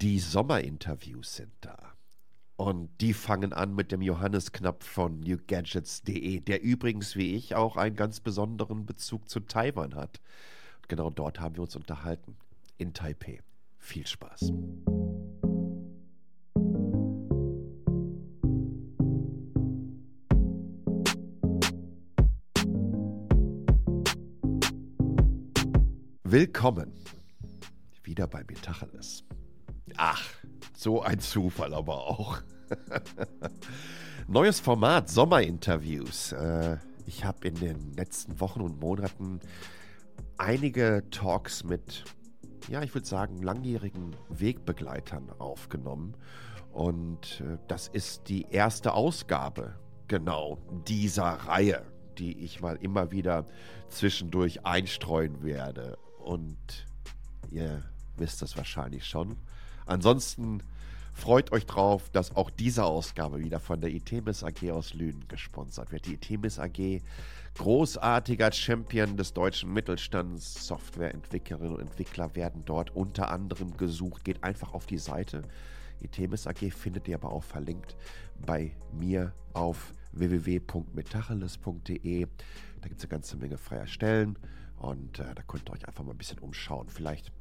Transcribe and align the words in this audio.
Die 0.00 0.18
Sommerinterviews 0.18 1.36
sind 1.36 1.52
da. 1.60 1.76
Und 2.56 2.88
die 3.02 3.12
fangen 3.12 3.52
an 3.52 3.74
mit 3.74 3.92
dem 3.92 4.00
Johannes 4.00 4.50
Knapp 4.50 4.82
von 4.82 5.20
newgadgets.de, 5.20 6.40
der 6.40 6.62
übrigens 6.62 7.16
wie 7.16 7.34
ich 7.34 7.54
auch 7.54 7.76
einen 7.76 7.96
ganz 7.96 8.20
besonderen 8.20 8.86
Bezug 8.86 9.28
zu 9.28 9.40
Taiwan 9.40 9.94
hat. 9.94 10.22
Und 10.78 10.88
genau 10.88 11.10
dort 11.10 11.38
haben 11.38 11.56
wir 11.56 11.62
uns 11.64 11.76
unterhalten. 11.76 12.34
In 12.78 12.94
Taipei. 12.94 13.40
Viel 13.76 14.06
Spaß. 14.06 14.54
Willkommen 26.24 26.94
wieder 28.02 28.26
bei 28.26 28.42
Metacheles. 28.44 29.24
Ach, 29.96 30.22
so 30.74 31.02
ein 31.02 31.20
Zufall 31.20 31.74
aber 31.74 32.06
auch. 32.06 32.38
Neues 34.28 34.60
Format, 34.60 35.08
Sommerinterviews. 35.08 36.32
Äh, 36.32 36.78
ich 37.06 37.24
habe 37.24 37.48
in 37.48 37.54
den 37.56 37.92
letzten 37.94 38.38
Wochen 38.40 38.60
und 38.60 38.80
Monaten 38.80 39.40
einige 40.38 41.04
Talks 41.10 41.64
mit, 41.64 42.04
ja, 42.68 42.82
ich 42.82 42.94
würde 42.94 43.06
sagen, 43.06 43.42
langjährigen 43.42 44.16
Wegbegleitern 44.28 45.30
aufgenommen. 45.38 46.16
Und 46.72 47.40
äh, 47.40 47.58
das 47.68 47.88
ist 47.88 48.28
die 48.28 48.46
erste 48.50 48.94
Ausgabe 48.94 49.74
genau 50.08 50.58
dieser 50.86 51.24
Reihe, 51.24 51.84
die 52.18 52.38
ich 52.38 52.60
mal 52.60 52.76
immer 52.76 53.10
wieder 53.10 53.46
zwischendurch 53.88 54.64
einstreuen 54.64 55.42
werde. 55.42 55.98
Und 56.18 56.86
ihr 57.50 57.82
wisst 58.16 58.42
das 58.42 58.56
wahrscheinlich 58.56 59.06
schon. 59.06 59.36
Ansonsten 59.90 60.62
freut 61.12 61.50
euch 61.50 61.66
drauf, 61.66 62.10
dass 62.10 62.36
auch 62.36 62.50
diese 62.50 62.84
Ausgabe 62.84 63.40
wieder 63.40 63.58
von 63.58 63.80
der 63.80 63.90
ITMIS 63.90 64.44
AG 64.44 64.70
aus 64.70 64.94
Lünen 64.94 65.26
gesponsert 65.26 65.90
wird. 65.90 66.06
Die 66.06 66.14
ITMIS 66.14 66.60
AG, 66.60 67.00
großartiger 67.54 68.52
Champion 68.52 69.16
des 69.16 69.32
deutschen 69.32 69.72
Mittelstands, 69.72 70.68
Softwareentwicklerinnen 70.68 71.74
und 71.74 71.80
Entwickler 71.80 72.36
werden 72.36 72.62
dort 72.64 72.94
unter 72.94 73.30
anderem 73.30 73.76
gesucht. 73.76 74.24
Geht 74.24 74.44
einfach 74.44 74.74
auf 74.74 74.86
die 74.86 74.98
Seite. 74.98 75.42
ITMIS 76.00 76.46
AG 76.46 76.70
findet 76.70 77.08
ihr 77.08 77.16
aber 77.16 77.32
auch 77.32 77.42
verlinkt 77.42 77.96
bei 78.46 78.76
mir 78.92 79.34
auf 79.54 79.92
www.metacheles.de. 80.12 82.28
Da 82.80 82.88
gibt 82.88 83.00
es 83.00 83.06
eine 83.06 83.10
ganze 83.10 83.36
Menge 83.36 83.58
freier 83.58 83.88
Stellen 83.88 84.38
und 84.78 85.18
äh, 85.18 85.34
da 85.34 85.42
könnt 85.42 85.68
ihr 85.68 85.72
euch 85.72 85.88
einfach 85.88 86.04
mal 86.04 86.12
ein 86.12 86.18
bisschen 86.18 86.38
umschauen. 86.38 86.88
Vielleicht 86.88 87.32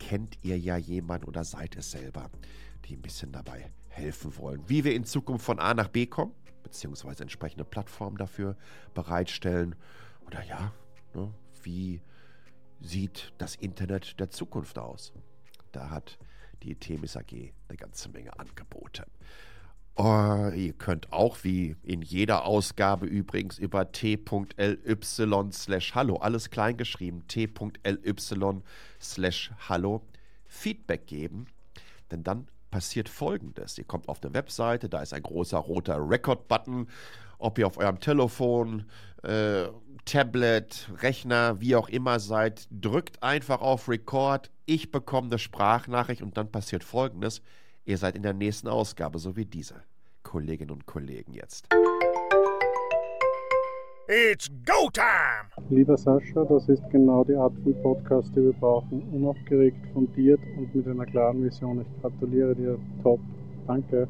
kennt 0.00 0.38
ihr 0.42 0.58
ja 0.58 0.76
jemanden 0.76 1.26
oder 1.26 1.44
seid 1.44 1.76
es 1.76 1.92
selber, 1.92 2.30
die 2.86 2.96
ein 2.96 3.02
bisschen 3.02 3.30
dabei 3.30 3.70
helfen 3.88 4.36
wollen. 4.36 4.68
Wie 4.68 4.82
wir 4.82 4.94
in 4.94 5.04
Zukunft 5.04 5.44
von 5.44 5.60
A 5.60 5.74
nach 5.74 5.88
B 5.88 6.06
kommen, 6.06 6.34
beziehungsweise 6.64 7.22
entsprechende 7.22 7.64
Plattformen 7.64 8.16
dafür 8.16 8.56
bereitstellen. 8.94 9.76
Oder 10.26 10.42
ja, 10.44 10.72
ne, 11.14 11.32
wie 11.62 12.00
sieht 12.80 13.32
das 13.38 13.54
Internet 13.54 14.18
der 14.18 14.30
Zukunft 14.30 14.78
aus? 14.78 15.12
Da 15.72 15.90
hat 15.90 16.18
die 16.62 16.74
Themis 16.74 17.16
AG 17.16 17.52
eine 17.68 17.76
ganze 17.76 18.08
Menge 18.08 18.38
Angebote. 18.38 19.06
Oh, 20.02 20.48
ihr 20.56 20.72
könnt 20.72 21.12
auch 21.12 21.44
wie 21.44 21.76
in 21.82 22.00
jeder 22.00 22.46
Ausgabe 22.46 23.04
übrigens 23.04 23.58
über 23.58 23.92
t.ly 23.92 25.52
slash 25.52 25.94
hallo, 25.94 26.16
alles 26.16 26.48
kleingeschrieben, 26.48 27.28
t.ly 27.28 28.62
slash 28.98 29.52
hallo, 29.68 30.00
Feedback 30.46 31.06
geben. 31.06 31.48
Denn 32.10 32.24
dann 32.24 32.48
passiert 32.70 33.10
folgendes. 33.10 33.76
Ihr 33.76 33.84
kommt 33.84 34.08
auf 34.08 34.24
eine 34.24 34.32
Webseite, 34.32 34.88
da 34.88 35.02
ist 35.02 35.12
ein 35.12 35.22
großer 35.22 35.58
roter 35.58 35.98
Record-Button. 36.08 36.88
Ob 37.38 37.58
ihr 37.58 37.66
auf 37.66 37.76
eurem 37.76 38.00
Telefon, 38.00 38.86
äh, 39.22 39.64
Tablet, 40.06 40.88
Rechner, 41.02 41.60
wie 41.60 41.76
auch 41.76 41.90
immer 41.90 42.20
seid, 42.20 42.68
drückt 42.70 43.22
einfach 43.22 43.60
auf 43.60 43.86
Record. 43.86 44.50
Ich 44.64 44.90
bekomme 44.90 45.26
eine 45.26 45.38
Sprachnachricht 45.38 46.22
und 46.22 46.38
dann 46.38 46.50
passiert 46.50 46.84
folgendes. 46.84 47.42
Ihr 47.84 47.98
seid 47.98 48.16
in 48.16 48.22
der 48.22 48.32
nächsten 48.32 48.68
Ausgabe, 48.68 49.18
so 49.18 49.36
wie 49.36 49.44
diese 49.44 49.89
Kolleginnen 50.22 50.70
und 50.70 50.86
Kollegen 50.86 51.32
jetzt. 51.32 51.68
It's 54.08 54.50
go 54.66 54.90
time! 54.92 55.48
Lieber 55.70 55.96
Sascha, 55.96 56.44
das 56.44 56.68
ist 56.68 56.82
genau 56.90 57.22
die 57.22 57.36
Art 57.36 57.52
von 57.62 57.80
Podcast, 57.82 58.30
die 58.34 58.42
wir 58.42 58.52
brauchen. 58.54 59.02
Unaufgeregt, 59.12 59.78
fundiert 59.92 60.40
und 60.56 60.74
mit 60.74 60.86
einer 60.88 61.06
klaren 61.06 61.44
Vision. 61.44 61.80
Ich 61.82 62.02
gratuliere 62.02 62.56
dir. 62.56 62.78
Top. 63.04 63.20
Danke. 63.68 64.08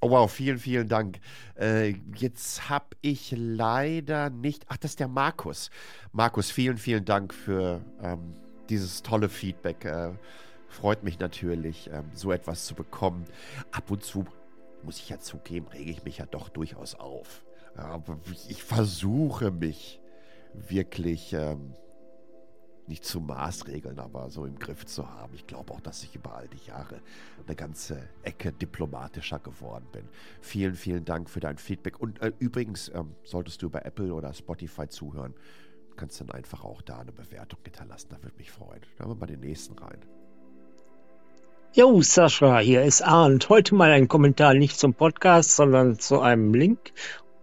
Oh 0.00 0.10
wow, 0.10 0.30
vielen, 0.30 0.58
vielen 0.58 0.86
Dank. 0.86 1.18
Äh, 1.58 1.94
jetzt 2.14 2.68
habe 2.68 2.96
ich 3.00 3.34
leider 3.36 4.30
nicht. 4.30 4.64
Ach, 4.68 4.76
das 4.76 4.92
ist 4.92 5.00
der 5.00 5.08
Markus. 5.08 5.70
Markus, 6.12 6.52
vielen, 6.52 6.76
vielen 6.76 7.04
Dank 7.04 7.34
für 7.34 7.80
ähm, 8.00 8.34
dieses 8.68 9.02
tolle 9.02 9.28
Feedback. 9.28 9.84
Äh, 9.84 10.12
freut 10.68 11.02
mich 11.02 11.18
natürlich, 11.18 11.90
ähm, 11.92 12.04
so 12.12 12.30
etwas 12.30 12.66
zu 12.66 12.76
bekommen. 12.76 13.24
Ab 13.72 13.90
und 13.90 14.04
zu, 14.04 14.26
muss 14.86 14.98
ich 14.98 15.10
ja 15.10 15.18
zugeben, 15.18 15.66
rege 15.68 15.90
ich 15.90 16.04
mich 16.04 16.18
ja 16.18 16.26
doch 16.26 16.48
durchaus 16.48 16.94
auf. 16.94 17.44
Aber 17.74 18.18
ich 18.48 18.62
versuche 18.62 19.50
mich 19.50 20.00
wirklich 20.54 21.34
ähm, 21.34 21.74
nicht 22.86 23.04
zu 23.04 23.20
maßregeln, 23.20 23.98
aber 23.98 24.30
so 24.30 24.46
im 24.46 24.58
Griff 24.58 24.86
zu 24.86 25.10
haben. 25.10 25.34
Ich 25.34 25.46
glaube 25.46 25.74
auch, 25.74 25.80
dass 25.80 26.02
ich 26.02 26.14
über 26.14 26.34
all 26.36 26.48
die 26.48 26.64
Jahre 26.66 27.00
eine 27.44 27.56
ganze 27.56 28.08
Ecke 28.22 28.52
diplomatischer 28.52 29.38
geworden 29.38 29.86
bin. 29.92 30.08
Vielen, 30.40 30.74
vielen 30.74 31.04
Dank 31.04 31.28
für 31.28 31.40
dein 31.40 31.58
Feedback. 31.58 32.00
Und 32.00 32.22
äh, 32.22 32.32
übrigens, 32.38 32.90
ähm, 32.94 33.14
solltest 33.24 33.62
du 33.62 33.66
über 33.66 33.84
Apple 33.84 34.14
oder 34.14 34.32
Spotify 34.32 34.88
zuhören, 34.88 35.34
kannst 35.96 36.20
du 36.20 36.24
dann 36.24 36.36
einfach 36.36 36.64
auch 36.64 36.82
da 36.82 37.00
eine 37.00 37.12
Bewertung 37.12 37.58
hinterlassen. 37.64 38.08
Da 38.10 38.22
würde 38.22 38.36
mich 38.36 38.50
freuen. 38.50 38.82
Dann 38.96 39.08
haben 39.08 39.14
wir 39.14 39.20
mal 39.20 39.26
den 39.26 39.40
nächsten 39.40 39.76
rein. 39.78 40.00
Jo, 41.76 42.00
Sascha, 42.00 42.60
hier 42.60 42.84
ist 42.84 43.02
Arndt. 43.02 43.50
Heute 43.50 43.74
mal 43.74 43.90
ein 43.90 44.08
Kommentar 44.08 44.54
nicht 44.54 44.80
zum 44.80 44.94
Podcast, 44.94 45.56
sondern 45.56 45.98
zu 45.98 46.22
einem 46.22 46.54
Link. 46.54 46.78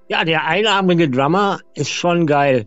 Ja, 0.08 0.26
der 0.26 0.48
einarmige 0.48 1.08
Drummer 1.08 1.60
ist 1.76 1.92
schon 1.92 2.26
geil. 2.26 2.66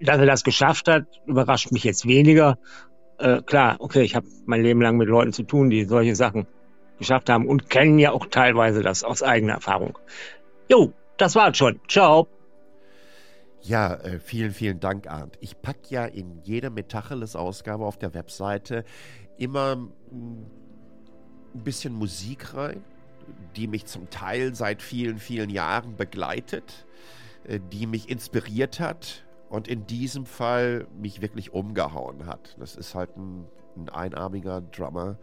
Dass 0.00 0.18
er 0.18 0.26
das 0.26 0.42
geschafft 0.42 0.88
hat, 0.88 1.04
überrascht 1.26 1.70
mich 1.70 1.84
jetzt 1.84 2.08
weniger. 2.08 2.58
Äh, 3.18 3.42
klar, 3.42 3.76
okay, 3.78 4.02
ich 4.02 4.16
habe 4.16 4.26
mein 4.46 4.62
Leben 4.62 4.82
lang 4.82 4.96
mit 4.96 5.06
Leuten 5.06 5.32
zu 5.32 5.44
tun, 5.44 5.70
die 5.70 5.84
solche 5.84 6.16
Sachen 6.16 6.48
geschafft 6.98 7.30
haben 7.30 7.46
und 7.46 7.70
kennen 7.70 8.00
ja 8.00 8.10
auch 8.10 8.26
teilweise 8.26 8.82
das 8.82 9.04
aus 9.04 9.22
eigener 9.22 9.52
Erfahrung. 9.52 9.96
Jo, 10.68 10.92
das 11.18 11.36
war's 11.36 11.56
schon. 11.56 11.78
Ciao. 11.86 12.26
Ja, 13.60 13.94
äh, 13.94 14.18
vielen, 14.18 14.50
vielen 14.50 14.80
Dank, 14.80 15.06
Arndt. 15.06 15.38
Ich 15.40 15.62
packe 15.62 15.86
ja 15.90 16.04
in 16.04 16.40
jede 16.42 16.70
Metacheles-Ausgabe 16.70 17.84
auf 17.84 17.96
der 17.96 18.12
Webseite 18.12 18.84
immer 19.38 19.76
hm, 20.10 20.46
ein 21.54 21.62
bisschen 21.62 21.94
Musik 21.94 22.54
rein, 22.54 22.82
die 23.56 23.66
mich 23.66 23.86
zum 23.86 24.10
Teil 24.10 24.54
seit 24.54 24.82
vielen, 24.82 25.18
vielen 25.18 25.50
Jahren 25.50 25.96
begleitet, 25.96 26.86
äh, 27.44 27.60
die 27.72 27.86
mich 27.86 28.08
inspiriert 28.08 28.80
hat 28.80 29.24
und 29.48 29.68
in 29.68 29.86
diesem 29.86 30.26
Fall 30.26 30.86
mich 31.00 31.22
wirklich 31.22 31.52
umgehauen 31.52 32.26
hat. 32.26 32.56
Das 32.58 32.76
ist 32.76 32.94
halt 32.94 33.16
ein, 33.16 33.46
ein 33.76 33.88
einarmiger 33.88 34.60
Drummer, 34.60 35.18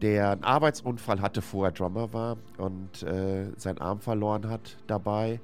der 0.00 0.32
einen 0.32 0.44
Arbeitsunfall 0.44 1.20
hatte, 1.20 1.42
vorher 1.42 1.72
Drummer 1.72 2.12
war 2.12 2.36
und 2.58 3.02
äh, 3.04 3.52
seinen 3.56 3.78
Arm 3.78 4.00
verloren 4.00 4.48
hat 4.48 4.76
dabei. 4.86 5.40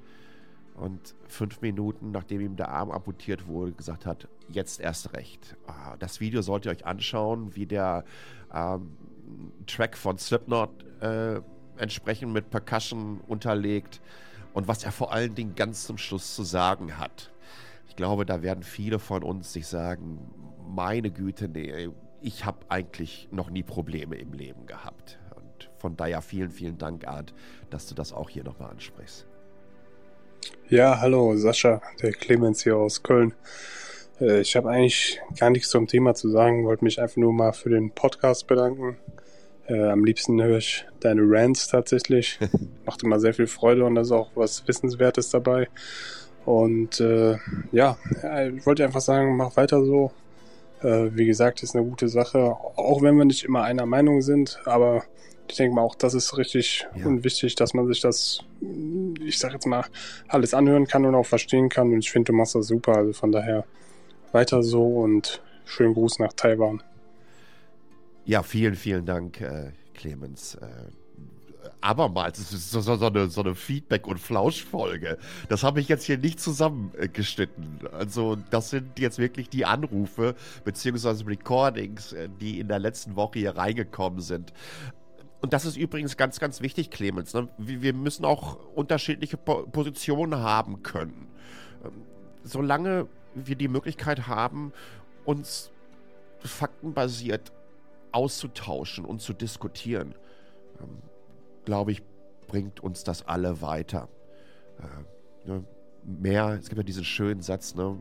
Und 0.75 1.17
fünf 1.27 1.61
Minuten, 1.61 2.13
nachdem 2.13 2.41
ihm 2.41 2.57
der 2.57 2.69
Arm 2.69 2.91
amputiert 2.93 3.49
wurde, 3.49 3.73
gesagt 3.73 4.07
hat, 4.07 4.29
jetzt 4.49 4.81
erst 4.81 5.13
recht. 5.13 5.57
Ah, 5.67 5.97
das 5.99 6.21
Video 6.21 6.41
sollt 6.41 6.67
ihr 6.67 6.71
euch 6.71 6.87
anschauen, 6.87 7.57
wie 7.57 7.67
der 7.67 8.05
ähm, 8.55 8.97
Track 9.67 9.97
von 9.97 10.19
Slipknot 10.19 10.71
äh, 11.01 11.41
entsprechend 11.77 12.33
mit 12.33 12.51
Percussion 12.51 13.21
unterlegt 13.27 14.01
und 14.53 14.69
was 14.69 14.85
er 14.85 14.93
vor 14.93 15.13
allen 15.13 15.35
Dingen 15.35 15.55
ganz 15.55 15.87
zum 15.87 15.99
Schluss 15.99 16.35
zu 16.35 16.43
sagen 16.43 16.99
hat. 16.99 17.31
Ich 17.89 17.97
glaube, 17.97 18.27
da 18.27 18.43
werden 18.43 18.63
viele 18.63 18.99
von 18.99 19.23
uns 19.23 19.53
sich 19.53 19.67
sagen, 19.67 20.19
meine 20.69 21.11
Güte, 21.11 21.49
nee, 21.49 21.89
ich 22.21 22.45
habe 22.45 22.59
eigentlich 22.69 23.29
noch 23.31 23.51
nie 23.51 23.63
Probleme 23.63 24.17
im 24.17 24.33
Leben 24.33 24.67
gehabt. 24.67 25.19
Und 25.37 25.71
von 25.79 25.97
daher 25.97 26.23
vielen, 26.23 26.51
vielen 26.51 26.79
Dank, 26.79 27.07
Art, 27.07 27.33
dass 27.71 27.87
du 27.87 27.95
das 27.95 28.13
auch 28.13 28.31
hier 28.31 28.45
nochmal 28.45 28.71
ansprichst. 28.71 29.27
Ja, 30.69 31.01
hallo, 31.01 31.37
Sascha, 31.37 31.81
der 32.03 32.13
Clemens 32.13 32.63
hier 32.63 32.77
aus 32.77 33.03
Köln. 33.03 33.35
Äh, 34.21 34.41
ich 34.41 34.57
habe 34.57 34.71
eigentlich 34.71 35.21
gar 35.39 35.51
nichts 35.51 35.71
zum 35.71 35.87
Thema 35.87 36.15
zu 36.15 36.29
sagen, 36.29 36.65
wollte 36.65 36.85
mich 36.85 37.01
einfach 37.01 37.17
nur 37.17 37.33
mal 37.33 37.53
für 37.53 37.71
den 37.71 37.91
Podcast 37.91 38.47
bedanken. 38.47 38.99
Äh, 39.69 39.89
am 39.89 40.05
liebsten 40.05 40.43
höre 40.43 40.59
ich 40.59 40.87
deine 41.01 41.23
Rants 41.25 41.69
tatsächlich. 41.69 42.39
Macht 42.87 43.03
immer 43.03 43.21
sehr 43.21 43.35
viel 43.35 43.47
Freude 43.47 43.85
und 43.85 43.95
da 43.95 44.01
ist 44.01 44.13
auch 44.13 44.31
was 44.35 44.67
Wissenswertes 44.67 45.31
dabei. 45.31 45.69
Und 46.45 47.01
äh, 47.01 47.37
ja, 47.73 47.99
ich 48.57 48.65
wollte 48.65 48.85
einfach 48.85 49.03
sagen, 49.03 49.37
mach 49.37 49.57
weiter 49.57 49.85
so. 49.85 50.13
Äh, 50.81 51.11
wie 51.13 51.27
gesagt, 51.27 51.63
ist 51.63 51.77
eine 51.77 51.85
gute 51.85 52.09
Sache, 52.09 52.39
auch 52.39 53.03
wenn 53.03 53.17
wir 53.17 53.25
nicht 53.25 53.45
immer 53.45 53.65
einer 53.65 53.85
Meinung 53.85 54.23
sind, 54.23 54.61
aber 54.65 55.03
ich 55.51 55.57
denke 55.57 55.75
mal 55.75 55.83
auch, 55.83 55.95
das 55.95 56.15
ist 56.15 56.37
richtig 56.37 56.87
ja. 56.95 57.07
und 57.07 57.25
wichtig, 57.25 57.55
dass 57.55 57.75
man 57.75 57.87
sich 57.87 58.01
das, 58.01 58.41
ich 59.25 59.39
sag 59.39 59.53
jetzt 59.53 59.67
mal, 59.67 59.85
alles 60.29 60.55
anhören 60.55 60.87
kann 60.87 61.07
und 61.07 61.15
auch 61.15 61.27
verstehen 61.27 61.69
kann. 61.69 61.93
Und 61.93 62.01
ich 62.01 62.11
finde, 62.11 62.33
du 62.33 62.37
machst 62.37 62.55
das 62.55 62.67
super. 62.67 62.97
Also 62.97 63.13
von 63.13 63.33
daher 63.33 63.65
weiter 64.33 64.63
so 64.63 64.87
und 64.87 65.43
schönen 65.65 65.95
Gruß 65.95 66.19
nach 66.19 66.33
Taiwan. 66.35 66.83
Ja, 68.29 68.43
vielen, 68.43 68.75
vielen 68.75 69.07
Dank, 69.07 69.41
äh, 69.41 69.73
Clemens. 69.95 70.57
Äh, 70.57 70.69
abermals, 71.81 72.39
es 72.39 72.53
ist 72.53 72.71
so, 72.71 72.83
so, 72.83 72.97
so, 72.97 73.07
eine, 73.07 73.31
so 73.31 73.41
eine 73.41 73.55
Feedback- 73.55 74.07
und 74.07 74.19
Flauschfolge. 74.19 75.17
Das 75.49 75.63
habe 75.63 75.81
ich 75.81 75.89
jetzt 75.89 76.05
hier 76.05 76.19
nicht 76.19 76.39
zusammengeschnitten. 76.39 77.89
Also, 77.91 78.37
das 78.51 78.69
sind 78.69 78.99
jetzt 78.99 79.19
wirklich 79.19 79.49
die 79.49 79.65
Anrufe 79.65 80.35
bzw. 80.63 81.25
Recordings, 81.25 82.13
äh, 82.13 82.29
die 82.39 82.61
in 82.61 82.69
der 82.69 82.79
letzten 82.79 83.17
Woche 83.17 83.39
hier 83.39 83.57
reingekommen 83.57 84.21
sind. 84.21 84.53
Und 85.41 85.55
das 85.55 85.65
ist 85.65 85.79
übrigens 85.79 86.19
ganz, 86.19 86.39
ganz 86.39 86.61
wichtig, 86.61 86.91
Clemens. 86.91 87.33
Ne? 87.33 87.49
Wir 87.57 87.95
müssen 87.95 88.27
auch 88.27 88.59
unterschiedliche 88.75 89.39
Positionen 89.39 90.41
haben 90.41 90.83
können. 90.83 91.29
Ähm, 91.83 91.93
solange 92.45 93.09
wir 93.35 93.57
die 93.57 93.69
Möglichkeit 93.69 94.27
haben, 94.27 94.75
uns 95.25 95.71
faktenbasiert 96.41 97.53
auszutauschen 98.19 99.05
und 99.05 99.23
zu 99.23 99.33
diskutieren, 99.33 100.17
ähm, 100.81 100.99
glaube 101.65 101.93
ich, 101.93 102.03
bringt 102.49 102.81
uns 102.81 103.05
das 103.05 103.25
alle 103.29 103.63
weiter. 103.63 104.09
Äh, 104.81 105.49
ne? 105.49 105.65
Mehr, 106.03 106.59
es 106.59 106.69
gibt 106.69 106.79
ja 106.79 106.83
diesen 106.83 107.05
schönen 107.05 107.43
Satz, 107.43 107.77
ne? 107.77 107.97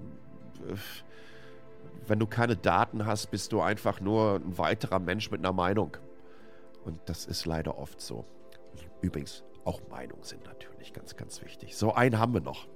wenn 2.07 2.17
du 2.17 2.25
keine 2.25 2.55
Daten 2.55 3.05
hast, 3.05 3.27
bist 3.27 3.51
du 3.51 3.61
einfach 3.61 4.01
nur 4.01 4.41
ein 4.43 4.57
weiterer 4.57 4.97
Mensch 4.97 5.29
mit 5.29 5.41
einer 5.41 5.53
Meinung. 5.53 5.97
Und 6.83 6.99
das 7.05 7.25
ist 7.27 7.45
leider 7.45 7.77
oft 7.77 8.01
so. 8.01 8.25
Übrigens, 9.01 9.43
auch 9.65 9.81
Meinungen 9.89 10.23
sind 10.23 10.45
natürlich 10.45 10.93
ganz, 10.93 11.15
ganz 11.15 11.43
wichtig. 11.43 11.75
So, 11.75 11.93
einen 11.93 12.17
haben 12.17 12.33
wir 12.33 12.41
noch. 12.41 12.67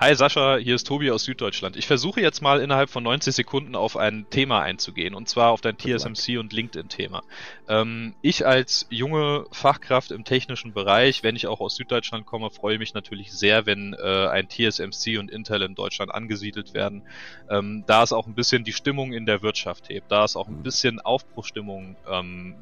Hi 0.00 0.14
Sascha, 0.14 0.58
hier 0.58 0.76
ist 0.76 0.86
Tobi 0.86 1.10
aus 1.10 1.24
Süddeutschland. 1.24 1.76
Ich 1.76 1.88
versuche 1.88 2.20
jetzt 2.20 2.40
mal 2.40 2.60
innerhalb 2.60 2.88
von 2.88 3.02
90 3.02 3.34
Sekunden 3.34 3.74
auf 3.74 3.96
ein 3.96 4.26
Thema 4.30 4.62
einzugehen, 4.62 5.12
und 5.12 5.28
zwar 5.28 5.50
auf 5.50 5.60
dein 5.60 5.76
TSMC 5.76 6.38
und 6.38 6.52
LinkedIn-Thema. 6.52 7.24
Ähm, 7.66 8.14
ich 8.22 8.46
als 8.46 8.86
junge 8.90 9.46
Fachkraft 9.50 10.12
im 10.12 10.22
technischen 10.22 10.72
Bereich, 10.72 11.24
wenn 11.24 11.34
ich 11.34 11.48
auch 11.48 11.58
aus 11.58 11.74
Süddeutschland 11.74 12.26
komme, 12.26 12.50
freue 12.50 12.78
mich 12.78 12.94
natürlich 12.94 13.32
sehr, 13.32 13.66
wenn 13.66 13.92
äh, 13.94 14.28
ein 14.28 14.48
TSMC 14.48 15.18
und 15.18 15.32
Intel 15.32 15.62
in 15.62 15.74
Deutschland 15.74 16.14
angesiedelt 16.14 16.74
werden. 16.74 17.02
Ähm, 17.50 17.82
da 17.88 18.04
ist 18.04 18.12
auch 18.12 18.28
ein 18.28 18.36
bisschen 18.36 18.62
die 18.62 18.74
Stimmung 18.74 19.12
in 19.12 19.26
der 19.26 19.42
Wirtschaft 19.42 19.88
hebt, 19.88 20.12
da 20.12 20.24
ist 20.24 20.36
auch 20.36 20.46
ein 20.46 20.62
bisschen 20.62 21.00
Aufbruchstimmung 21.00 21.96
ähm, 22.08 22.54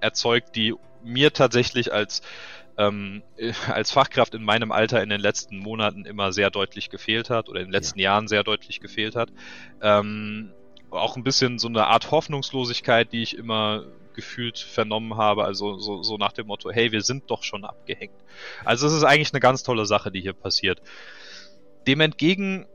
erzeugt, 0.00 0.56
die 0.56 0.74
mir 1.02 1.32
tatsächlich 1.32 1.92
als 1.92 2.22
ähm, 2.78 3.22
als 3.68 3.90
Fachkraft 3.90 4.34
in 4.34 4.42
meinem 4.42 4.72
Alter 4.72 5.02
in 5.02 5.10
den 5.10 5.20
letzten 5.20 5.58
Monaten 5.58 6.06
immer 6.06 6.32
sehr 6.32 6.50
deutlich 6.50 6.88
gefehlt 6.88 7.28
hat 7.28 7.48
oder 7.48 7.60
in 7.60 7.66
den 7.66 7.72
letzten 7.72 7.98
ja. 7.98 8.12
Jahren 8.12 8.28
sehr 8.28 8.44
deutlich 8.44 8.80
gefehlt 8.80 9.16
hat. 9.16 9.30
Ähm, 9.82 10.52
auch 10.90 11.16
ein 11.16 11.24
bisschen 11.24 11.58
so 11.58 11.68
eine 11.68 11.86
Art 11.86 12.10
Hoffnungslosigkeit, 12.10 13.12
die 13.12 13.22
ich 13.22 13.36
immer 13.36 13.84
gefühlt 14.14 14.58
vernommen 14.58 15.16
habe, 15.16 15.44
also 15.44 15.78
so, 15.78 16.02
so 16.02 16.16
nach 16.16 16.32
dem 16.32 16.48
Motto, 16.48 16.70
hey, 16.70 16.90
wir 16.90 17.02
sind 17.02 17.30
doch 17.30 17.44
schon 17.44 17.64
abgehängt. 17.64 18.16
Also 18.64 18.86
es 18.86 18.92
ist 18.92 19.04
eigentlich 19.04 19.32
eine 19.32 19.40
ganz 19.40 19.62
tolle 19.62 19.86
Sache, 19.86 20.10
die 20.10 20.20
hier 20.20 20.32
passiert. 20.32 20.80
Dem 21.86 22.00
entgegen 22.00 22.66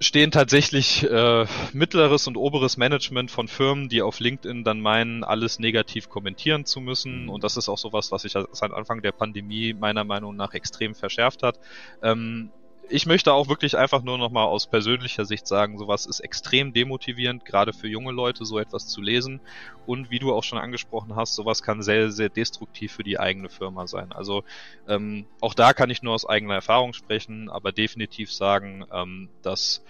stehen 0.00 0.30
tatsächlich 0.30 1.04
äh, 1.04 1.46
mittleres 1.72 2.26
und 2.26 2.36
oberes 2.36 2.78
Management 2.78 3.30
von 3.30 3.48
Firmen, 3.48 3.88
die 3.88 4.00
auf 4.00 4.18
LinkedIn 4.18 4.64
dann 4.64 4.80
meinen, 4.80 5.24
alles 5.24 5.58
negativ 5.58 6.08
kommentieren 6.08 6.64
zu 6.64 6.80
müssen. 6.80 7.28
Und 7.28 7.44
das 7.44 7.58
ist 7.58 7.68
auch 7.68 7.76
sowas, 7.76 8.10
was 8.10 8.22
sich 8.22 8.32
seit 8.32 8.72
Anfang 8.72 9.02
der 9.02 9.12
Pandemie 9.12 9.74
meiner 9.74 10.04
Meinung 10.04 10.36
nach 10.36 10.54
extrem 10.54 10.94
verschärft 10.94 11.42
hat. 11.42 11.60
Ähm, 12.02 12.50
ich 12.90 13.06
möchte 13.06 13.32
auch 13.32 13.48
wirklich 13.48 13.78
einfach 13.78 14.02
nur 14.02 14.18
nochmal 14.18 14.46
aus 14.46 14.66
persönlicher 14.66 15.24
Sicht 15.24 15.46
sagen, 15.46 15.78
sowas 15.78 16.06
ist 16.06 16.20
extrem 16.20 16.72
demotivierend, 16.72 17.44
gerade 17.44 17.72
für 17.72 17.88
junge 17.88 18.12
Leute, 18.12 18.44
so 18.44 18.58
etwas 18.58 18.88
zu 18.88 19.00
lesen. 19.00 19.40
Und 19.86 20.10
wie 20.10 20.18
du 20.18 20.32
auch 20.32 20.42
schon 20.42 20.58
angesprochen 20.58 21.14
hast, 21.14 21.34
sowas 21.34 21.62
kann 21.62 21.82
sehr, 21.82 22.10
sehr 22.10 22.28
destruktiv 22.28 22.92
für 22.92 23.04
die 23.04 23.18
eigene 23.18 23.48
Firma 23.48 23.86
sein. 23.86 24.12
Also 24.12 24.44
ähm, 24.88 25.26
auch 25.40 25.54
da 25.54 25.72
kann 25.72 25.90
ich 25.90 26.02
nur 26.02 26.14
aus 26.14 26.28
eigener 26.28 26.54
Erfahrung 26.54 26.92
sprechen, 26.92 27.48
aber 27.48 27.72
definitiv 27.72 28.32
sagen, 28.32 28.84
ähm, 28.92 29.28
dass 29.42 29.82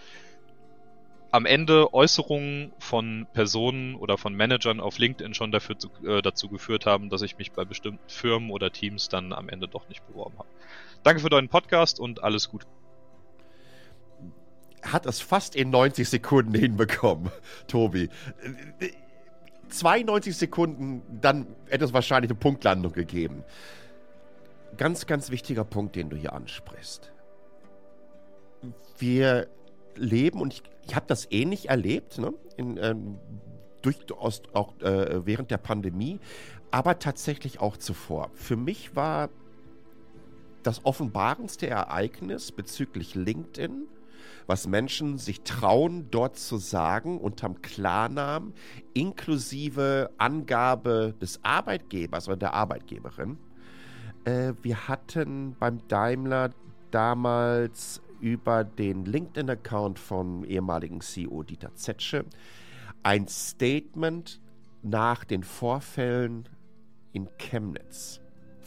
am 1.33 1.47
Ende 1.47 1.95
Äußerungen 1.95 2.73
von 2.79 3.27
Personen 3.33 3.95
oder 3.95 4.19
von 4.19 4.35
Managern 4.35 4.81
auf 4.81 4.99
LinkedIn 4.99 5.33
schon 5.33 5.53
dafür 5.53 5.79
zu, 5.79 5.89
äh, 6.05 6.23
dazu 6.23 6.49
geführt 6.49 6.87
haben, 6.87 7.09
dass 7.09 7.23
ich 7.23 7.39
mich 7.39 7.53
bei 7.53 7.65
bestimmten 7.65 8.09
Firmen 8.09 8.51
oder 8.51 8.71
Teams 8.73 9.09
dann 9.09 9.33
am 9.33 9.49
Ende 9.49 9.69
doch 9.69 9.89
nicht 9.89 10.07
beworben 10.07 10.39
habe. 10.39 10.49
Danke 11.03 11.23
für 11.23 11.31
deinen 11.31 11.49
Podcast 11.49 12.01
und 12.01 12.23
alles 12.23 12.51
Gute 12.51 12.67
hat 14.83 15.07
es 15.07 15.21
fast 15.21 15.55
in 15.55 15.71
90 15.71 16.09
Sekunden 16.09 16.55
hinbekommen, 16.55 17.31
Tobi. 17.67 18.09
92 19.69 20.37
Sekunden, 20.37 21.03
dann 21.21 21.47
hätte 21.69 21.85
es 21.85 21.93
wahrscheinlich 21.93 22.31
eine 22.31 22.39
Punktlandung 22.39 22.93
gegeben. 22.93 23.45
Ganz, 24.77 25.07
ganz 25.07 25.31
wichtiger 25.31 25.65
Punkt, 25.65 25.97
den 25.97 26.11
du 26.11 26.17
hier 26.17 26.33
ansprichst. 26.33 27.13
Wir 28.99 29.49
leben, 29.95 30.41
und 30.41 30.55
ich, 30.55 30.63
ich 30.87 30.97
habe 30.97 31.07
das 31.07 31.29
ähnlich 31.31 31.69
erlebt, 31.69 32.19
ne? 32.19 32.33
In, 32.57 32.77
ähm, 32.79 33.19
durchaus 33.83 34.43
auch 34.53 34.79
äh, 34.81 35.25
während 35.25 35.51
der 35.51 35.59
Pandemie, 35.59 36.21
aber 36.71 36.99
tatsächlich 36.99 37.61
auch 37.61 37.77
zuvor. 37.77 38.31
Für 38.35 38.57
mich 38.57 38.95
war 38.95 39.31
das 40.63 40.85
offenbarendste 40.85 41.67
Ereignis 41.67 42.53
bezüglich 42.53 43.15
LinkedIn 43.15 43.87
was 44.47 44.67
Menschen 44.67 45.19
sich 45.19 45.43
trauen, 45.43 46.09
dort 46.11 46.37
zu 46.37 46.57
sagen, 46.59 47.19
unterm 47.19 47.63
Klarnamen, 47.63 48.53
inklusive 48.95 50.11
Angabe 50.19 51.15
des 51.21 51.41
Arbeitgebers 51.43 52.29
oder 52.29 52.37
der 52.37 52.55
Arbeitgeberin. 52.55 53.39
Äh, 54.25 54.55
wir 54.63 54.89
hatten 54.89 55.57
beim 55.59 55.87
Daimler 55.89 56.51
damals 56.91 58.03
über 58.21 58.65
den 58.65 59.05
LinkedIn-Account 59.05 59.99
vom 59.99 60.45
ehemaligen 60.45 61.01
CEO 61.01 61.43
Dieter 61.43 61.75
Zetsche 61.75 62.25
ein 63.03 63.29
Statement 63.29 64.41
nach 64.83 65.25
den 65.25 65.43
Vorfällen 65.43 66.49
in 67.13 67.29
Chemnitz 67.39 68.20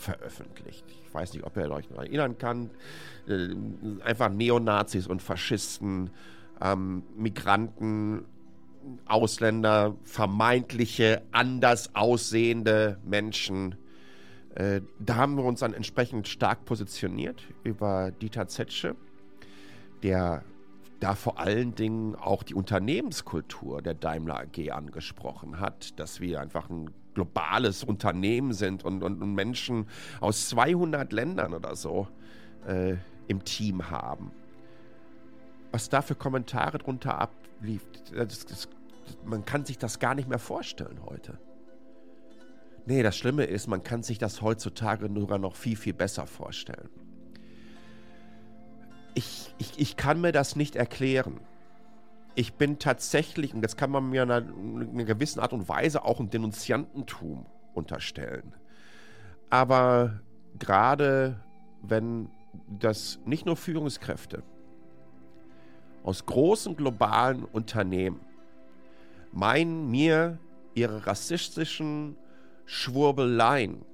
veröffentlicht. 0.03 0.85
Ich 1.05 1.13
weiß 1.13 1.33
nicht, 1.33 1.45
ob 1.45 1.57
ihr 1.57 1.69
euch 1.71 1.89
noch 1.89 1.99
erinnern 1.99 2.37
kann. 2.37 2.69
Äh, 3.27 3.49
einfach 4.03 4.29
Neonazis 4.29 5.07
und 5.07 5.21
Faschisten, 5.21 6.11
ähm, 6.61 7.03
Migranten, 7.15 8.25
Ausländer, 9.05 9.95
vermeintliche 10.03 11.21
anders 11.31 11.95
aussehende 11.95 12.99
Menschen. 13.03 13.75
Äh, 14.55 14.81
da 14.99 15.15
haben 15.15 15.37
wir 15.37 15.45
uns 15.45 15.61
dann 15.61 15.73
entsprechend 15.73 16.27
stark 16.27 16.65
positioniert 16.65 17.41
über 17.63 18.11
Dieter 18.11 18.47
Zetsche, 18.47 18.95
der 20.03 20.43
da 20.99 21.15
vor 21.15 21.39
allen 21.39 21.75
Dingen 21.75 22.15
auch 22.15 22.43
die 22.43 22.53
Unternehmenskultur 22.53 23.81
der 23.81 23.93
Daimler 23.93 24.39
AG 24.39 24.71
angesprochen 24.71 25.59
hat, 25.59 25.99
dass 25.99 26.21
wir 26.21 26.39
einfach 26.39 26.69
ein 26.69 26.91
globales 27.13 27.83
Unternehmen 27.83 28.53
sind 28.53 28.83
und, 28.83 29.03
und, 29.03 29.21
und 29.21 29.33
Menschen 29.33 29.87
aus 30.19 30.49
200 30.49 31.11
Ländern 31.13 31.53
oder 31.53 31.75
so 31.75 32.07
äh, 32.67 32.95
im 33.27 33.43
Team 33.43 33.89
haben. 33.89 34.31
Was 35.71 35.89
da 35.89 36.01
für 36.01 36.15
Kommentare 36.15 36.77
drunter 36.77 37.19
ablief, 37.19 37.85
das, 38.13 38.45
das, 38.45 38.69
man 39.25 39.45
kann 39.45 39.65
sich 39.65 39.77
das 39.77 39.99
gar 39.99 40.15
nicht 40.15 40.29
mehr 40.29 40.39
vorstellen 40.39 40.99
heute. 41.05 41.39
Nee, 42.85 43.01
das 43.01 43.15
Schlimme 43.15 43.45
ist, 43.45 43.67
man 43.67 43.81
kann 43.81 44.03
sich 44.03 44.17
das 44.17 44.41
heutzutage 44.41 45.09
sogar 45.13 45.37
noch 45.37 45.55
viel, 45.55 45.77
viel 45.77 45.93
besser 45.93 46.27
vorstellen. 46.27 46.89
Ich, 49.15 49.53
ich, 49.57 49.79
ich 49.79 49.95
kann 49.95 50.19
mir 50.19 50.31
das 50.31 50.55
nicht 50.55 50.75
erklären. 50.75 51.39
Ich 52.35 52.53
bin 52.53 52.79
tatsächlich, 52.79 53.53
und 53.53 53.61
jetzt 53.61 53.77
kann 53.77 53.91
man 53.91 54.09
mir 54.09 54.23
in 54.23 54.31
einer, 54.31 54.47
in 54.47 54.89
einer 54.89 55.05
gewissen 55.05 55.39
Art 55.39 55.53
und 55.53 55.69
Weise 55.69 56.03
auch 56.03 56.19
ein 56.19 56.29
Denunziantentum 56.29 57.45
unterstellen. 57.73 58.53
Aber 59.49 60.19
gerade 60.57 61.39
wenn 61.81 62.29
dass 62.67 63.19
nicht 63.25 63.45
nur 63.45 63.55
Führungskräfte 63.55 64.43
aus 66.03 66.25
großen 66.25 66.75
globalen 66.75 67.45
Unternehmen 67.45 68.19
meinen 69.31 69.89
mir 69.89 70.37
ihre 70.75 71.07
rassistischen 71.07 72.17
Schwurbeleien, 72.65 73.85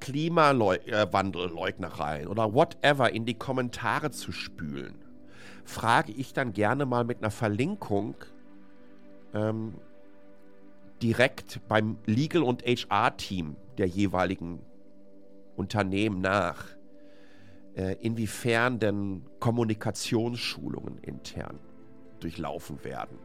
Klimawandelleugnereien 0.00 2.26
oder 2.26 2.54
whatever 2.54 3.12
in 3.12 3.24
die 3.24 3.34
Kommentare 3.34 4.10
zu 4.10 4.32
spülen, 4.32 5.01
frage 5.64 6.12
ich 6.12 6.32
dann 6.32 6.52
gerne 6.52 6.86
mal 6.86 7.04
mit 7.04 7.18
einer 7.18 7.30
Verlinkung 7.30 8.14
ähm, 9.34 9.74
direkt 11.02 11.60
beim 11.68 11.98
Legal- 12.06 12.42
und 12.42 12.62
HR-Team 12.62 13.56
der 13.78 13.86
jeweiligen 13.86 14.60
Unternehmen 15.56 16.20
nach, 16.20 16.66
äh, 17.74 17.96
inwiefern 18.00 18.78
denn 18.78 19.24
Kommunikationsschulungen 19.40 20.98
intern 20.98 21.58
durchlaufen 22.20 22.84
werden. 22.84 23.18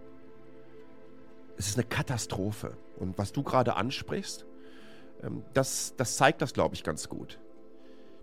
Es 1.57 1.67
ist 1.67 1.77
eine 1.77 1.87
Katastrophe. 1.87 2.77
Und 2.97 3.17
was 3.17 3.31
du 3.31 3.43
gerade 3.43 3.75
ansprichst, 3.75 4.45
ähm, 5.23 5.43
das, 5.53 5.93
das 5.97 6.17
zeigt 6.17 6.41
das, 6.41 6.53
glaube 6.53 6.75
ich, 6.75 6.83
ganz 6.83 7.09
gut. 7.09 7.39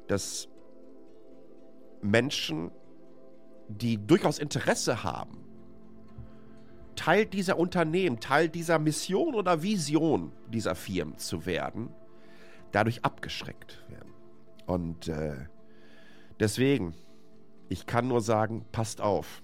Dass 0.08 0.48
Menschen, 2.02 2.70
die 3.68 4.04
durchaus 4.04 4.38
Interesse 4.38 5.04
haben, 5.04 5.38
Teil 6.96 7.26
dieser 7.26 7.58
Unternehmen, 7.58 8.20
Teil 8.20 8.48
dieser 8.48 8.78
Mission 8.78 9.34
oder 9.34 9.62
Vision 9.62 10.32
dieser 10.48 10.74
Firmen 10.74 11.18
zu 11.18 11.46
werden, 11.46 11.88
dadurch 12.72 13.04
abgeschreckt 13.04 13.82
werden. 13.88 14.12
Und 14.66 15.08
äh, 15.08 15.36
deswegen, 16.40 16.94
ich 17.68 17.86
kann 17.86 18.08
nur 18.08 18.20
sagen, 18.20 18.64
passt 18.72 19.00
auf. 19.00 19.42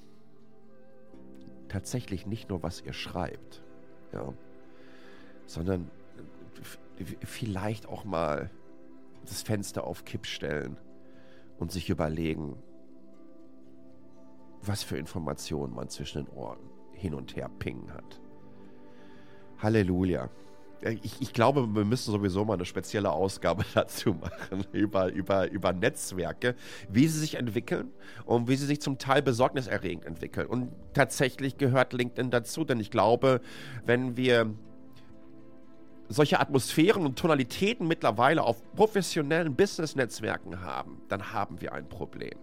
Tatsächlich 1.68 2.26
nicht 2.26 2.48
nur, 2.48 2.62
was 2.62 2.80
ihr 2.80 2.92
schreibt, 2.92 3.62
ja, 4.12 4.32
sondern 5.46 5.90
vielleicht 7.24 7.86
auch 7.86 8.04
mal 8.04 8.50
das 9.24 9.42
Fenster 9.42 9.84
auf 9.84 10.04
Kipp 10.04 10.26
stellen 10.26 10.76
und 11.58 11.70
sich 11.70 11.88
überlegen, 11.90 12.56
was 14.62 14.82
für 14.82 14.98
Informationen 14.98 15.74
man 15.74 15.88
zwischen 15.88 16.24
den 16.24 16.34
Ohren 16.34 16.58
hin 16.92 17.14
und 17.14 17.36
her 17.36 17.50
pingen 17.58 17.92
hat. 17.92 18.20
Halleluja. 19.58 20.28
Ich, 21.02 21.20
ich, 21.20 21.34
glaube, 21.34 21.66
wir 21.74 21.84
müssen 21.84 22.10
sowieso 22.10 22.42
mal 22.46 22.54
eine 22.54 22.64
spezielle 22.64 23.10
Ausgabe 23.10 23.64
dazu 23.74 24.14
machen 24.14 24.64
über, 24.72 25.12
über, 25.12 25.50
über 25.50 25.72
Netzwerke, 25.74 26.54
wie 26.88 27.06
sie 27.06 27.18
sich 27.18 27.34
entwickeln 27.34 27.90
und 28.24 28.48
wie 28.48 28.56
sie 28.56 28.64
sich 28.64 28.80
zum 28.80 28.96
Teil 28.96 29.20
besorgniserregend 29.20 30.06
entwickeln. 30.06 30.46
Und 30.46 30.72
tatsächlich 30.94 31.58
gehört 31.58 31.92
LinkedIn 31.92 32.30
dazu, 32.30 32.64
denn 32.64 32.80
ich 32.80 32.90
glaube, 32.90 33.42
wenn 33.84 34.16
wir 34.16 34.54
solche 36.08 36.40
Atmosphären 36.40 37.04
und 37.04 37.18
Tonalitäten 37.18 37.86
mittlerweile 37.86 38.42
auf 38.42 38.62
professionellen 38.74 39.54
Business-Netzwerken 39.54 40.62
haben, 40.62 41.02
dann 41.08 41.32
haben 41.32 41.60
wir 41.60 41.72
ein 41.72 41.88
Problem. 41.88 42.38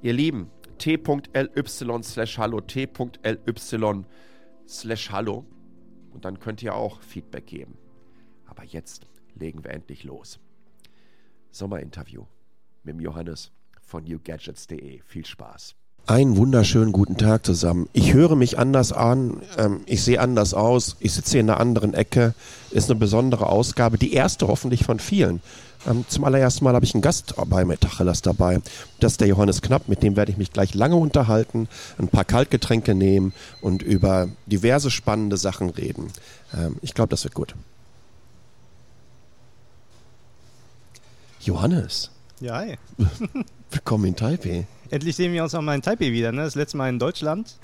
Ihr 0.00 0.12
Lieben, 0.12 0.50
t.ly 0.78 2.02
slash 2.02 2.38
hallo, 2.38 2.60
t.ly 2.60 4.04
slash 4.68 5.10
hallo 5.10 5.44
und 6.12 6.24
dann 6.24 6.38
könnt 6.38 6.62
ihr 6.62 6.74
auch 6.74 7.00
Feedback 7.00 7.46
geben. 7.46 7.76
Aber 8.46 8.64
jetzt 8.64 9.06
legen 9.34 9.64
wir 9.64 9.72
endlich 9.72 10.04
los. 10.04 10.38
Sommerinterview 11.50 12.26
mit 12.84 13.00
Johannes 13.00 13.50
von 13.82 14.04
newgadgets.de. 14.04 15.00
Viel 15.04 15.26
Spaß. 15.26 15.74
Einen 16.06 16.36
wunderschönen 16.36 16.92
guten 16.92 17.16
Tag 17.16 17.44
zusammen. 17.44 17.88
Ich 17.92 18.14
höre 18.14 18.34
mich 18.34 18.58
anders 18.58 18.92
an, 18.92 19.42
ähm, 19.58 19.80
ich 19.84 20.02
sehe 20.02 20.20
anders 20.20 20.54
aus, 20.54 20.96
ich 21.00 21.12
sitze 21.12 21.32
hier 21.32 21.40
in 21.40 21.50
einer 21.50 21.60
anderen 21.60 21.92
Ecke. 21.92 22.34
Ist 22.70 22.90
eine 22.90 22.98
besondere 22.98 23.48
Ausgabe, 23.48 23.98
die 23.98 24.14
erste 24.14 24.48
hoffentlich 24.48 24.84
von 24.84 25.00
vielen. 25.00 25.42
Ähm, 25.86 26.04
zum 26.08 26.24
allerersten 26.24 26.64
Mal 26.64 26.74
habe 26.74 26.84
ich 26.84 26.94
einen 26.94 27.02
Gast 27.02 27.34
bei 27.46 27.64
Metachelas 27.64 28.22
dabei. 28.22 28.60
Das 29.00 29.12
ist 29.12 29.20
der 29.20 29.28
Johannes 29.28 29.62
Knapp, 29.62 29.88
mit 29.88 30.02
dem 30.02 30.16
werde 30.16 30.32
ich 30.32 30.38
mich 30.38 30.52
gleich 30.52 30.74
lange 30.74 30.96
unterhalten, 30.96 31.68
ein 31.98 32.08
paar 32.08 32.24
Kaltgetränke 32.24 32.94
nehmen 32.94 33.32
und 33.60 33.82
über 33.82 34.28
diverse 34.46 34.90
spannende 34.90 35.36
Sachen 35.36 35.70
reden. 35.70 36.12
Ähm, 36.56 36.76
ich 36.82 36.94
glaube, 36.94 37.10
das 37.10 37.24
wird 37.24 37.34
gut. 37.34 37.54
Johannes. 41.40 42.10
Ja, 42.40 42.56
hi. 42.56 42.78
Willkommen 43.70 44.06
in 44.06 44.16
Taipei. 44.16 44.66
Endlich 44.90 45.16
sehen 45.16 45.32
wir 45.32 45.42
uns 45.42 45.54
auch 45.54 45.60
mal 45.60 45.74
in 45.74 45.82
Taipei 45.82 46.12
wieder, 46.12 46.32
ne? 46.32 46.42
Das 46.42 46.54
letzte 46.54 46.76
Mal 46.76 46.88
in 46.88 46.98
Deutschland. 46.98 47.56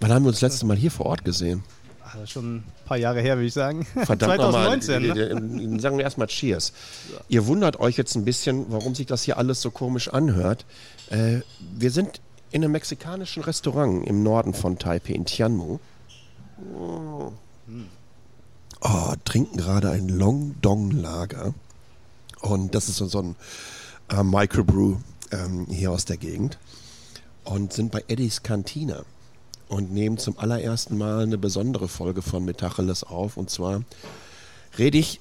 Wann 0.00 0.12
haben 0.12 0.24
wir 0.24 0.28
uns 0.28 0.40
das 0.40 0.52
letzte 0.52 0.66
Mal 0.66 0.76
hier 0.76 0.90
vor 0.90 1.06
Ort 1.06 1.24
gesehen? 1.24 1.62
Also 2.12 2.26
schon 2.26 2.56
ein 2.56 2.64
paar 2.84 2.96
Jahre 2.96 3.20
her, 3.20 3.36
würde 3.36 3.46
ich 3.46 3.54
sagen. 3.54 3.86
Verdammt 3.86 4.34
2019, 4.34 5.06
nochmal, 5.08 5.34
ne? 5.40 5.80
Sagen 5.80 5.96
wir 5.96 6.04
erstmal 6.04 6.26
Cheers. 6.28 6.72
Ja. 7.12 7.20
Ihr 7.28 7.46
wundert 7.46 7.80
euch 7.80 7.96
jetzt 7.96 8.14
ein 8.14 8.24
bisschen, 8.24 8.66
warum 8.68 8.94
sich 8.94 9.06
das 9.06 9.22
hier 9.22 9.38
alles 9.38 9.62
so 9.62 9.70
komisch 9.70 10.08
anhört. 10.08 10.66
Äh, 11.10 11.40
wir 11.76 11.90
sind 11.90 12.20
in 12.50 12.62
einem 12.62 12.72
mexikanischen 12.72 13.42
Restaurant 13.42 14.06
im 14.06 14.22
Norden 14.22 14.54
von 14.54 14.78
Taipei, 14.78 15.14
in 15.14 15.24
Tianmu. 15.24 15.78
Oh, 16.76 17.32
oh 18.80 19.12
trinken 19.24 19.56
gerade 19.56 19.90
ein 19.90 20.08
Long 20.08 20.54
Dong 20.60 20.90
Lager. 20.90 21.54
Und 22.40 22.74
das 22.74 22.88
ist 22.88 22.98
so, 22.98 23.06
so 23.06 23.20
ein 23.20 23.36
äh, 24.10 24.22
Microbrew 24.22 24.96
ähm, 25.32 25.66
hier 25.70 25.90
aus 25.90 26.04
der 26.04 26.18
Gegend 26.18 26.58
und 27.44 27.72
sind 27.72 27.90
bei 27.90 28.04
Eddies 28.08 28.42
Kantine 28.42 29.04
und 29.74 29.92
nehmen 29.92 30.18
zum 30.18 30.38
allerersten 30.38 30.96
Mal 30.96 31.24
eine 31.24 31.36
besondere 31.36 31.88
Folge 31.88 32.22
von 32.22 32.44
Metacheles 32.44 33.02
auf. 33.02 33.36
Und 33.36 33.50
zwar 33.50 33.82
rede 34.78 34.98
ich 34.98 35.20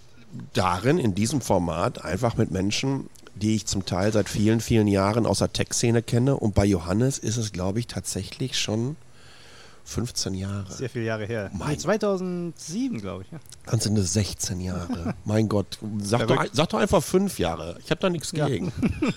darin, 0.53 0.99
in 0.99 1.15
diesem 1.15 1.41
Format, 1.41 2.05
einfach 2.05 2.37
mit 2.37 2.51
Menschen, 2.51 3.09
die 3.35 3.55
ich 3.55 3.65
zum 3.65 3.85
Teil 3.85 4.13
seit 4.13 4.29
vielen, 4.29 4.61
vielen 4.61 4.87
Jahren 4.87 5.25
aus 5.25 5.39
der 5.39 5.51
Tech-Szene 5.51 6.03
kenne. 6.03 6.37
Und 6.37 6.53
bei 6.53 6.65
Johannes 6.65 7.17
ist 7.17 7.37
es, 7.37 7.51
glaube 7.51 7.79
ich, 7.79 7.87
tatsächlich 7.87 8.59
schon 8.59 8.95
15 9.85 10.35
Jahre. 10.35 10.71
Sehr 10.71 10.89
viele 10.89 11.05
Jahre 11.05 11.25
her. 11.25 11.49
Mein 11.53 11.79
2007, 11.79 13.01
glaube 13.01 13.23
ich. 13.23 13.31
Ja. 13.31 13.39
Dann 13.65 13.79
sind 13.79 13.97
es 13.97 14.13
16 14.13 14.61
Jahre. 14.61 15.15
mein 15.25 15.49
Gott. 15.49 15.79
Sag 15.97 16.27
doch, 16.27 16.45
sag 16.53 16.69
doch, 16.69 16.79
einfach 16.79 17.03
fünf 17.03 17.39
Jahre. 17.39 17.77
Ich 17.83 17.89
habe 17.89 17.99
da 17.99 18.09
nichts 18.11 18.31
gegen. 18.31 18.71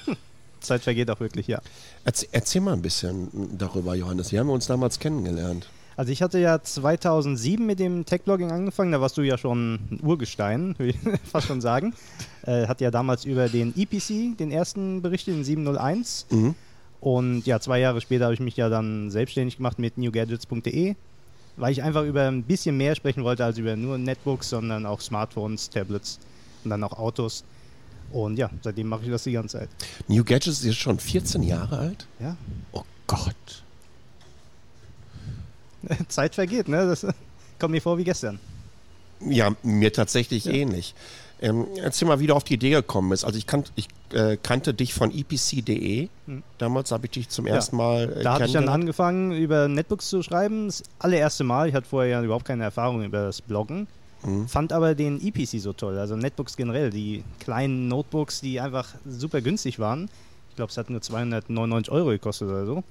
Ja. 0.06 0.14
Zeit 0.60 0.82
vergeht 0.82 1.10
auch 1.10 1.20
wirklich, 1.20 1.46
ja. 1.46 1.60
Erzähl, 2.04 2.28
erzähl, 2.32 2.60
mal 2.60 2.72
ein 2.72 2.82
bisschen 2.82 3.28
darüber, 3.56 3.94
Johannes. 3.94 4.32
Wie 4.32 4.38
haben 4.38 4.46
wir 4.46 4.54
uns 4.54 4.66
damals 4.66 4.98
kennengelernt? 4.98 5.68
Also 5.96 6.12
ich 6.12 6.20
hatte 6.20 6.38
ja 6.38 6.62
2007 6.62 7.64
mit 7.64 7.78
dem 7.78 8.04
Tech-Blogging 8.04 8.52
angefangen, 8.52 8.92
da 8.92 9.00
warst 9.00 9.16
du 9.16 9.22
ja 9.22 9.38
schon 9.38 9.74
ein 9.74 10.00
Urgestein, 10.02 10.74
würde 10.78 10.90
ich 10.92 11.20
fast 11.24 11.46
schon 11.46 11.60
sagen. 11.60 11.94
Äh, 12.46 12.68
hatte 12.68 12.84
ja 12.84 12.92
damals 12.92 13.24
über 13.24 13.48
den 13.48 13.74
EPC, 13.76 14.38
den 14.38 14.52
ersten 14.52 15.02
berichtet, 15.02 15.34
den 15.34 15.42
701. 15.42 16.26
Mhm. 16.30 16.54
Und 17.00 17.44
ja, 17.44 17.58
zwei 17.58 17.80
Jahre 17.80 18.00
später 18.00 18.26
habe 18.26 18.34
ich 18.34 18.38
mich 18.40 18.56
ja 18.56 18.68
dann 18.68 19.10
selbstständig 19.10 19.56
gemacht 19.56 19.80
mit 19.80 19.98
newgadgets.de, 19.98 20.94
weil 21.56 21.72
ich 21.72 21.82
einfach 21.82 22.04
über 22.04 22.28
ein 22.28 22.44
bisschen 22.44 22.76
mehr 22.76 22.94
sprechen 22.94 23.24
wollte 23.24 23.44
als 23.44 23.58
über 23.58 23.74
nur 23.74 23.98
Netbooks, 23.98 24.50
sondern 24.50 24.86
auch 24.86 25.00
Smartphones, 25.00 25.70
Tablets 25.70 26.20
und 26.62 26.70
dann 26.70 26.84
auch 26.84 26.92
Autos. 26.92 27.42
Und 28.16 28.38
ja, 28.38 28.48
seitdem 28.62 28.88
mache 28.88 29.04
ich 29.04 29.10
das 29.10 29.24
die 29.24 29.32
ganze 29.32 29.58
Zeit. 29.58 29.68
New 30.08 30.24
Gadgets 30.24 30.64
ist 30.64 30.76
schon 30.76 30.98
14 30.98 31.42
Jahre 31.42 31.78
alt? 31.78 32.06
Ja. 32.18 32.36
Oh 32.72 32.82
Gott. 33.06 33.62
Zeit 36.08 36.34
vergeht, 36.34 36.66
ne? 36.66 36.86
Das 36.86 37.06
kommt 37.58 37.72
mir 37.72 37.82
vor 37.82 37.98
wie 37.98 38.04
gestern. 38.04 38.40
Ja, 39.20 39.54
mir 39.62 39.92
tatsächlich 39.92 40.46
ja. 40.46 40.52
ähnlich. 40.52 40.94
Ähm, 41.42 41.66
erzähl 41.76 42.08
mal, 42.08 42.18
wie 42.18 42.26
du 42.26 42.34
auf 42.34 42.44
die 42.44 42.54
Idee 42.54 42.70
gekommen 42.70 43.10
bist. 43.10 43.26
Also 43.26 43.36
ich, 43.36 43.46
kan 43.46 43.64
ich 43.74 43.88
äh, 44.14 44.38
kannte 44.42 44.72
dich 44.72 44.94
von 44.94 45.10
epc.de. 45.14 46.08
Hm. 46.24 46.42
Damals 46.56 46.92
habe 46.92 47.04
ich 47.04 47.10
dich 47.12 47.28
zum 47.28 47.46
ersten 47.46 47.76
ja. 47.76 47.82
Mal 47.82 48.12
äh, 48.12 48.22
Da 48.22 48.32
habe 48.34 48.46
ich 48.46 48.52
dann 48.52 48.70
angefangen, 48.70 49.32
über 49.32 49.68
Netbooks 49.68 50.08
zu 50.08 50.22
schreiben. 50.22 50.68
Das 50.68 50.82
allererste 50.98 51.44
Mal. 51.44 51.68
Ich 51.68 51.74
hatte 51.74 51.86
vorher 51.86 52.12
ja 52.12 52.22
überhaupt 52.22 52.46
keine 52.46 52.64
Erfahrung 52.64 53.04
über 53.04 53.26
das 53.26 53.42
Bloggen. 53.42 53.86
Mhm. 54.26 54.48
Fand 54.48 54.72
aber 54.72 54.94
den 54.94 55.20
EPC 55.24 55.60
so 55.60 55.72
toll, 55.72 55.98
also 55.98 56.16
Netbooks 56.16 56.56
generell, 56.56 56.90
die 56.90 57.24
kleinen 57.38 57.88
Notebooks, 57.88 58.40
die 58.40 58.60
einfach 58.60 58.94
super 59.08 59.40
günstig 59.40 59.78
waren. 59.78 60.10
Ich 60.50 60.56
glaube, 60.56 60.70
es 60.70 60.76
hat 60.76 60.90
nur 60.90 61.00
299 61.00 61.92
Euro 61.92 62.08
gekostet 62.10 62.48
oder 62.48 62.66
so. 62.66 62.82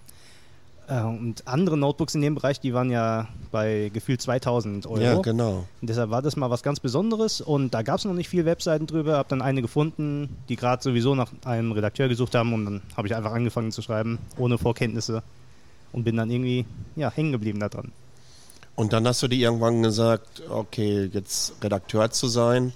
Äh, 0.88 1.01
und 1.01 1.48
andere 1.48 1.77
Notebooks 1.77 2.15
in 2.15 2.22
dem 2.22 2.36
Bereich, 2.36 2.60
die 2.60 2.74
waren 2.74 2.89
ja 2.89 3.27
bei 3.51 3.89
gefühlt 3.94 4.22
2000 4.22 4.86
Euro. 4.86 5.00
Ja, 5.00 5.15
genau. 5.20 5.65
Und 5.82 5.89
deshalb 5.89 6.10
war 6.10 6.22
das 6.22 6.36
mal 6.36 6.50
was 6.50 6.63
ganz 6.63 6.80
Besonderes 6.80 7.42
und 7.42 7.74
da 7.74 7.82
gab 7.82 7.98
es 7.98 8.06
noch 8.06 8.13
nicht 8.13 8.30
viele 8.30 8.46
Webseiten 8.46 8.88
drüber. 8.88 9.18
Habe 9.18 9.30
dann 9.30 9.42
eine 9.42 9.62
gefunden, 9.62 10.38
die 10.48 10.56
gerade 10.56 10.82
sowieso 10.84 11.15
nach 11.15 11.32
einem 11.44 11.72
Redakteur 11.72 12.08
gesucht 12.08 12.36
haben 12.36 12.54
und 12.54 12.65
dann 12.65 12.82
habe 12.96 13.08
ich 13.08 13.15
einfach 13.15 13.32
angefangen 13.32 13.72
zu 13.72 13.82
schreiben, 13.82 14.20
ohne 14.38 14.58
Vorkenntnisse 14.58 15.24
und 15.92 16.04
bin 16.04 16.15
dann 16.15 16.30
irgendwie 16.30 16.65
ja, 16.96 17.12
hängen 17.12 17.32
geblieben 17.32 17.60
da 17.60 17.70
dran. 17.70 17.92
Und 18.75 18.91
dann 18.94 19.08
hast 19.08 19.24
du 19.24 19.27
dir 19.27 19.39
irgendwann 19.39 19.82
gesagt, 19.84 20.44
okay, 20.50 21.10
jetzt 21.12 21.53
Redakteur 21.63 22.12
zu 22.12 22.27
sein, 22.27 22.74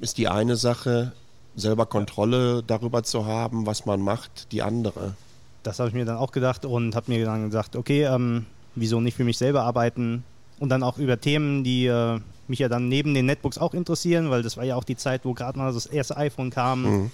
ist 0.00 0.18
die 0.18 0.28
eine 0.28 0.56
Sache, 0.56 1.12
selber 1.56 1.86
Kontrolle 1.86 2.62
darüber 2.64 3.02
zu 3.02 3.26
haben, 3.26 3.66
was 3.66 3.86
man 3.86 4.00
macht, 4.00 4.52
die 4.52 4.62
andere. 4.62 5.14
Das 5.62 5.78
habe 5.78 5.88
ich 5.88 5.94
mir 5.94 6.04
dann 6.04 6.16
auch 6.16 6.32
gedacht 6.32 6.64
und 6.64 6.94
habe 6.94 7.10
mir 7.10 7.24
dann 7.24 7.46
gesagt, 7.46 7.74
okay, 7.76 8.04
ähm, 8.04 8.46
wieso 8.74 9.00
nicht 9.00 9.16
für 9.16 9.24
mich 9.24 9.38
selber 9.38 9.62
arbeiten 9.62 10.24
und 10.58 10.68
dann 10.68 10.82
auch 10.82 10.98
über 10.98 11.20
Themen, 11.20 11.64
die 11.64 11.86
äh, 11.86 12.20
mich 12.48 12.58
ja 12.58 12.68
dann 12.68 12.88
neben 12.88 13.14
den 13.14 13.26
Netbooks 13.26 13.58
auch 13.58 13.74
interessieren, 13.74 14.30
weil 14.30 14.42
das 14.42 14.56
war 14.56 14.64
ja 14.64 14.76
auch 14.76 14.84
die 14.84 14.96
Zeit, 14.96 15.24
wo 15.24 15.32
gerade 15.32 15.58
mal 15.58 15.72
das 15.72 15.86
erste 15.86 16.16
iPhone 16.16 16.50
kam 16.50 16.82
mhm. 16.82 17.10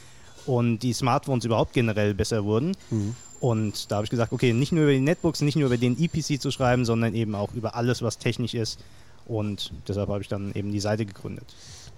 und 0.46 0.80
die 0.80 0.92
Smartphones 0.92 1.44
überhaupt 1.44 1.72
generell 1.72 2.14
besser 2.14 2.44
wurden. 2.44 2.76
Mhm. 2.90 3.14
Und 3.40 3.90
da 3.90 3.96
habe 3.96 4.04
ich 4.04 4.10
gesagt, 4.10 4.32
okay, 4.32 4.52
nicht 4.52 4.70
nur 4.70 4.84
über 4.84 4.92
die 4.92 5.00
Netbooks, 5.00 5.40
nicht 5.40 5.56
nur 5.56 5.66
über 5.66 5.78
den 5.78 5.98
EPC 5.98 6.40
zu 6.40 6.50
schreiben, 6.50 6.84
sondern 6.84 7.14
eben 7.14 7.34
auch 7.34 7.52
über 7.54 7.74
alles, 7.74 8.02
was 8.02 8.18
technisch 8.18 8.54
ist. 8.54 8.78
Und 9.26 9.72
deshalb 9.88 10.08
habe 10.08 10.20
ich 10.20 10.28
dann 10.28 10.52
eben 10.54 10.72
die 10.72 10.80
Seite 10.80 11.06
gegründet. 11.06 11.46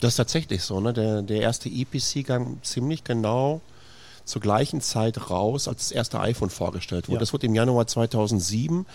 Das 0.01 0.13
ist 0.13 0.17
tatsächlich 0.17 0.63
so, 0.63 0.81
ne? 0.81 0.93
Der, 0.93 1.23
der 1.23 1.41
erste 1.41 1.69
EPC 1.69 2.27
kam 2.27 2.63
ziemlich 2.63 3.05
genau 3.05 3.61
zur 4.25 4.41
gleichen 4.41 4.81
Zeit 4.81 5.31
raus, 5.31 5.67
als 5.67 5.89
das 5.89 5.93
erste 5.93 6.21
iPhone 6.21 6.51
vorgestellt 6.51 7.09
wurde. 7.09 7.17
Ja. 7.17 7.21
Das 7.21 7.33
wurde 7.33 7.47
im 7.47 7.55
Januar 7.55 7.87
2007. 7.87 8.87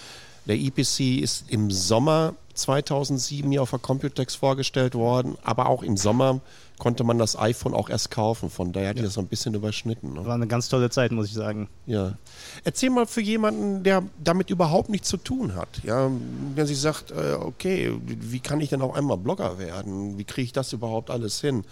Der 0.45 0.55
EPC 0.55 1.21
ist 1.21 1.45
im 1.49 1.69
Sommer 1.71 2.33
2007 2.53 3.51
hier 3.51 3.61
auf 3.61 3.71
der 3.71 3.79
Computex 3.79 4.35
vorgestellt 4.35 4.95
worden, 4.95 5.37
aber 5.43 5.67
auch 5.67 5.83
im 5.83 5.97
Sommer 5.97 6.39
konnte 6.79 7.03
man 7.03 7.17
das 7.17 7.37
iPhone 7.37 7.73
auch 7.73 7.89
erst 7.89 8.11
kaufen. 8.11 8.49
Von 8.49 8.71
daher 8.71 8.89
hat 8.89 8.97
die 8.97 9.01
das 9.01 9.13
so 9.13 9.21
ein 9.21 9.27
bisschen 9.27 9.53
überschnitten. 9.53 10.13
Ne? 10.13 10.25
War 10.25 10.35
eine 10.35 10.47
ganz 10.47 10.69
tolle 10.69 10.89
Zeit, 10.89 11.11
muss 11.11 11.27
ich 11.27 11.33
sagen. 11.33 11.69
Ja. 11.85 12.17
Erzähl 12.63 12.89
mal 12.89 13.07
für 13.07 13.21
jemanden, 13.21 13.83
der 13.83 14.03
damit 14.23 14.49
überhaupt 14.49 14.89
nichts 14.89 15.09
zu 15.09 15.17
tun 15.17 15.55
hat. 15.55 15.69
Ja, 15.83 16.11
der 16.55 16.67
sich 16.67 16.79
sagt, 16.79 17.11
äh, 17.11 17.33
okay, 17.39 17.93
wie 18.05 18.39
kann 18.39 18.61
ich 18.61 18.69
denn 18.69 18.81
auf 18.81 18.95
einmal 18.95 19.17
Blogger 19.17 19.57
werden? 19.57 20.17
Wie 20.17 20.23
kriege 20.23 20.45
ich 20.45 20.53
das 20.53 20.73
überhaupt 20.73 21.09
alles 21.09 21.41
hin? 21.41 21.63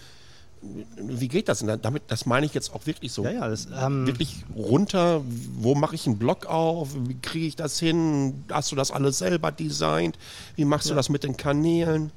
Wie 0.98 1.28
geht 1.28 1.50
das? 1.50 1.62
Und 1.62 1.86
damit, 1.86 2.04
das 2.08 2.26
meine 2.26 2.48
ich 2.48 2.56
jetzt 2.56 2.74
auch 2.74 2.88
wirklich 2.88 3.12
so. 3.12 3.24
Ja, 3.24 3.32
ja, 3.32 3.48
das, 3.48 3.68
ähm, 3.80 4.08
wirklich 4.08 4.44
runter. 4.56 5.22
Wo 5.60 5.76
mache 5.76 5.94
ich 5.94 6.08
einen 6.08 6.18
Blog 6.18 6.48
auf? 6.48 6.96
Wie 7.08 7.20
kriege 7.22 7.46
ich 7.46 7.56
das 7.56 7.78
hin? 7.78 8.44
Hast 8.50 8.72
du 8.72 8.76
das 8.76 8.90
alles 8.90 9.20
selber 9.20 9.52
designt? 9.52 10.18
Wie 10.56 10.66
machst 10.66 10.90
du 10.90 10.96
das 10.96 11.10
mit 11.10 11.24
den 11.24 11.38
Kanälen? 11.38 12.12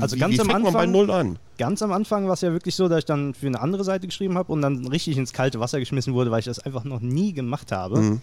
Also 0.00 0.16
wie, 0.16 0.20
ganz 0.20 0.34
wie 0.34 0.40
am 0.40 0.46
fängt 0.48 0.62
man 0.64 0.72
bei 0.72 0.78
Anfang- 0.80 0.92
Null 0.92 1.10
an? 1.10 1.38
Ganz 1.58 1.82
am 1.82 1.92
Anfang 1.92 2.26
war 2.26 2.34
es 2.34 2.40
ja 2.40 2.52
wirklich 2.52 2.74
so, 2.74 2.88
dass 2.88 3.00
ich 3.00 3.04
dann 3.04 3.34
für 3.34 3.46
eine 3.46 3.60
andere 3.60 3.84
Seite 3.84 4.06
geschrieben 4.06 4.36
habe 4.36 4.52
und 4.52 4.62
dann 4.62 4.86
richtig 4.88 5.16
ins 5.16 5.32
kalte 5.32 5.60
Wasser 5.60 5.78
geschmissen 5.78 6.14
wurde, 6.14 6.30
weil 6.30 6.40
ich 6.40 6.44
das 6.46 6.58
einfach 6.58 6.84
noch 6.84 7.00
nie 7.00 7.32
gemacht 7.32 7.72
habe. 7.72 8.00
Mhm. 8.00 8.20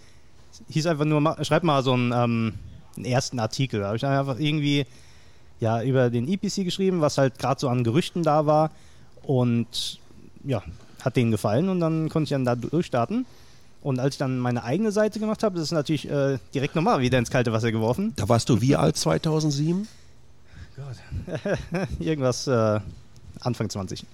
Hieß 0.68 0.86
einfach 0.86 1.04
nur, 1.04 1.36
schreib 1.44 1.64
mal 1.64 1.82
so 1.82 1.92
einen, 1.94 2.12
ähm, 2.12 2.54
einen 2.96 3.04
ersten 3.06 3.38
Artikel. 3.40 3.80
Da 3.80 3.86
habe 3.86 3.96
ich 3.96 4.02
dann 4.02 4.16
einfach 4.16 4.38
irgendwie 4.38 4.86
ja, 5.60 5.82
über 5.82 6.10
den 6.10 6.28
EPC 6.28 6.64
geschrieben, 6.64 7.00
was 7.00 7.18
halt 7.18 7.38
gerade 7.38 7.60
so 7.60 7.68
an 7.68 7.82
Gerüchten 7.84 8.22
da 8.22 8.46
war. 8.46 8.70
Und 9.22 9.98
ja, 10.44 10.62
hat 11.02 11.16
denen 11.16 11.30
gefallen 11.30 11.68
und 11.68 11.80
dann 11.80 12.08
konnte 12.08 12.24
ich 12.24 12.30
dann 12.30 12.44
da 12.44 12.54
durchstarten. 12.54 13.26
Und 13.82 13.98
als 14.00 14.14
ich 14.14 14.18
dann 14.18 14.38
meine 14.38 14.64
eigene 14.64 14.92
Seite 14.92 15.18
gemacht 15.20 15.42
habe, 15.42 15.56
das 15.56 15.64
ist 15.64 15.72
natürlich 15.72 16.08
äh, 16.10 16.38
direkt 16.54 16.74
nochmal 16.74 17.00
wieder 17.00 17.18
ins 17.18 17.30
kalte 17.30 17.52
Wasser 17.52 17.70
geworfen. 17.72 18.12
Da 18.16 18.28
warst 18.28 18.48
du 18.48 18.60
wie 18.60 18.76
alt 18.76 18.96
2007? 18.96 19.86
Irgendwas 21.98 22.46
äh, 22.46 22.80
Anfang 23.40 23.70
20. 23.70 24.04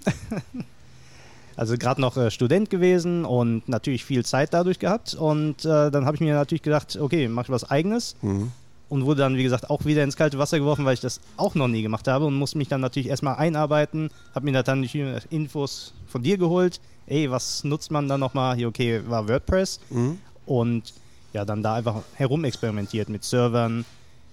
also 1.57 1.77
gerade 1.77 2.01
noch 2.01 2.17
äh, 2.17 2.31
Student 2.31 2.71
gewesen 2.71 3.25
und 3.25 3.69
natürlich 3.69 4.05
viel 4.05 4.25
Zeit 4.25 4.53
dadurch 4.53 4.79
gehabt. 4.79 5.15
Und 5.15 5.65
äh, 5.65 5.91
dann 5.91 6.07
habe 6.07 6.17
ich 6.17 6.21
mir 6.21 6.35
natürlich 6.35 6.63
gedacht, 6.63 6.97
okay, 6.97 7.29
mach 7.29 7.45
ich 7.45 7.51
was 7.51 7.71
eigenes. 7.71 8.17
Mhm. 8.23 8.53
Und 8.89 9.05
wurde 9.05 9.21
dann, 9.21 9.37
wie 9.37 9.45
gesagt, 9.45 9.71
auch 9.71 9.85
wieder 9.85 10.03
ins 10.03 10.17
kalte 10.17 10.39
Wasser 10.39 10.59
geworfen, 10.59 10.85
weil 10.85 10.95
ich 10.95 11.01
das 11.01 11.21
auch 11.37 11.55
noch 11.55 11.69
nie 11.69 11.83
gemacht 11.83 12.09
habe 12.09 12.27
und 12.27 12.35
musste 12.35 12.59
mich 12.59 12.67
dann 12.67 12.81
natürlich 12.81 13.09
erstmal 13.09 13.37
einarbeiten. 13.37 14.11
Habe 14.35 14.51
mir 14.51 14.63
dann 14.65 14.83
die 14.83 15.17
Infos 15.31 15.95
von 16.09 16.25
dir 16.25 16.39
geholt. 16.39 16.81
Ey, 17.07 17.31
was 17.31 17.63
nutzt 17.63 17.93
man 17.93 18.09
dann 18.09 18.19
nochmal? 18.19 18.57
Hier, 18.57 18.67
okay, 18.67 19.01
war 19.07 19.29
WordPress. 19.29 19.79
Mhm. 19.91 20.19
Und 20.45 20.93
ja, 21.33 21.45
dann 21.45 21.63
da 21.63 21.75
einfach 21.75 22.03
herumexperimentiert 22.15 23.09
mit 23.09 23.23
Servern, 23.23 23.85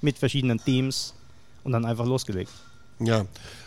mit 0.01 0.17
verschiedenen 0.17 0.59
Themes 0.63 1.13
und 1.67 1.73
dann 1.73 1.85
einfach 1.85 2.05
losgelegt. 2.05 2.49
Ja, 2.99 3.25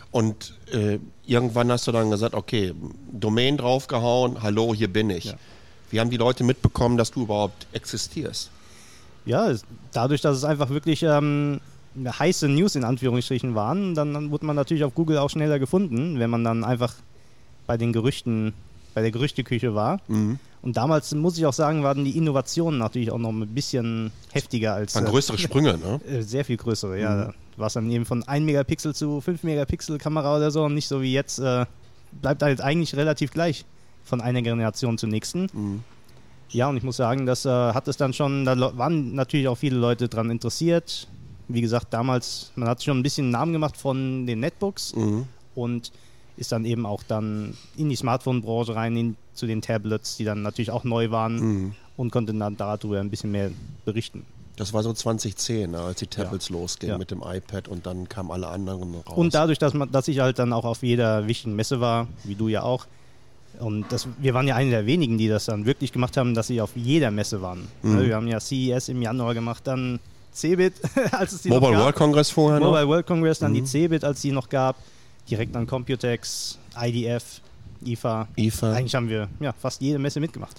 und 0.09 0.55
äh, 0.73 0.99
irgendwann 1.25 1.71
hast 1.71 1.87
du 1.87 1.93
dann 1.93 2.09
gesagt, 2.09 2.33
okay, 2.33 2.73
Domain 3.13 3.57
draufgehauen, 3.57 4.41
hallo, 4.41 4.73
hier 4.73 4.91
bin 4.91 5.09
ich. 5.09 5.25
Ja. 5.25 5.33
Wie 5.91 5.99
haben 5.99 6.09
die 6.09 6.17
Leute 6.17 6.43
mitbekommen, 6.43 6.97
dass 6.97 7.11
du 7.11 7.23
überhaupt 7.23 7.67
existierst? 7.71 8.49
Ja, 9.25 9.53
dadurch, 9.93 10.21
dass 10.21 10.35
es 10.35 10.43
einfach 10.43 10.69
wirklich 10.69 11.03
ähm, 11.03 11.61
heiße 11.95 12.49
News 12.49 12.75
in 12.75 12.83
Anführungsstrichen 12.83 13.53
waren, 13.53 13.93
dann, 13.93 14.31
wurde 14.31 14.45
man 14.47 14.55
natürlich 14.55 14.83
auf 14.83 14.95
Google 14.95 15.19
auch 15.19 15.29
schneller 15.29 15.59
gefunden, 15.59 16.19
wenn 16.19 16.29
man 16.29 16.43
dann 16.43 16.63
einfach 16.63 16.95
bei 17.67 17.77
den 17.77 17.93
Gerüchten, 17.93 18.53
bei 18.95 19.01
der 19.01 19.11
Gerüchteküche 19.11 19.75
war. 19.75 19.99
Mhm. 20.07 20.39
Und 20.63 20.75
damals, 20.75 21.13
muss 21.13 21.37
ich 21.37 21.45
auch 21.45 21.53
sagen, 21.53 21.83
waren 21.83 22.03
die 22.03 22.17
Innovationen 22.17 22.79
natürlich 22.79 23.11
auch 23.11 23.19
noch 23.19 23.29
ein 23.29 23.47
bisschen 23.47 24.11
heftiger 24.31 24.73
als. 24.73 24.95
Waren 24.95 25.05
äh, 25.05 25.09
größere 25.09 25.37
Sprünge, 25.37 25.77
ne? 25.77 26.01
äh, 26.07 26.21
Sehr 26.21 26.43
viel 26.43 26.57
größere, 26.57 26.99
ja. 26.99 27.25
Da 27.25 27.33
war 27.57 27.67
es 27.67 27.73
dann 27.73 27.89
eben 27.91 28.05
von 28.05 28.23
1 28.27 28.45
Megapixel 28.45 28.93
zu 28.95 29.21
5 29.21 29.43
Megapixel 29.43 29.97
Kamera 29.97 30.35
oder 30.37 30.51
so 30.51 30.63
und 30.63 30.73
nicht 30.73 30.87
so 30.87 31.01
wie 31.01 31.13
jetzt. 31.13 31.39
Äh, 31.39 31.65
bleibt 32.21 32.43
halt 32.43 32.59
eigentlich 32.61 32.95
relativ 32.95 33.31
gleich 33.31 33.63
von 34.03 34.19
einer 34.21 34.41
Generation 34.41 34.97
zur 34.97 35.09
nächsten. 35.09 35.47
Mhm. 35.53 35.83
Ja, 36.49 36.67
und 36.67 36.75
ich 36.75 36.83
muss 36.83 36.97
sagen, 36.97 37.25
das 37.25 37.45
äh, 37.45 37.49
hat 37.49 37.87
es 37.87 37.95
dann 37.95 38.13
schon, 38.13 38.43
da 38.43 38.77
waren 38.77 39.15
natürlich 39.15 39.47
auch 39.47 39.55
viele 39.57 39.77
Leute 39.77 40.09
dran 40.09 40.29
interessiert. 40.29 41.07
Wie 41.47 41.61
gesagt, 41.61 41.93
damals, 41.93 42.51
man 42.55 42.67
hat 42.67 42.83
schon 42.83 42.97
ein 42.99 43.03
bisschen 43.03 43.25
einen 43.25 43.31
Namen 43.31 43.53
gemacht 43.53 43.77
von 43.77 44.25
den 44.25 44.39
Netbooks 44.41 44.93
Mhm. 44.95 45.25
und 45.55 45.91
ist 46.37 46.51
dann 46.51 46.65
eben 46.65 46.85
auch 46.85 47.03
dann 47.03 47.55
in 47.77 47.87
die 47.89 47.95
Smartphone-Branche 47.95 48.75
rein, 48.75 48.95
in, 48.97 49.15
zu 49.33 49.45
den 49.47 49.61
Tablets, 49.61 50.17
die 50.17 50.23
dann 50.25 50.41
natürlich 50.41 50.71
auch 50.71 50.83
neu 50.83 51.11
waren 51.11 51.35
Mhm. 51.39 51.75
und 51.97 52.11
konnte 52.11 52.33
dann 52.33 52.57
darüber 52.57 52.99
ein 52.99 53.09
bisschen 53.09 53.31
mehr 53.31 53.51
berichten. 53.85 54.25
Das 54.61 54.73
war 54.73 54.83
so 54.83 54.93
2010, 54.93 55.71
ne, 55.71 55.79
als 55.79 55.97
die 55.97 56.05
Tablets 56.05 56.49
losgingen 56.51 56.93
Ja. 56.93 56.97
mit 56.99 57.09
dem 57.09 57.23
iPad 57.25 57.67
und 57.67 57.87
dann 57.87 58.07
kamen 58.07 58.29
alle 58.29 58.45
anderen 58.47 58.93
raus. 58.93 59.17
Und 59.17 59.33
dadurch, 59.33 59.57
dass, 59.57 59.73
man, 59.73 59.91
dass 59.91 60.07
ich 60.07 60.19
halt 60.19 60.37
dann 60.37 60.53
auch 60.53 60.65
auf 60.65 60.83
jeder 60.83 61.25
wichtigen 61.27 61.55
Messe 61.55 61.81
war, 61.81 62.07
wie 62.25 62.35
du 62.35 62.47
ja 62.47 62.61
auch, 62.61 62.85
und 63.59 63.91
das, 63.91 64.07
wir 64.19 64.35
waren 64.35 64.47
ja 64.47 64.55
eine 64.55 64.69
der 64.69 64.85
wenigen, 64.85 65.17
die 65.17 65.27
das 65.27 65.45
dann 65.45 65.65
wirklich 65.65 65.91
gemacht 65.91 66.15
haben, 66.15 66.35
dass 66.35 66.45
sie 66.45 66.61
auf 66.61 66.75
jeder 66.75 67.09
Messe 67.09 67.41
waren. 67.41 67.69
Mhm. 67.81 67.95
Ne, 67.95 68.05
Wir 68.07 68.15
haben 68.15 68.27
ja 68.27 68.39
CES 68.39 68.89
im 68.89 69.01
Januar 69.01 69.33
gemacht, 69.33 69.65
dann 69.65 69.99
CeBIT, 70.31 70.73
als 71.11 71.31
es 71.33 71.41
die 71.41 71.49
Mobile 71.49 71.71
noch 71.71 71.77
gab. 71.77 71.83
World 71.85 71.95
Congress 71.95 72.29
vorher 72.29 72.59
noch? 72.59 72.67
Mobile 72.67 72.87
World 72.87 73.07
Congress, 73.07 73.39
dann 73.39 73.55
die 73.55 73.61
Mhm. 73.61 73.65
CeBIT, 73.65 74.03
als 74.03 74.21
die 74.21 74.31
noch 74.31 74.47
gab, 74.47 74.75
direkt 75.27 75.55
an 75.55 75.65
Computex, 75.65 76.59
IDF, 76.79 77.41
IFA. 77.85 78.27
IFA. 78.35 78.73
Eigentlich 78.73 78.95
haben 78.95 79.09
wir 79.09 79.27
ja, 79.39 79.53
fast 79.53 79.81
jede 79.81 79.99
Messe 79.99 80.19
mitgemacht. 80.19 80.55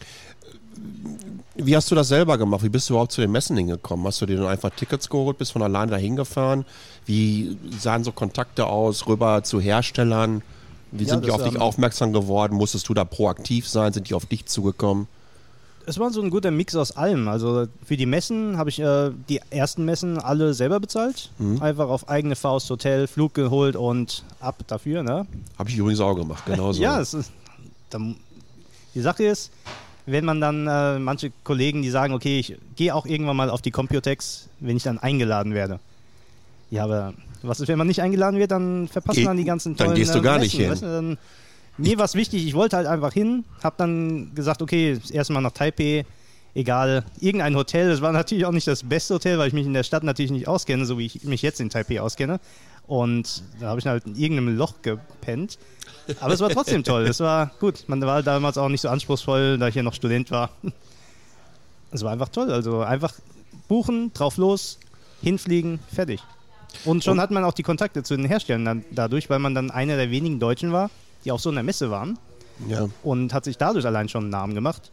Wie 1.54 1.76
hast 1.76 1.90
du 1.90 1.94
das 1.94 2.08
selber 2.08 2.38
gemacht? 2.38 2.62
Wie 2.62 2.68
bist 2.68 2.88
du 2.88 2.94
überhaupt 2.94 3.12
zu 3.12 3.20
den 3.20 3.30
Messen 3.30 3.56
hingekommen? 3.56 4.06
Hast 4.06 4.20
du 4.20 4.26
dir 4.26 4.38
dann 4.38 4.46
einfach 4.46 4.70
Tickets 4.70 5.08
geholt, 5.08 5.38
bist 5.38 5.52
von 5.52 5.62
alleine 5.62 5.90
dahin 5.90 6.16
gefahren? 6.16 6.64
Wie 7.04 7.58
sahen 7.78 8.04
so 8.04 8.12
Kontakte 8.12 8.66
aus, 8.66 9.06
rüber 9.06 9.42
zu 9.44 9.60
Herstellern? 9.60 10.42
Wie 10.90 11.04
Ja, 11.04 11.10
sind 11.10 11.26
die 11.26 11.30
auf 11.30 11.42
dich 11.42 11.54
ähm, 11.54 11.60
aufmerksam 11.60 12.12
geworden? 12.12 12.54
Musstest 12.54 12.88
du 12.88 12.94
da 12.94 13.04
proaktiv 13.04 13.68
sein? 13.68 13.92
Sind 13.92 14.08
die 14.08 14.14
auf 14.14 14.26
dich 14.26 14.46
zugekommen? 14.46 15.08
Es 15.86 15.98
war 15.98 16.10
so 16.10 16.22
ein 16.22 16.30
guter 16.30 16.50
Mix 16.50 16.74
aus 16.76 16.96
allem. 16.96 17.28
Also 17.28 17.66
für 17.84 17.96
die 17.96 18.06
Messen 18.06 18.56
habe 18.56 18.70
ich 18.70 18.78
äh, 18.80 19.10
die 19.28 19.40
ersten 19.50 19.84
Messen 19.84 20.18
alle 20.18 20.54
selber 20.54 20.80
bezahlt. 20.80 21.30
Mhm. 21.38 21.60
Einfach 21.62 21.88
auf 21.88 22.08
eigene 22.08 22.36
Faust 22.36 22.70
Hotel, 22.70 23.06
Flug 23.06 23.34
geholt 23.34 23.76
und 23.76 24.24
ab 24.40 24.56
dafür. 24.66 25.02
Ne? 25.02 25.26
Habe 25.58 25.70
ich 25.70 25.76
übrigens 25.76 26.00
auch 26.00 26.14
gemacht, 26.14 26.44
genauso. 26.46 26.80
Ja, 26.82 27.00
ist, 27.00 27.16
dann, 27.90 28.16
die 28.94 29.00
Sache 29.00 29.24
ist, 29.24 29.50
wenn 30.06 30.24
man 30.24 30.40
dann 30.40 30.66
äh, 30.66 30.98
manche 30.98 31.32
Kollegen, 31.44 31.82
die 31.82 31.90
sagen, 31.90 32.14
okay, 32.14 32.38
ich 32.38 32.56
gehe 32.76 32.94
auch 32.94 33.06
irgendwann 33.06 33.36
mal 33.36 33.50
auf 33.50 33.62
die 33.62 33.70
Computex, 33.70 34.48
wenn 34.60 34.76
ich 34.76 34.82
dann 34.82 34.98
eingeladen 34.98 35.54
werde. 35.54 35.78
Ja, 36.70 36.84
aber 36.84 37.12
was 37.42 37.60
ist, 37.60 37.68
wenn 37.68 37.78
man 37.78 37.86
nicht 37.86 38.00
eingeladen 38.02 38.38
wird, 38.38 38.50
dann 38.50 38.88
verpasst 38.88 39.18
Geh- 39.18 39.24
man 39.24 39.36
die 39.36 39.44
ganzen 39.44 39.76
dann 39.76 39.88
tollen 39.88 39.98
gehst 39.98 40.14
du 40.14 40.18
äh, 40.18 40.22
gar 40.22 40.38
nicht 40.38 40.54
Messen, 40.58 40.60
hin. 40.62 40.70
weißt 40.70 40.82
du, 40.82 40.86
dann, 40.86 41.18
mir 41.78 41.98
war 41.98 42.04
es 42.04 42.14
wichtig, 42.14 42.46
ich 42.46 42.54
wollte 42.54 42.76
halt 42.76 42.86
einfach 42.86 43.12
hin, 43.12 43.44
habe 43.62 43.74
dann 43.78 44.34
gesagt, 44.34 44.62
okay, 44.62 44.98
das 45.00 45.10
erste 45.10 45.32
Mal 45.32 45.40
nach 45.40 45.52
Taipei, 45.52 46.04
egal, 46.54 47.04
irgendein 47.20 47.56
Hotel, 47.56 47.88
das 47.88 48.02
war 48.02 48.12
natürlich 48.12 48.44
auch 48.44 48.52
nicht 48.52 48.66
das 48.66 48.82
beste 48.82 49.14
Hotel, 49.14 49.38
weil 49.38 49.48
ich 49.48 49.54
mich 49.54 49.66
in 49.66 49.72
der 49.72 49.82
Stadt 49.82 50.02
natürlich 50.04 50.30
nicht 50.30 50.48
auskenne, 50.48 50.84
so 50.84 50.98
wie 50.98 51.06
ich 51.06 51.24
mich 51.24 51.42
jetzt 51.42 51.60
in 51.60 51.70
Taipei 51.70 52.00
auskenne. 52.00 52.40
Und 52.86 53.42
da 53.60 53.68
habe 53.68 53.80
ich 53.80 53.86
halt 53.86 54.04
in 54.06 54.16
irgendeinem 54.16 54.56
Loch 54.56 54.82
gepennt. 54.82 55.58
Aber 56.20 56.34
es 56.34 56.40
war 56.40 56.50
trotzdem 56.50 56.82
toll. 56.84 57.02
Es 57.06 57.20
war 57.20 57.52
gut. 57.60 57.84
Man 57.86 58.02
war 58.02 58.22
damals 58.22 58.58
auch 58.58 58.68
nicht 58.68 58.80
so 58.80 58.88
anspruchsvoll, 58.88 59.56
da 59.56 59.68
ich 59.68 59.76
ja 59.76 59.82
noch 59.84 59.94
Student 59.94 60.30
war. 60.32 60.50
Es 61.92 62.02
war 62.02 62.12
einfach 62.12 62.28
toll. 62.28 62.50
Also 62.50 62.80
einfach 62.80 63.14
buchen, 63.68 64.12
drauf 64.12 64.36
los, 64.36 64.78
hinfliegen, 65.22 65.78
fertig. 65.94 66.20
Und 66.84 67.04
schon 67.04 67.14
Und- 67.14 67.20
hat 67.20 67.30
man 67.30 67.44
auch 67.44 67.54
die 67.54 67.62
Kontakte 67.62 68.02
zu 68.02 68.16
den 68.16 68.26
Herstellern 68.26 68.64
dann, 68.64 68.84
dadurch, 68.90 69.30
weil 69.30 69.38
man 69.38 69.54
dann 69.54 69.70
einer 69.70 69.96
der 69.96 70.10
wenigen 70.10 70.40
Deutschen 70.40 70.72
war, 70.72 70.90
die 71.24 71.32
auf 71.32 71.40
so 71.40 71.50
einer 71.50 71.62
Messe 71.62 71.90
waren 71.90 72.18
ja. 72.68 72.88
und 73.02 73.32
hat 73.34 73.44
sich 73.44 73.58
dadurch 73.58 73.86
allein 73.86 74.08
schon 74.08 74.24
einen 74.24 74.30
Namen 74.30 74.54
gemacht. 74.54 74.90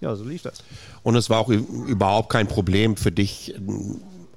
Ja, 0.00 0.14
so 0.14 0.24
lief 0.24 0.42
das. 0.42 0.62
Und 1.02 1.16
es 1.16 1.30
war 1.30 1.38
auch 1.40 1.48
überhaupt 1.48 2.30
kein 2.30 2.48
Problem 2.48 2.96
für 2.96 3.12
dich, 3.12 3.54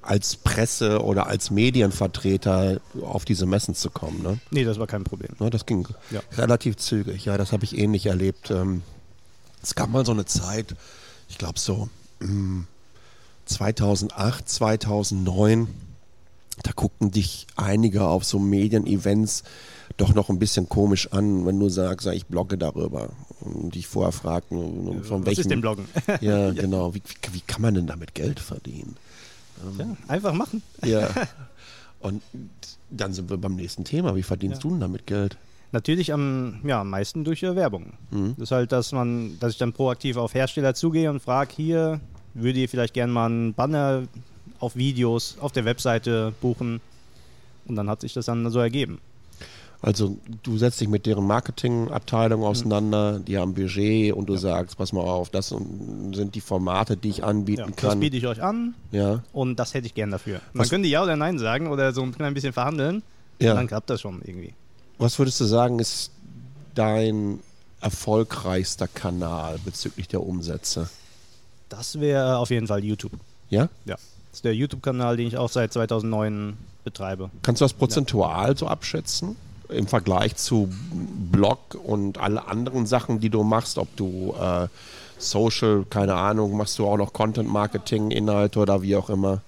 als 0.02 0.36
Presse 0.36 1.02
oder 1.04 1.26
als 1.26 1.50
Medienvertreter 1.50 2.80
auf 3.02 3.24
diese 3.24 3.46
Messen 3.46 3.74
zu 3.74 3.90
kommen. 3.90 4.22
Ne? 4.22 4.38
Nee, 4.50 4.64
das 4.64 4.78
war 4.78 4.86
kein 4.86 5.04
Problem. 5.04 5.30
Ne, 5.38 5.50
das 5.50 5.66
ging 5.66 5.86
Ja. 6.10 6.20
relativ 6.36 6.76
zügig. 6.76 7.26
Ja, 7.26 7.36
das 7.36 7.52
habe 7.52 7.64
ich 7.64 7.76
ähnlich 7.76 8.06
erlebt. 8.06 8.50
Ähm, 8.50 8.82
es 9.62 9.74
gab 9.74 9.90
mal 9.90 10.06
so 10.06 10.12
eine 10.12 10.24
Zeit, 10.24 10.74
ich 11.28 11.36
glaube 11.36 11.58
so 11.58 11.88
mm, 12.20 12.62
2008, 13.44 14.48
2009, 14.48 15.68
da 16.62 16.72
guckten 16.74 17.10
dich 17.10 17.46
einige 17.56 18.04
auf 18.04 18.24
so 18.24 18.38
Medienevents 18.38 19.42
doch 20.00 20.14
noch 20.14 20.28
ein 20.30 20.38
bisschen 20.38 20.68
komisch 20.68 21.12
an, 21.12 21.46
wenn 21.46 21.58
du 21.60 21.68
sagst, 21.68 22.06
ja, 22.06 22.12
ich 22.12 22.26
blogge 22.26 22.56
darüber. 22.58 23.10
und 23.40 23.74
dich 23.74 23.86
vorher 23.86 24.12
fragten, 24.12 25.02
von 25.04 25.26
Was 25.26 25.38
ist 25.38 25.50
denn 25.50 25.60
Bloggen? 25.60 25.86
Ja, 26.20 26.50
genau. 26.52 26.94
Wie, 26.94 27.02
wie, 27.06 27.34
wie 27.34 27.40
kann 27.40 27.62
man 27.62 27.74
denn 27.74 27.86
damit 27.86 28.14
Geld 28.14 28.40
verdienen? 28.40 28.96
Ja, 29.78 29.96
einfach 30.08 30.32
machen. 30.32 30.62
Ja. 30.84 31.08
Und 32.00 32.22
dann 32.90 33.12
sind 33.12 33.28
wir 33.28 33.36
beim 33.36 33.56
nächsten 33.56 33.84
Thema. 33.84 34.16
Wie 34.16 34.22
verdienst 34.22 34.56
Ja. 34.56 34.62
du 34.62 34.70
denn 34.70 34.80
damit 34.80 35.06
Geld? 35.06 35.36
Natürlich 35.72 36.12
am, 36.14 36.60
ja, 36.64 36.80
am 36.80 36.88
meisten 36.90 37.24
durch 37.24 37.42
äh, 37.42 37.54
Werbung. 37.54 37.92
Mhm. 38.10 38.34
Das 38.38 38.44
ist 38.44 38.52
halt, 38.52 38.72
dass 38.72 38.92
man, 38.92 39.38
dass 39.38 39.52
ich 39.52 39.58
dann 39.58 39.72
proaktiv 39.74 40.16
auf 40.16 40.32
Hersteller 40.34 40.74
zugehe 40.74 41.10
und 41.10 41.20
frage, 41.20 41.52
hier 41.54 42.00
würde 42.32 42.58
ihr 42.58 42.68
vielleicht 42.70 42.94
gerne 42.94 43.12
mal 43.12 43.26
einen 43.26 43.52
Banner 43.54 44.04
auf 44.60 44.76
Videos 44.76 45.36
auf 45.40 45.52
der 45.52 45.64
Webseite 45.66 46.32
buchen. 46.40 46.80
Und 47.66 47.76
dann 47.76 47.88
hat 47.90 48.00
sich 48.00 48.14
das 48.14 48.24
dann 48.26 48.50
so 48.50 48.58
ergeben. 48.60 48.98
Also 49.82 50.18
du 50.42 50.58
setzt 50.58 50.80
dich 50.80 50.88
mit 50.88 51.06
deren 51.06 51.26
Marketingabteilung 51.26 52.42
auseinander, 52.42 53.18
die 53.18 53.38
haben 53.38 53.54
Budget 53.54 54.12
und 54.12 54.26
du 54.28 54.36
sagst, 54.36 54.76
pass 54.76 54.92
mal 54.92 55.00
auf, 55.00 55.30
das 55.30 55.48
sind 55.48 56.34
die 56.34 56.42
Formate, 56.42 56.98
die 56.98 57.08
ich 57.08 57.24
anbieten 57.24 57.60
Ja, 57.62 57.66
das 57.68 57.76
kann. 57.76 58.00
biete 58.00 58.16
ich 58.18 58.26
euch 58.26 58.42
an 58.42 58.74
Ja, 58.92 59.22
und 59.32 59.56
das 59.56 59.72
hätte 59.72 59.86
ich 59.86 59.94
gern 59.94 60.10
dafür. 60.10 60.40
Man 60.52 60.68
könnte 60.68 60.86
ja 60.88 61.02
oder 61.02 61.16
nein 61.16 61.38
sagen 61.38 61.68
oder 61.68 61.94
so 61.94 62.02
ein 62.02 62.12
klein 62.14 62.34
bisschen 62.34 62.52
verhandeln. 62.52 63.02
Ja. 63.40 63.52
Und 63.52 63.56
dann 63.56 63.66
klappt 63.68 63.88
das 63.88 64.02
schon 64.02 64.20
irgendwie. 64.22 64.52
Was 64.98 65.18
würdest 65.18 65.40
du 65.40 65.46
sagen, 65.46 65.78
ist 65.78 66.10
dein 66.74 67.40
erfolgreichster 67.80 68.86
Kanal 68.86 69.58
bezüglich 69.64 70.08
der 70.08 70.22
Umsätze? 70.22 70.90
Das 71.70 71.98
wäre 72.00 72.36
auf 72.36 72.50
jeden 72.50 72.66
Fall 72.66 72.84
YouTube. 72.84 73.12
Ja? 73.48 73.70
Ja. 73.86 73.94
Das 73.94 74.38
ist 74.38 74.44
der 74.44 74.54
YouTube-Kanal, 74.54 75.16
den 75.16 75.26
ich 75.26 75.38
auch 75.38 75.48
seit 75.48 75.72
2009 75.72 76.56
betreibe. 76.84 77.30
Kannst 77.42 77.60
du 77.62 77.64
das 77.64 77.72
prozentual 77.72 78.56
so 78.56 78.66
abschätzen? 78.66 79.36
Im 79.72 79.86
Vergleich 79.86 80.36
zu 80.36 80.68
Blog 81.30 81.58
und 81.84 82.18
alle 82.18 82.46
anderen 82.48 82.86
Sachen, 82.86 83.20
die 83.20 83.30
du 83.30 83.42
machst, 83.42 83.78
ob 83.78 83.94
du 83.96 84.34
äh, 84.40 84.68
Social, 85.18 85.84
keine 85.88 86.14
Ahnung, 86.14 86.56
machst 86.56 86.78
du 86.78 86.86
auch 86.86 86.96
noch 86.96 87.12
Content 87.12 87.48
Marketing, 87.48 88.10
Inhalte 88.10 88.58
oder 88.58 88.82
wie 88.82 88.96
auch 88.96 89.10
immer? 89.10 89.42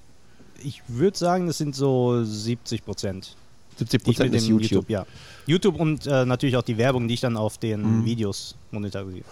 Ich 0.62 0.82
würde 0.86 1.16
sagen, 1.18 1.46
das 1.46 1.58
sind 1.58 1.74
so 1.74 2.22
70 2.22 2.84
Prozent. 2.84 3.34
70 3.78 4.00
Ich 4.00 4.04
Prozent 4.04 4.34
ist 4.34 4.46
dem 4.46 4.58
YouTube. 4.58 4.88
ja. 4.90 5.06
YouTube 5.46 5.80
und 5.80 6.06
äh, 6.06 6.24
natürlich 6.24 6.56
auch 6.56 6.62
die 6.62 6.76
Werbung, 6.76 7.08
die 7.08 7.14
ich 7.14 7.20
dann 7.20 7.36
auf 7.36 7.58
den 7.58 8.00
Mhm. 8.00 8.04
Videos 8.04 8.54
monetarisiere. 8.70 9.24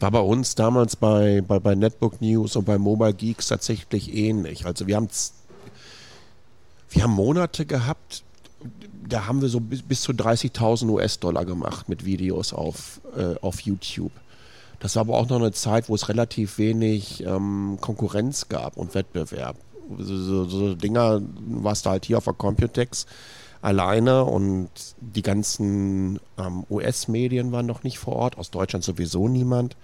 War 0.00 0.10
bei 0.12 0.20
uns 0.20 0.54
damals 0.54 0.94
bei, 0.96 1.42
bei, 1.46 1.58
bei 1.58 1.74
Netbook 1.74 2.20
News 2.22 2.54
und 2.56 2.64
bei 2.64 2.78
Mobile 2.78 3.12
Geeks 3.12 3.48
tatsächlich 3.48 4.14
ähnlich. 4.14 4.64
Also 4.64 4.86
wir 4.86 4.96
haben 4.96 5.08
wir 6.90 7.02
haben 7.02 7.12
Monate 7.12 7.66
gehabt, 7.66 8.22
da 9.08 9.26
haben 9.26 9.40
wir 9.40 9.48
so 9.48 9.60
bis, 9.60 9.82
bis 9.82 10.02
zu 10.02 10.12
30.000 10.12 10.88
US-Dollar 10.88 11.44
gemacht 11.44 11.88
mit 11.88 12.04
Videos 12.04 12.52
auf, 12.52 13.00
äh, 13.16 13.34
auf 13.40 13.60
YouTube. 13.60 14.12
Das 14.80 14.96
war 14.96 15.00
aber 15.00 15.16
auch 15.16 15.28
noch 15.28 15.36
eine 15.36 15.52
Zeit, 15.52 15.88
wo 15.88 15.94
es 15.94 16.08
relativ 16.08 16.58
wenig 16.58 17.24
ähm, 17.24 17.78
Konkurrenz 17.80 18.48
gab 18.48 18.76
und 18.76 18.94
Wettbewerb. 18.94 19.56
So, 19.98 20.44
so, 20.44 20.74
Dinger 20.74 21.22
warst 21.46 21.86
du 21.86 21.90
halt 21.90 22.04
hier 22.04 22.18
auf 22.18 22.24
der 22.24 22.34
Computex 22.34 23.06
alleine 23.62 24.24
und 24.24 24.68
die 25.00 25.22
ganzen 25.22 26.20
ähm, 26.38 26.64
US-Medien 26.70 27.50
waren 27.52 27.66
noch 27.66 27.82
nicht 27.82 27.98
vor 27.98 28.14
Ort, 28.14 28.38
aus 28.38 28.50
Deutschland 28.50 28.84
sowieso 28.84 29.28
niemand, 29.28 29.76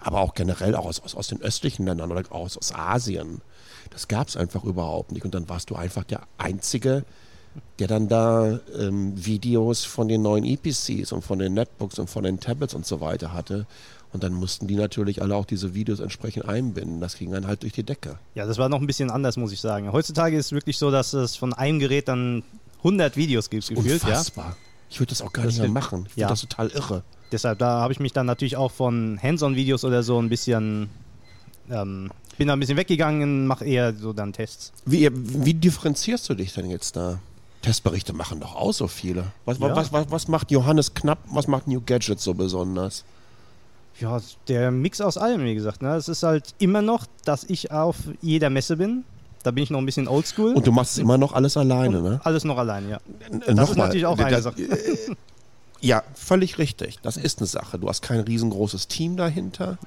aber 0.00 0.20
auch 0.20 0.34
generell 0.34 0.74
auch 0.74 0.84
aus, 0.84 1.00
aus, 1.00 1.14
aus 1.14 1.28
den 1.28 1.40
östlichen 1.40 1.86
Ländern 1.86 2.10
oder 2.10 2.24
aus, 2.30 2.58
aus 2.58 2.74
Asien. 2.74 3.40
Das 3.90 4.08
gab 4.08 4.28
es 4.28 4.36
einfach 4.36 4.64
überhaupt 4.64 5.12
nicht 5.12 5.24
und 5.24 5.34
dann 5.34 5.48
warst 5.48 5.70
du 5.70 5.76
einfach 5.76 6.04
der 6.04 6.22
Einzige, 6.38 7.04
der 7.78 7.88
dann 7.88 8.08
da 8.08 8.60
ähm, 8.78 9.12
Videos 9.24 9.84
von 9.84 10.08
den 10.08 10.22
neuen 10.22 10.44
EPCs 10.44 11.12
und 11.12 11.22
von 11.22 11.38
den 11.38 11.54
Netbooks 11.54 11.98
und 11.98 12.08
von 12.08 12.24
den 12.24 12.40
Tablets 12.40 12.74
und 12.74 12.86
so 12.86 13.00
weiter 13.00 13.32
hatte. 13.32 13.66
Und 14.12 14.22
dann 14.22 14.34
mussten 14.34 14.66
die 14.66 14.76
natürlich 14.76 15.22
alle 15.22 15.34
auch 15.34 15.46
diese 15.46 15.74
Videos 15.74 16.00
entsprechend 16.00 16.46
einbinden. 16.46 17.00
Das 17.00 17.16
ging 17.16 17.32
dann 17.32 17.46
halt 17.46 17.62
durch 17.62 17.72
die 17.72 17.82
Decke. 17.82 18.18
Ja, 18.34 18.44
das 18.46 18.58
war 18.58 18.68
noch 18.68 18.80
ein 18.80 18.86
bisschen 18.86 19.10
anders, 19.10 19.36
muss 19.38 19.52
ich 19.52 19.60
sagen. 19.60 19.90
Heutzutage 19.90 20.36
ist 20.36 20.46
es 20.46 20.52
wirklich 20.52 20.76
so, 20.76 20.90
dass 20.90 21.14
es 21.14 21.36
von 21.36 21.54
einem 21.54 21.78
Gerät 21.78 22.08
dann 22.08 22.42
100 22.78 23.16
Videos 23.16 23.48
gibt, 23.48 23.66
gefühlt. 23.68 24.02
Ja? 24.02 24.08
Unfassbar. 24.08 24.56
Ich 24.90 25.00
würde 25.00 25.10
das 25.10 25.22
auch 25.22 25.32
gar 25.32 25.44
Das 25.46 25.54
nicht 25.54 25.62
mehr 25.62 25.70
machen. 25.70 26.02
Ich 26.06 26.12
finde 26.12 26.20
Ja. 26.22 26.28
das 26.28 26.42
total 26.42 26.68
irre. 26.68 27.02
Deshalb, 27.32 27.58
da 27.58 27.80
habe 27.80 27.94
ich 27.94 28.00
mich 28.00 28.12
dann 28.12 28.26
natürlich 28.26 28.56
auch 28.58 28.70
von 28.70 29.18
Hands-on-Videos 29.22 29.84
oder 29.86 30.02
so 30.02 30.18
ein 30.20 30.28
bisschen, 30.28 30.90
ähm, 31.70 32.10
bin 32.36 32.48
da 32.48 32.52
ein 32.52 32.60
bisschen 32.60 32.76
weggegangen, 32.76 33.46
mache 33.46 33.64
eher 33.64 33.94
so 33.94 34.12
dann 34.12 34.34
Tests. 34.34 34.72
Wie, 34.84 35.08
wie 35.12 35.54
differenzierst 35.54 36.28
du 36.28 36.34
dich 36.34 36.52
denn 36.52 36.68
jetzt 36.68 36.96
da? 36.96 37.18
Testberichte 37.62 38.12
machen 38.12 38.40
doch 38.40 38.54
auch 38.56 38.72
so 38.72 38.88
viele. 38.88 39.24
Was, 39.44 39.58
Ja. 39.58 39.74
was, 39.74 39.92
was, 39.92 40.10
was 40.10 40.28
macht 40.28 40.50
Johannes 40.50 40.94
Knapp, 40.94 41.18
was 41.26 41.46
macht 41.46 41.68
New 41.68 41.80
Gadget 41.80 42.20
so 42.20 42.34
besonders? 42.34 43.04
Ja, 44.00 44.20
der 44.48 44.70
Mix 44.70 45.00
aus 45.00 45.16
allem, 45.18 45.44
wie 45.44 45.54
gesagt. 45.54 45.82
Ne? 45.82 45.94
Es 45.94 46.08
ist 46.08 46.22
halt 46.22 46.54
immer 46.58 46.82
noch, 46.82 47.06
dass 47.24 47.44
ich 47.44 47.70
auf 47.70 47.96
jeder 48.20 48.50
Messe 48.50 48.76
bin. 48.76 49.04
Da 49.42 49.50
bin 49.50 49.64
ich 49.64 49.70
noch 49.70 49.78
ein 49.78 49.86
bisschen 49.86 50.08
oldschool. 50.08 50.54
Und 50.54 50.66
du 50.66 50.72
machst 50.72 50.92
es 50.92 50.98
immer 50.98 51.18
noch 51.18 51.32
alles 51.32 51.56
alleine, 51.56 52.00
ne? 52.00 52.20
Alles 52.22 52.44
noch 52.44 52.58
allein, 52.58 52.88
ja. 52.88 52.98
Äh, 53.46 53.54
Das 53.54 53.70
ist 53.70 53.76
natürlich 53.76 54.06
auch 54.06 54.18
eine 54.18 54.40
Sache. 54.40 54.60
äh, 54.62 55.14
Ja, 55.80 56.04
völlig 56.14 56.58
richtig. 56.58 57.00
Das 57.02 57.16
ist 57.16 57.38
eine 57.40 57.46
Sache. 57.48 57.78
Du 57.78 57.88
hast 57.88 58.02
kein 58.02 58.20
riesengroßes 58.20 58.86
Team 58.88 59.16
dahinter. 59.16 59.78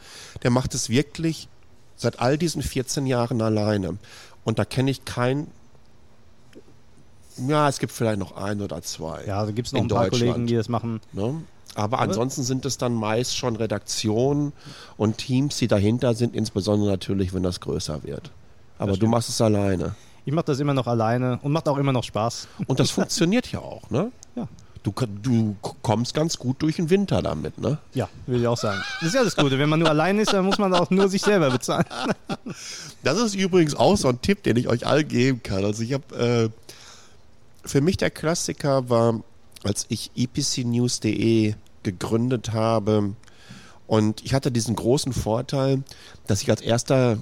Der 0.43 0.51
macht 0.51 0.73
es 0.75 0.89
wirklich 0.89 1.47
seit 1.95 2.19
all 2.19 2.37
diesen 2.37 2.61
14 2.61 3.05
Jahren 3.07 3.41
alleine. 3.41 3.97
Und 4.43 4.59
da 4.59 4.65
kenne 4.65 4.91
ich 4.91 5.05
kein. 5.05 5.47
Ja, 7.37 7.67
es 7.67 7.79
gibt 7.79 7.91
vielleicht 7.91 8.19
noch 8.19 8.35
ein 8.35 8.61
oder 8.61 8.81
zwei. 8.81 9.25
Ja, 9.25 9.45
da 9.45 9.51
gibt 9.51 9.67
es 9.67 9.73
noch 9.73 9.81
in 9.81 9.85
ein 9.85 9.89
paar. 9.89 10.09
Kollegen, 10.09 10.47
die 10.47 10.55
das 10.55 10.69
machen. 10.69 11.01
Ne? 11.13 11.41
Aber 11.75 11.99
ansonsten 11.99 12.43
sind 12.43 12.65
es 12.65 12.77
dann 12.77 12.93
meist 12.93 13.35
schon 13.35 13.57
Redaktionen 13.57 14.53
und 14.95 15.17
Teams, 15.17 15.57
die 15.57 15.67
dahinter 15.67 16.13
sind, 16.13 16.33
insbesondere 16.33 16.89
natürlich, 16.89 17.33
wenn 17.33 17.43
das 17.43 17.59
größer 17.59 18.03
wird. 18.03 18.31
Aber 18.77 18.93
du 18.93 19.07
machst 19.07 19.29
es 19.29 19.41
alleine. 19.41 19.95
Ich 20.25 20.33
mache 20.33 20.45
das 20.45 20.59
immer 20.59 20.73
noch 20.73 20.87
alleine 20.87 21.39
und 21.43 21.51
macht 21.51 21.67
auch 21.67 21.77
immer 21.77 21.91
noch 21.91 22.03
Spaß. 22.03 22.47
Und 22.67 22.79
das 22.79 22.89
funktioniert 22.89 23.51
ja 23.51 23.59
auch, 23.59 23.89
ne? 23.91 24.11
Ja. 24.35 24.47
Du, 24.81 24.91
du 25.21 25.55
kommst 25.81 26.13
ganz 26.13 26.37
gut 26.37 26.61
durch 26.61 26.77
den 26.77 26.89
Winter 26.89 27.21
damit, 27.21 27.59
ne? 27.59 27.77
Ja, 27.93 28.07
will 28.25 28.41
ich 28.41 28.47
auch 28.47 28.57
sagen. 28.57 28.81
Das 28.99 29.09
ist 29.09 29.15
ja 29.15 29.23
das 29.23 29.35
Gute. 29.35 29.57
Wenn 29.59 29.69
man 29.69 29.79
nur 29.79 29.89
allein 29.89 30.17
ist, 30.19 30.33
dann 30.33 30.45
muss 30.45 30.57
man 30.57 30.73
auch 30.73 30.89
nur 30.89 31.09
sich 31.09 31.21
selber 31.21 31.51
bezahlen. 31.51 31.85
Das 33.03 33.19
ist 33.19 33.35
übrigens 33.35 33.75
auch 33.75 33.97
so 33.97 34.07
ein 34.09 34.21
Tipp, 34.21 34.43
den 34.43 34.57
ich 34.57 34.67
euch 34.67 34.85
allen 34.85 35.07
geben 35.07 35.41
kann. 35.43 35.63
Also 35.63 35.83
ich 35.83 35.93
habe, 35.93 36.15
äh, 36.15 36.49
für 37.65 37.81
mich 37.81 37.97
der 37.97 38.11
Klassiker 38.11 38.89
war, 38.89 39.21
als 39.63 39.85
ich 39.89 40.11
epcnews.de 40.15 41.55
gegründet 41.83 42.53
habe 42.53 43.15
und 43.87 44.23
ich 44.23 44.33
hatte 44.33 44.51
diesen 44.51 44.75
großen 44.75 45.13
Vorteil, 45.13 45.83
dass 46.27 46.41
ich 46.41 46.49
als 46.49 46.61
erster 46.61 47.17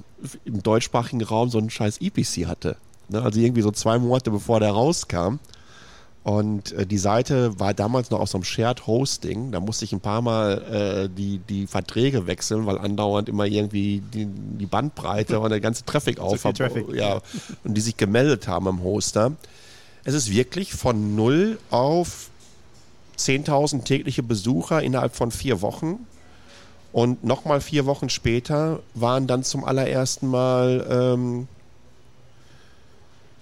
im 0.46 0.64
deutschsprachigen 0.64 1.22
Raum 1.22 1.50
so 1.50 1.58
einen 1.58 1.70
scheiß 1.70 2.00
EPC 2.00 2.48
hatte. 2.48 2.78
Ne? 3.10 3.22
Also 3.22 3.40
irgendwie 3.40 3.62
so 3.62 3.72
zwei 3.72 4.00
Monate 4.00 4.32
bevor 4.32 4.60
der 4.60 4.72
rauskam. 4.72 5.40
Und 6.24 6.72
äh, 6.72 6.86
die 6.86 6.98
Seite 6.98 7.60
war 7.60 7.74
damals 7.74 8.10
noch 8.10 8.22
aus 8.22 8.32
so 8.32 8.38
einem 8.38 8.46
Shared 8.46 8.88
Hosting. 8.88 9.52
Da 9.52 9.60
musste 9.60 9.84
ich 9.84 9.92
ein 9.92 10.00
paar 10.00 10.22
Mal 10.22 11.10
äh, 11.10 11.10
die, 11.10 11.40
die 11.40 11.68
Verträge 11.68 12.28
wechseln, 12.28 12.66
weil 12.66 12.78
andauernd 12.78 13.28
immer 13.28 13.46
irgendwie 13.46 14.02
die, 14.14 14.26
die 14.26 14.66
Bandbreite 14.66 15.42
und 15.42 15.50
der 15.50 15.60
ganze 15.60 15.84
Traffic 15.84 16.20
auf 16.20 16.42
Traffic. 16.42 16.86
ja, 16.94 17.20
und 17.66 17.74
die 17.74 17.82
sich 17.82 17.98
gemeldet 17.98 18.48
haben 18.48 18.68
im 18.68 18.84
Hoster. 18.84 19.34
Es 20.04 20.13
ist 20.13 20.32
wirklich 20.32 20.74
von 20.74 21.16
null 21.16 21.60
auf 21.70 22.30
10.000 23.18 23.84
tägliche 23.84 24.24
Besucher 24.24 24.82
innerhalb 24.82 25.16
von 25.16 25.32
vier 25.32 25.62
Wochen. 25.62 26.06
Und 26.92 27.24
nochmal 27.24 27.62
vier 27.62 27.86
Wochen 27.86 28.10
später 28.10 28.82
waren 28.94 29.28
dann 29.28 29.44
zum 29.44 29.63
allerersten 29.63 30.28
Mal, 30.28 30.86
ähm, 30.89 31.48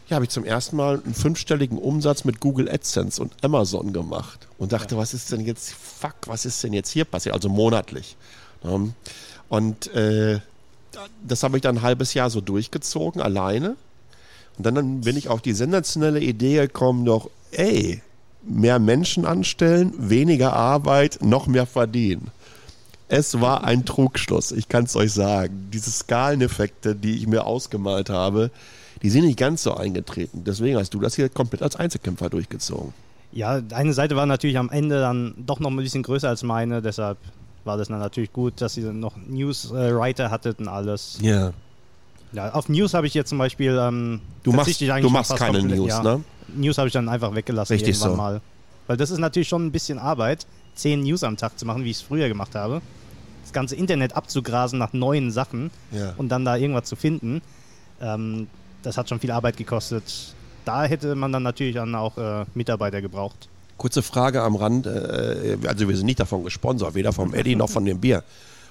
ja, 0.08 0.16
habe 0.16 0.26
ich 0.26 0.32
zum 0.32 0.46
ersten 0.46 0.76
Mal 0.76 1.02
einen 1.04 1.14
fünfstelligen 1.14 1.78
Umsatz 1.78 2.24
mit 2.24 2.40
Google 2.40 2.70
AdSense 2.70 3.22
und 3.22 3.34
Amazon 3.44 3.92
gemacht. 3.92 4.48
Und 4.58 4.72
dachte, 4.72 4.96
was 4.98 5.14
ist 5.14 5.32
denn 5.32 5.42
jetzt, 5.42 5.74
fuck, 5.74 6.16
was 6.28 6.46
ist 6.46 6.64
denn 6.64 6.74
jetzt 6.74 6.92
hier 6.92 7.06
passiert? 7.06 7.36
Also 7.36 7.50
monatlich. 7.50 8.16
Ne? 8.64 8.94
Und 9.50 9.94
äh, 9.94 10.40
das 11.28 11.44
habe 11.44 11.58
ich 11.58 11.62
dann 11.62 11.78
ein 11.78 11.82
halbes 11.82 12.14
Jahr 12.14 12.30
so 12.30 12.40
durchgezogen, 12.40 13.22
alleine. 13.22 13.76
Und 14.58 14.66
dann, 14.66 14.76
dann 14.76 15.02
bin 15.02 15.18
ich 15.18 15.30
auf 15.30 15.42
die 15.42 15.54
sensationelle 15.54 16.20
Idee 16.20 16.58
gekommen, 16.58 17.06
doch, 17.06 17.30
ey, 17.52 18.02
mehr 18.44 18.80
Menschen 18.80 19.26
anstellen, 19.26 19.94
weniger 19.98 20.54
Arbeit, 20.54 21.20
noch 21.22 21.48
mehr 21.48 21.66
verdienen. 21.66 22.32
Es 23.08 23.42
war 23.42 23.66
ein 23.66 23.86
Trugschluss, 23.86 24.52
ich 24.52 24.70
kann 24.70 24.86
es 24.86 24.96
euch 24.96 25.12
sagen. 25.12 25.70
Diese 25.74 25.92
Skaleneffekte, 25.92 26.96
die 26.96 27.18
ich 27.18 27.28
mir 27.28 27.46
ausgemalt 27.46 28.10
habe, 28.10 28.52
die 29.02 29.10
sind 29.10 29.26
nicht 29.26 29.38
ganz 29.38 29.64
so 29.64 29.74
eingetreten. 29.74 30.44
Deswegen 30.46 30.78
hast 30.78 30.94
du 30.94 31.00
das 31.00 31.16
hier 31.16 31.28
komplett 31.28 31.62
als 31.62 31.76
Einzelkämpfer 31.76 32.30
durchgezogen. 32.30 32.94
Ja, 33.34 33.62
eine 33.74 33.94
Seite 33.94 34.16
war 34.16 34.26
natürlich 34.26 34.58
am 34.58 34.70
Ende 34.70 35.00
dann 35.00 35.34
doch 35.38 35.60
noch 35.60 35.72
ein 35.72 35.78
bisschen 35.78 36.04
größer 36.04 36.30
als 36.30 36.44
meine. 36.44 36.82
Deshalb 36.82 37.18
war 37.64 37.78
das 37.78 37.88
dann 37.88 38.00
natürlich 38.00 38.34
gut, 38.34 38.62
dass 38.62 38.74
sie 38.74 38.84
dann 38.84 39.00
noch 39.00 39.16
Newswriter 39.18 40.32
hattet 40.32 40.60
und 40.60 40.68
alles. 40.68 41.18
Ja. 41.22 41.54
Ja, 42.34 42.52
auf 42.54 42.70
News 42.70 42.94
habe 42.94 43.08
ich 43.08 43.14
jetzt 43.14 43.30
zum 43.30 43.38
Beispiel. 43.38 43.78
Ähm, 43.80 44.22
Du 44.44 44.52
machst, 44.52 44.80
du 44.82 45.10
machst 45.10 45.36
keine 45.36 45.60
komplett- 45.60 45.78
News, 45.78 45.90
ja. 45.90 46.02
ne? 46.04 46.24
News 46.56 46.78
habe 46.78 46.88
ich 46.88 46.94
dann 46.94 47.08
einfach 47.10 47.34
weggelassen 47.36 47.74
Richtig 47.74 47.90
irgendwann 47.96 48.12
so. 48.12 48.18
mal. 48.18 48.42
Weil 48.88 48.98
das 48.98 49.10
ist 49.12 49.20
natürlich 49.20 49.48
schon 49.48 49.66
ein 49.66 49.72
bisschen 49.72 50.00
Arbeit, 50.00 50.46
zehn 50.76 51.02
News 51.04 51.24
am 51.24 51.38
Tag 51.38 51.58
zu 51.60 51.66
machen, 51.66 51.84
wie 51.84 51.92
ich 51.92 51.98
es 51.98 52.02
früher 52.02 52.28
gemacht 52.28 52.56
habe. 52.56 52.82
das 53.44 53.54
ganze 53.54 53.76
Internet 53.76 54.16
abzugrasen 54.16 54.78
nach 54.80 54.94
neuen 54.94 55.32
Sachen 55.32 55.72
Ja. 55.92 56.14
und 56.18 56.30
dann 56.30 56.46
da 56.46 56.56
irgendwas 56.56 56.86
zu 56.86 56.96
finden. 56.96 57.42
Ähm, 58.02 58.48
das 58.84 58.98
hat 58.98 59.10
schon 59.10 59.20
viel 59.20 59.32
Arbeit 59.32 59.58
gekostet. 59.58 60.04
Da 60.64 60.84
hätte 60.84 61.16
man 61.16 61.32
dann 61.32 61.44
natürlich 61.44 61.76
dann 61.76 61.94
auch 61.96 62.18
äh, 62.18 62.46
Mitarbeiter 62.54 63.02
gebraucht. 63.02 63.50
Kurze 63.78 64.04
Frage 64.04 64.42
am 64.44 64.56
Rand. 64.56 64.86
Äh, 64.86 65.58
also 65.68 65.88
wir 65.90 65.98
sind 65.98 66.06
nicht 66.06 66.20
davon 66.20 66.44
gesponsert, 66.44 66.94
weder 66.94 67.12
vom 67.14 67.34
Eddie 67.34 67.56
noch 67.56 67.70
von 67.70 67.84
dem 67.84 68.00
Bier. 68.00 68.24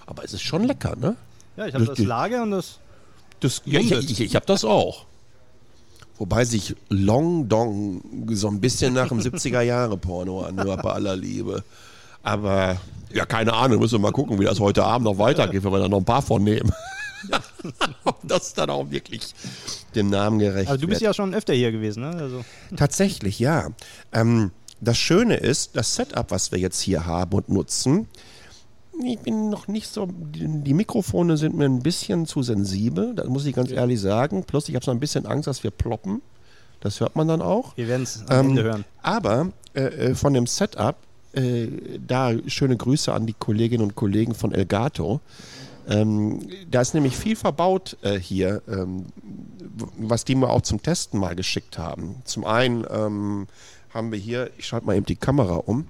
Aber 0.06 0.24
es 0.24 0.32
ist 0.32 0.42
schon 0.42 0.64
lecker, 0.64 0.94
ne? 0.96 1.16
Ja, 1.56 1.66
ich 1.66 1.74
habe 1.74 1.84
das 1.84 1.98
Lager 1.98 2.42
und 2.44 2.52
das. 2.52 2.78
Das, 3.40 3.62
ja, 3.64 3.80
ich 3.80 3.90
ich, 3.90 4.20
ich 4.20 4.36
habe 4.36 4.46
das 4.46 4.64
auch. 4.64 5.06
Wobei 6.18 6.44
sich 6.44 6.76
Long 6.90 7.48
Dong 7.48 8.02
so 8.32 8.48
ein 8.48 8.60
bisschen 8.60 8.92
nach 8.92 9.08
dem 9.08 9.20
70er 9.20 9.62
Jahre 9.62 9.96
Porno 9.96 10.42
anhört, 10.42 10.82
bei 10.82 10.92
aller 10.92 11.16
Liebe. 11.16 11.64
Aber 12.22 12.76
ja, 13.12 13.24
keine 13.24 13.54
Ahnung, 13.54 13.80
müssen 13.80 13.94
wir 13.94 14.00
mal 14.00 14.12
gucken, 14.12 14.38
wie 14.38 14.44
das 14.44 14.60
heute 14.60 14.84
Abend 14.84 15.06
noch 15.06 15.16
weitergeht, 15.18 15.64
wenn 15.64 15.72
wir 15.72 15.78
da 15.78 15.88
noch 15.88 15.98
ein 15.98 16.04
paar 16.04 16.20
von 16.20 16.44
nehmen. 16.44 16.70
Ob 18.04 18.18
das 18.22 18.52
dann 18.52 18.70
auch 18.70 18.90
wirklich 18.90 19.34
dem 19.94 20.10
Namen 20.10 20.38
gerecht 20.38 20.68
Aber 20.68 20.78
du 20.78 20.86
bist 20.86 21.00
wird. 21.00 21.08
ja 21.08 21.14
schon 21.14 21.34
öfter 21.34 21.54
hier 21.54 21.72
gewesen, 21.72 22.02
ne? 22.02 22.16
Also, 22.16 22.44
Tatsächlich, 22.76 23.38
ja. 23.38 23.68
Ähm, 24.12 24.50
das 24.80 24.98
Schöne 24.98 25.36
ist, 25.36 25.76
das 25.76 25.94
Setup, 25.94 26.30
was 26.30 26.52
wir 26.52 26.58
jetzt 26.58 26.80
hier 26.80 27.06
haben 27.06 27.32
und 27.32 27.48
nutzen, 27.48 28.08
ich 29.04 29.18
bin 29.20 29.50
noch 29.50 29.68
nicht 29.68 29.88
so, 29.88 30.08
die, 30.10 30.74
Mikrofone 30.74 31.36
sind 31.36 31.56
mir 31.56 31.64
ein 31.64 31.82
bisschen 31.82 32.26
zu 32.26 32.42
sensibel, 32.42 33.14
das 33.14 33.28
muss 33.28 33.46
ich 33.46 33.54
ganz 33.54 33.70
ehrlich 33.70 34.00
sagen. 34.00 34.44
Plus, 34.44 34.68
ich 34.68 34.74
habe 34.74 34.84
so 34.84 34.90
ein 34.90 35.00
bisschen 35.00 35.26
Angst, 35.26 35.46
dass 35.46 35.62
wir 35.62 35.70
ploppen. 35.70 36.22
Das 36.80 37.00
hört 37.00 37.14
man 37.14 37.28
dann 37.28 37.42
auch. 37.42 37.76
wir 37.76 37.88
werden 37.88 38.02
es 38.02 38.24
am 38.28 38.46
Ähm, 38.46 38.50
Ende 38.50 38.62
hören. 38.62 38.84
Aber 39.02 39.48
äh, 39.74 39.82
äh, 39.82 40.14
von 40.14 40.32
dem 40.32 40.46
Setup, 40.46 40.96
äh, 41.32 41.68
da 42.06 42.32
schöne 42.46 42.76
Grüße 42.76 43.12
an 43.12 43.26
die 43.26 43.34
Kolleginnen 43.34 43.84
und 43.84 43.94
Kollegen 43.94 44.34
von 44.34 44.52
Elgato. 44.52 45.20
Ähm, 45.88 46.40
da 46.70 46.80
ist 46.80 46.94
nämlich 46.94 47.16
viel 47.16 47.36
verbaut 47.36 47.96
äh, 48.02 48.18
hier, 48.18 48.62
ähm, 48.68 49.06
was 49.98 50.24
die 50.24 50.34
mir 50.34 50.48
auch 50.48 50.62
zum 50.62 50.82
Testen 50.82 51.18
mal 51.18 51.34
geschickt 51.34 51.78
haben. 51.78 52.16
Zum 52.24 52.44
einen 52.44 52.84
ähm, 52.90 53.46
haben 53.92 54.12
wir 54.12 54.18
hier, 54.18 54.50
ich 54.58 54.66
schalte 54.66 54.86
mal 54.86 54.96
eben 54.96 55.06
die 55.06 55.16
Kamera 55.16 55.56
um, 55.56 55.86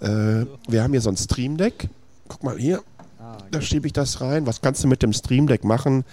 äh, 0.00 0.46
wir 0.68 0.82
haben 0.82 0.92
hier 0.92 1.00
so 1.00 1.10
ein 1.10 1.16
Stream 1.16 1.56
Deck. 1.56 1.88
Guck 2.28 2.42
mal 2.42 2.56
hier, 2.58 2.82
da 3.50 3.60
schiebe 3.60 3.86
ich 3.86 3.92
das 3.92 4.20
rein. 4.20 4.46
Was 4.46 4.60
kannst 4.60 4.82
du 4.84 4.88
mit 4.88 5.02
dem 5.02 5.12
Stream 5.12 5.46
Deck 5.46 5.64
machen? 5.64 6.04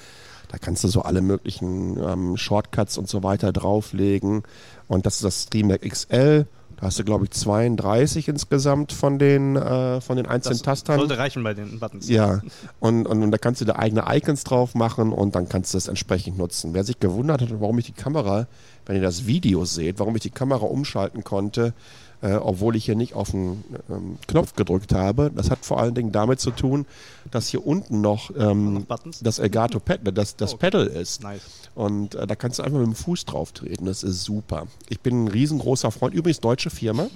Da 0.49 0.57
kannst 0.57 0.83
du 0.83 0.89
so 0.89 1.01
alle 1.01 1.21
möglichen 1.21 1.97
ähm, 1.97 2.35
Shortcuts 2.37 2.97
und 2.97 3.07
so 3.07 3.23
weiter 3.23 3.53
drauflegen. 3.53 4.43
Und 4.87 5.05
das 5.05 5.15
ist 5.15 5.23
das 5.23 5.43
Stream 5.43 5.69
Deck 5.69 5.89
XL. 5.89 6.45
Da 6.77 6.87
hast 6.87 6.97
du, 6.99 7.03
glaube 7.03 7.25
ich, 7.25 7.31
32 7.31 8.27
insgesamt 8.27 8.91
von 8.91 9.19
den, 9.19 9.55
äh, 9.55 10.01
von 10.01 10.17
den 10.17 10.25
einzelnen 10.25 10.57
Das 10.57 10.63
Tastern. 10.63 10.97
sollte 10.99 11.17
reichen 11.17 11.43
bei 11.43 11.53
den 11.53 11.79
Buttons. 11.79 12.09
Ja, 12.09 12.41
und, 12.79 13.05
und, 13.05 13.21
und 13.23 13.31
da 13.31 13.37
kannst 13.37 13.61
du 13.61 13.65
da 13.65 13.75
eigene 13.75 14.03
Icons 14.09 14.43
drauf 14.43 14.73
machen 14.73 15.13
und 15.13 15.35
dann 15.35 15.47
kannst 15.47 15.73
du 15.73 15.77
es 15.77 15.87
entsprechend 15.87 16.37
nutzen. 16.37 16.73
Wer 16.73 16.83
sich 16.83 16.99
gewundert 16.99 17.41
hat, 17.41 17.49
warum 17.61 17.77
ich 17.77 17.85
die 17.85 17.91
Kamera, 17.93 18.47
wenn 18.87 18.95
ihr 18.95 19.01
das 19.01 19.27
Video 19.27 19.63
seht, 19.63 19.99
warum 19.99 20.15
ich 20.15 20.23
die 20.23 20.31
Kamera 20.31 20.65
umschalten 20.65 21.23
konnte, 21.23 21.73
äh, 22.21 22.33
obwohl 22.33 22.75
ich 22.75 22.85
hier 22.85 22.95
nicht 22.95 23.13
auf 23.15 23.31
den 23.31 23.63
ähm, 23.89 24.17
Knopf 24.27 24.53
gedrückt 24.55 24.93
habe, 24.93 25.31
das 25.35 25.49
hat 25.49 25.65
vor 25.65 25.79
allen 25.79 25.95
Dingen 25.95 26.11
damit 26.11 26.39
zu 26.39 26.51
tun, 26.51 26.85
dass 27.31 27.47
hier 27.47 27.65
unten 27.65 28.01
noch 28.01 28.31
ähm, 28.37 28.85
das 29.21 29.39
Elgato 29.39 29.79
Pad, 29.79 30.01
das, 30.13 30.35
das 30.35 30.51
Oh, 30.51 30.55
okay. 30.55 30.65
Pedal 30.71 30.87
ist. 30.87 31.23
Nice. 31.23 31.41
Und 31.73 32.15
äh, 32.15 32.27
da 32.27 32.35
kannst 32.35 32.59
du 32.59 32.63
einfach 32.63 32.77
mit 32.79 32.87
dem 32.87 32.95
Fuß 32.95 33.25
drauf 33.25 33.51
treten. 33.53 33.85
Das 33.85 34.03
ist 34.03 34.23
super. 34.23 34.67
Ich 34.89 34.99
bin 34.99 35.23
ein 35.23 35.27
riesengroßer 35.29 35.89
Freund. 35.91 36.13
Übrigens 36.13 36.39
deutsche 36.41 36.69
Firma, 36.69 37.07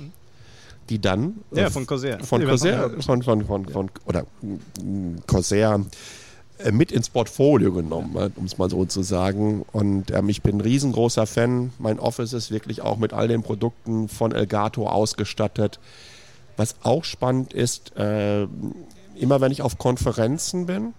die 0.90 1.00
dann 1.00 1.36
äh, 1.54 1.62
Ja, 1.62 1.70
von 1.70 1.86
Corsair. 1.86 2.20
von 2.24 2.44
Corsair, 2.46 2.90
von- 3.02 3.22
von, 3.24 3.46
von, 3.46 3.66
von, 3.68 3.92
oder 4.06 4.24
mm, 4.42 5.18
Corsair 5.28 5.82
äh, 5.82 5.84
mit 6.72 6.92
ins 6.92 7.10
Portfolio 7.10 7.74
genommen, 7.74 8.16
äh, 8.16 8.30
um 8.36 8.46
es 8.46 8.58
mal 8.58 8.70
so 8.70 8.86
zu 8.86 9.04
sagen. 9.04 9.66
Und 9.72 10.12
ähm, 10.12 10.30
ich 10.30 10.42
bin 10.42 10.58
ein 10.58 10.62
riesengroßer 10.62 11.28
Fan. 11.28 11.72
Mein 11.80 12.00
Office 12.00 12.34
ist 12.34 12.52
wirklich 12.52 12.82
auch 12.82 12.98
mit 12.98 13.14
all 13.14 13.28
den 13.28 13.44
Produkten 13.44 14.08
von 14.08 14.32
Elgato 14.32 14.88
ausgestattet. 14.88 15.80
Was 16.58 16.76
auch 16.84 17.04
spannend 17.04 17.54
ist, 17.54 17.96
äh, 17.98 18.48
immer 19.16 19.42
wenn 19.42 19.52
ich 19.52 19.62
auf 19.62 19.78
Konferenzen 19.78 20.66
bin, 20.66 20.94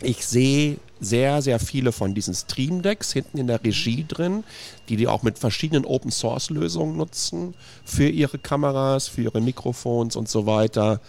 ich 0.00 0.24
sehe 0.24 0.78
sehr, 1.00 1.42
sehr 1.42 1.58
viele 1.58 1.92
von 1.92 2.14
diesen 2.14 2.34
Stream 2.34 2.82
Decks 2.82 3.12
hinten 3.12 3.38
in 3.38 3.46
der 3.46 3.62
Regie 3.62 4.04
drin, 4.06 4.44
die 4.88 4.96
die 4.96 5.08
auch 5.08 5.22
mit 5.22 5.38
verschiedenen 5.38 5.84
Open 5.84 6.10
Source 6.10 6.50
Lösungen 6.50 6.96
nutzen 6.96 7.54
für 7.84 8.08
ihre 8.08 8.38
Kameras, 8.38 9.08
für 9.08 9.22
ihre 9.22 9.40
Mikrofons 9.40 10.16
und 10.16 10.28
so 10.28 10.46
weiter. 10.46 11.00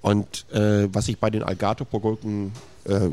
Und 0.00 0.46
äh, 0.52 0.88
was 0.92 1.08
ich 1.08 1.18
bei 1.18 1.30
den 1.30 1.42
Algato-Produkten 1.42 2.52
äh, 2.90 3.10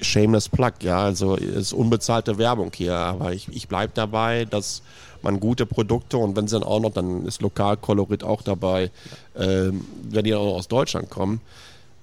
shameless 0.00 0.48
plug, 0.48 0.72
ja, 0.80 1.00
also 1.00 1.34
ist 1.34 1.72
unbezahlte 1.72 2.38
Werbung 2.38 2.70
hier, 2.74 2.94
aber 2.94 3.32
ich, 3.32 3.48
ich 3.48 3.68
bleibe 3.68 3.92
dabei, 3.94 4.44
dass 4.44 4.82
man 5.22 5.40
gute 5.40 5.66
Produkte 5.66 6.18
und 6.18 6.36
wenn 6.36 6.46
sie 6.46 6.58
dann 6.58 6.62
auch 6.62 6.80
noch, 6.80 6.92
dann 6.92 7.26
ist 7.26 7.42
Lokalkolorit 7.42 8.22
auch 8.22 8.42
dabei, 8.42 8.90
ähm, 9.36 9.84
wenn 10.08 10.24
die 10.24 10.34
auch 10.34 10.56
aus 10.56 10.68
Deutschland 10.68 11.10
kommen, 11.10 11.40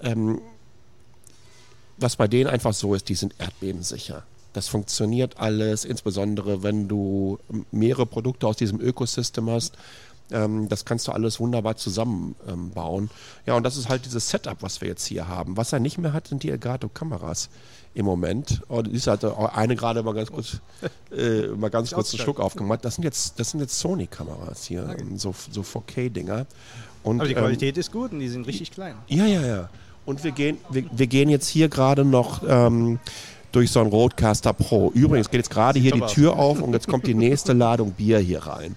ähm, 0.02 0.42
was 1.98 2.16
bei 2.16 2.28
denen 2.28 2.50
einfach 2.50 2.74
so 2.74 2.94
ist, 2.94 3.08
die 3.10 3.16
sind 3.16 3.36
erdbebensicher. 3.40 4.24
Das 4.52 4.68
funktioniert 4.68 5.40
alles, 5.40 5.86
insbesondere 5.86 6.62
wenn 6.62 6.88
du 6.88 7.40
mehrere 7.72 8.06
Produkte 8.06 8.48
aus 8.48 8.58
diesem 8.58 8.80
Ökosystem 8.80 9.50
hast. 9.50 9.76
Ähm, 10.34 10.68
das 10.68 10.86
kannst 10.86 11.08
du 11.08 11.12
alles 11.12 11.40
wunderbar 11.40 11.76
zusammenbauen. 11.76 13.04
Ähm, 13.06 13.10
ja, 13.46 13.56
und 13.56 13.64
das 13.64 13.78
ist 13.78 13.90
halt 13.90 14.06
dieses 14.06 14.30
Setup, 14.30 14.58
was 14.62 14.82
wir 14.82 14.88
jetzt 14.88 15.06
hier 15.06 15.28
haben. 15.28 15.56
Was 15.58 15.72
er 15.74 15.80
nicht 15.80 15.98
mehr 15.98 16.14
hat, 16.14 16.28
sind 16.28 16.44
die 16.44 16.50
Elgato-Kameras 16.50 17.50
im 17.94 18.06
Moment. 18.06 18.62
Und 18.68 18.88
ist 18.88 19.08
halt 19.08 19.24
auch 19.24 19.56
eine 19.56 19.76
gerade 19.76 20.04
mal 20.04 20.14
ganz 20.14 20.32
kurz, 20.32 20.58
äh, 21.16 21.48
mal 21.48 21.70
ganz 21.70 21.92
kurz 21.92 22.14
einen 22.14 22.22
Schluck 22.22 22.40
aufgemacht. 22.40 22.84
Das 22.84 22.96
sind 22.96 23.04
jetzt, 23.04 23.40
das 23.40 23.52
sind 23.52 23.60
jetzt 23.60 23.80
Sony-Kameras 23.80 24.66
hier, 24.66 24.96
ähm, 25.00 25.18
so, 25.18 25.34
so 25.52 25.62
4K-Dinger. 25.62 26.46
Und, 27.04 27.20
Aber 27.20 27.28
die 27.28 27.36
ähm, 27.36 27.40
Qualität 27.40 27.78
ist 27.78 27.92
gut 27.92 28.12
und 28.12 28.20
die 28.20 28.30
sind 28.30 28.48
richtig 28.48 28.72
klein. 28.72 28.96
ja, 29.08 29.26
ja, 29.26 29.42
ja. 29.42 29.70
Und 30.06 30.24
wir 30.26 30.32
gehen, 30.32 30.58
wir, 30.70 30.84
wir 30.92 31.08
gehen 31.08 31.30
jetzt 31.30 31.48
hier 31.48 31.70
gerade 31.70 32.04
noch 32.04 32.42
ähm, 32.46 33.00
durch 33.54 33.72
so 33.72 33.80
ein 33.80 33.88
Roadcaster 33.88 34.52
Pro. 34.52 34.92
Übrigens 34.94 35.30
geht 35.30 35.40
jetzt 35.40 35.50
gerade 35.50 35.80
hier 35.80 35.94
die. 35.94 36.02
Tür 36.02 36.38
auf 36.38 36.62
und 36.62 36.74
jetzt 36.74 36.88
kommt 36.88 37.08
die 37.08 37.14
nächste 37.14 37.54
Ladung 37.54 37.92
Bier 37.92 38.20
hier 38.20 38.46
rein. 38.46 38.76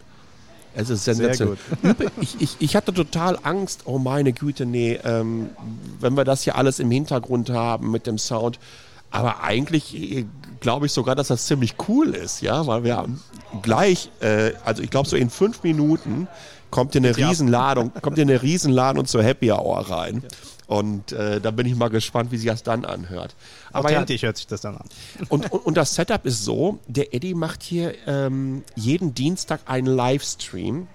Es 0.77 0.91
ist 0.91 1.05
sensationell. 1.05 1.57
Ich, 2.21 2.41
ich, 2.41 2.57
ich 2.59 2.77
hatte 2.77 2.93
total 2.93 3.39
Angst, 3.43 3.83
oh 3.87 3.99
meine 3.99 4.33
Güte, 4.33 4.67
nee, 4.67 4.99
ähm, 5.05 5.51
wenn 6.01 6.17
wir 6.17 6.25
das 6.25 6.43
hier 6.43 6.57
alles 6.57 6.79
im 6.79 6.91
Hintergrund 6.91 7.51
haben 7.51 7.91
mit 7.91 8.07
dem 8.07 8.19
Sound. 8.19 8.59
Aber 9.11 9.43
eigentlich 9.43 9.95
äh, 9.95 10.27
glaube 10.61 10.87
ich 10.87 10.93
sogar, 10.93 11.15
dass 11.15 11.29
das 11.29 11.47
ziemlich 11.47 11.75
cool 11.89 12.15
ist, 12.15 12.43
ja, 12.43 12.67
weil 12.67 12.85
wir 12.85 13.07
gleich, 13.63 14.11
äh, 14.21 14.53
also 14.65 14.83
ich 14.83 14.91
glaube 14.91 15.09
so 15.09 15.17
in 15.17 15.31
fünf 15.31 15.63
Minuten 15.63 16.29
kommt 16.71 16.93
hier 16.93 17.01
eine 17.01 17.17
Riesenladung, 17.17 17.93
kommt 18.03 18.17
hier 18.17 18.25
eine 18.25 18.43
Riesenladung 18.43 19.07
zur 19.07 19.23
Happy 19.23 19.51
Hour 19.53 19.89
rein. 19.89 20.23
Und 20.67 21.13
äh, 21.13 21.41
da 21.41 21.53
bin 21.53 21.67
ich 21.67 21.77
mal 21.77 21.89
gespannt, 21.89 22.33
wie 22.33 22.39
sich 22.39 22.49
das 22.49 22.65
dann 22.65 22.85
anhört. 22.85 23.37
Aber 23.73 23.91
ja, 23.91 23.99
Authentisch 23.99 24.23
hört 24.23 24.37
sich 24.37 24.49
das 24.49 24.63
dann 24.63 24.77
an. 24.77 24.89
und, 25.29 25.53
und, 25.53 25.65
und 25.65 25.77
das 25.77 25.95
Setup 25.95 26.27
ist 26.27 26.45
so, 26.45 26.81
der 26.89 27.15
Eddie 27.15 27.35
macht 27.35 27.63
hier 27.63 27.95
ähm, 28.07 28.65
jeden 28.75 29.15
Dienstag 29.15 29.61
einen 29.67 29.87
Livestream 29.87 30.89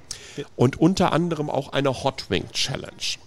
und 0.55 0.79
unter 0.79 1.13
anderem 1.13 1.49
auch 1.49 1.71
eine 1.71 2.03
Hot 2.03 2.29
Wing 2.29 2.49
Challenge. 2.51 3.17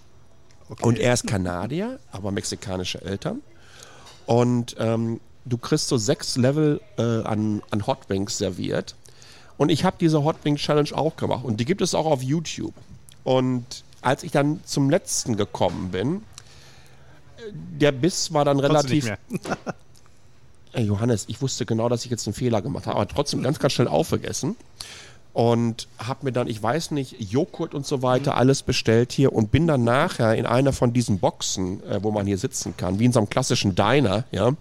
Und 0.81 0.99
er 0.99 1.13
ist 1.13 1.27
Kanadier, 1.27 1.99
aber 2.11 2.31
mexikanische 2.31 3.01
Eltern. 3.01 3.41
Und 4.25 4.75
ähm, 4.79 5.19
du 5.45 5.57
kriegst 5.57 5.87
so 5.87 5.97
sechs 5.97 6.37
Level 6.37 6.81
äh, 6.97 7.01
an, 7.01 7.61
an 7.69 7.85
Hot 7.85 8.09
Wings 8.09 8.37
serviert. 8.37 8.95
Und 9.57 9.69
ich 9.69 9.83
habe 9.83 9.97
diese 9.99 10.23
Hot 10.23 10.37
Wing 10.43 10.55
Challenge 10.55 10.89
auch 10.93 11.15
gemacht. 11.15 11.43
Und 11.43 11.59
die 11.59 11.65
gibt 11.65 11.81
es 11.81 11.93
auch 11.93 12.05
auf 12.05 12.21
YouTube. 12.21 12.73
Und 13.23 13.83
als 14.01 14.23
ich 14.23 14.31
dann 14.31 14.59
zum 14.65 14.89
letzten 14.89 15.37
gekommen 15.37 15.91
bin, 15.91 16.23
der 17.53 17.91
Biss 17.91 18.33
war 18.33 18.45
dann 18.45 18.59
relativ. 18.59 19.11
Ey, 20.73 20.83
Johannes, 20.83 21.25
ich 21.27 21.41
wusste 21.41 21.65
genau, 21.65 21.87
dass 21.87 22.03
ich 22.03 22.11
jetzt 22.11 22.27
einen 22.27 22.33
Fehler 22.33 22.61
gemacht 22.61 22.85
habe, 22.85 22.97
aber 22.97 23.07
trotzdem 23.07 23.41
ganz, 23.43 23.59
ganz 23.59 23.73
schnell 23.73 23.87
aufgegessen. 23.87 24.55
Und 25.33 25.89
habe 25.97 26.25
mir 26.25 26.31
dann, 26.31 26.47
ich 26.47 26.61
weiß 26.63 26.91
nicht, 26.91 27.15
Joghurt 27.19 27.73
und 27.73 27.85
so 27.85 28.01
weiter 28.01 28.37
alles 28.37 28.63
bestellt 28.63 29.11
hier 29.11 29.33
und 29.33 29.51
bin 29.51 29.67
dann 29.67 29.83
nachher 29.83 30.33
in 30.35 30.45
einer 30.45 30.71
von 30.71 30.93
diesen 30.93 31.19
Boxen, 31.19 31.83
äh, 31.83 32.01
wo 32.01 32.11
man 32.11 32.25
hier 32.25 32.37
sitzen 32.37 32.77
kann, 32.77 32.99
wie 32.99 33.05
in 33.05 33.11
so 33.11 33.19
einem 33.19 33.29
klassischen 33.29 33.75
Diner, 33.75 34.23
ja, 34.31 34.53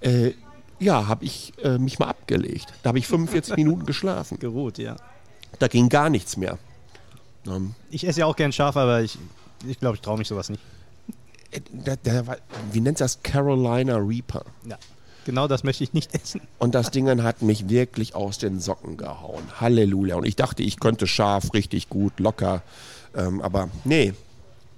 äh, 0.00 0.32
ja, 0.78 1.06
habe 1.06 1.24
ich 1.26 1.52
äh, 1.62 1.76
mich 1.78 1.98
mal 1.98 2.08
abgelegt. 2.08 2.72
Da 2.82 2.88
habe 2.88 2.98
ich 2.98 3.06
45 3.06 3.56
Minuten 3.56 3.84
geschlafen. 3.84 4.38
Geruht, 4.38 4.78
ja. 4.78 4.96
Da 5.58 5.68
ging 5.68 5.90
gar 5.90 6.08
nichts 6.08 6.38
mehr. 6.38 6.58
Ähm, 7.46 7.74
Ich 7.90 8.06
esse 8.06 8.20
ja 8.20 8.26
auch 8.26 8.36
gern 8.36 8.52
scharf, 8.52 8.76
aber 8.76 9.02
ich 9.02 9.18
ich 9.66 9.78
glaube, 9.80 9.96
ich 9.96 10.02
traue 10.02 10.18
mich 10.18 10.28
sowas 10.28 10.48
nicht. 10.50 10.62
Äh, 11.54 11.60
der, 11.70 11.96
der, 11.96 12.38
wie 12.72 12.80
nennt 12.80 13.00
das? 13.00 13.22
Carolina 13.22 13.96
Reaper. 13.96 14.44
Ja. 14.68 14.78
Genau 15.24 15.48
das 15.48 15.64
möchte 15.64 15.84
ich 15.84 15.92
nicht 15.92 16.14
essen. 16.22 16.40
Und 16.58 16.74
das 16.74 16.90
Ding 16.90 17.08
hat 17.22 17.42
mich 17.42 17.68
wirklich 17.68 18.14
aus 18.14 18.38
den 18.38 18.60
Socken 18.60 18.96
gehauen. 18.96 19.42
Halleluja. 19.60 20.16
Und 20.16 20.26
ich 20.26 20.36
dachte, 20.36 20.62
ich 20.62 20.80
könnte 20.80 21.06
scharf, 21.06 21.54
richtig 21.54 21.88
gut, 21.88 22.20
locker. 22.20 22.62
Ähm, 23.14 23.40
aber 23.40 23.70
nee, 23.84 24.12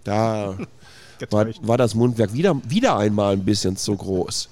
da 0.04 0.56
war, 1.30 1.46
war 1.62 1.78
das 1.78 1.94
Mundwerk 1.94 2.32
wieder, 2.32 2.60
wieder 2.68 2.96
einmal 2.96 3.32
ein 3.32 3.44
bisschen 3.44 3.76
zu 3.76 3.96
groß. 3.96 4.48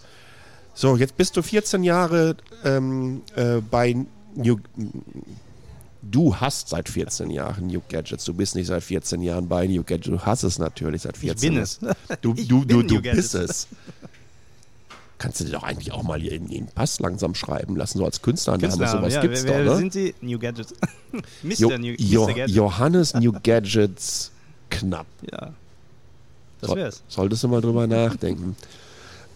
So, 0.74 0.96
jetzt 0.96 1.16
bist 1.16 1.36
du 1.36 1.42
14 1.42 1.84
Jahre 1.84 2.36
ähm, 2.64 3.22
äh, 3.36 3.60
bei 3.60 3.94
New. 4.34 4.56
Du 6.10 6.36
hast 6.36 6.68
seit 6.68 6.88
14 6.88 7.30
Jahren 7.30 7.66
New 7.66 7.80
Gadgets. 7.88 8.24
Du 8.24 8.34
bist 8.34 8.54
nicht 8.54 8.66
seit 8.66 8.82
14 8.82 9.22
Jahren 9.22 9.48
bei 9.48 9.66
New 9.66 9.82
Gadgets. 9.82 10.08
Du 10.08 10.20
hast 10.20 10.42
es 10.42 10.58
natürlich 10.58 11.02
seit 11.02 11.16
14 11.16 11.40
bin 11.40 11.54
Jahren. 11.54 11.64
es. 11.64 12.20
Du, 12.20 12.34
Ich 12.36 12.48
du, 12.48 12.60
bin 12.64 12.68
du, 12.68 12.82
du 12.82 12.94
Gadgets. 12.96 13.32
bist 13.32 13.34
es. 13.34 13.68
Kannst 15.18 15.40
du 15.40 15.44
dir 15.44 15.52
doch 15.52 15.62
eigentlich 15.62 15.92
auch 15.92 16.02
mal 16.02 16.20
hier 16.20 16.32
in 16.32 16.48
den 16.48 16.66
Pass 16.66 17.00
langsam 17.00 17.34
schreiben 17.34 17.76
lassen, 17.76 17.98
so 17.98 18.04
als 18.04 18.20
Künstlername. 18.20 18.68
Künstlernamen, 18.68 19.00
Sowas 19.00 19.14
ja, 19.14 19.20
gibt's 19.22 19.44
wer, 19.44 19.50
wer 19.58 19.64
doch, 19.64 19.72
ne? 19.74 19.78
sind 19.78 19.92
Sie? 19.92 20.14
New 20.20 20.38
Gadgets. 20.38 20.74
Mr. 21.42 21.54
Jo, 21.54 21.68
New, 21.78 21.94
jo, 21.98 22.26
Mr. 22.26 22.34
Gadget. 22.34 22.56
Johannes 22.56 23.14
New 23.14 23.32
Gadgets 23.42 24.32
knapp. 24.70 25.06
Ja. 25.30 25.52
Das 26.60 26.74
wär's. 26.74 27.02
Solltest 27.08 27.42
du 27.44 27.48
mal 27.48 27.60
drüber 27.60 27.86
nachdenken. 27.86 28.56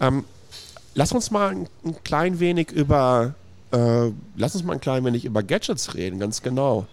Ähm, 0.00 0.24
lass 0.94 1.12
uns 1.12 1.30
mal 1.30 1.50
ein, 1.50 1.68
ein 1.84 1.96
klein 2.04 2.40
wenig 2.40 2.70
über, 2.72 3.34
äh, 3.72 4.10
lass 4.36 4.54
uns 4.54 4.64
mal 4.64 4.74
ein 4.74 4.80
klein 4.80 5.04
wenig 5.04 5.24
über 5.24 5.42
Gadgets 5.42 5.94
reden, 5.94 6.18
ganz 6.18 6.42
genau. 6.42 6.86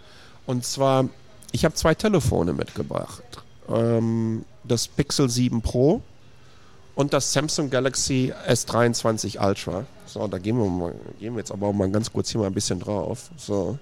Und 0.46 0.66
zwar, 0.66 1.10
ich 1.52 1.66
habe 1.66 1.76
zwei 1.76 1.96
Telefone 1.96 2.54
mitgebracht. 2.54 3.24
Ähm, 3.70 4.46
das 4.64 4.88
Pixel 4.88 5.30
7 5.30 5.62
Pro 5.62 6.02
und 6.96 7.14
das 7.14 7.32
Samsung 7.34 7.70
Galaxy 7.70 8.34
S23 8.48 9.46
Ultra. 9.46 9.86
So, 10.06 10.28
da 10.28 10.38
gehen 10.38 10.58
wir, 10.58 10.66
mal, 10.66 10.96
gehen 11.20 11.34
wir 11.34 11.40
jetzt 11.40 11.52
aber 11.52 11.68
auch 11.68 11.74
mal 11.74 11.90
ganz 11.90 12.12
kurz 12.12 12.30
hier 12.30 12.42
mal 12.42 12.48
ein 12.48 12.54
bisschen 12.54 12.80
drauf. 12.80 13.30
So, 13.38 13.78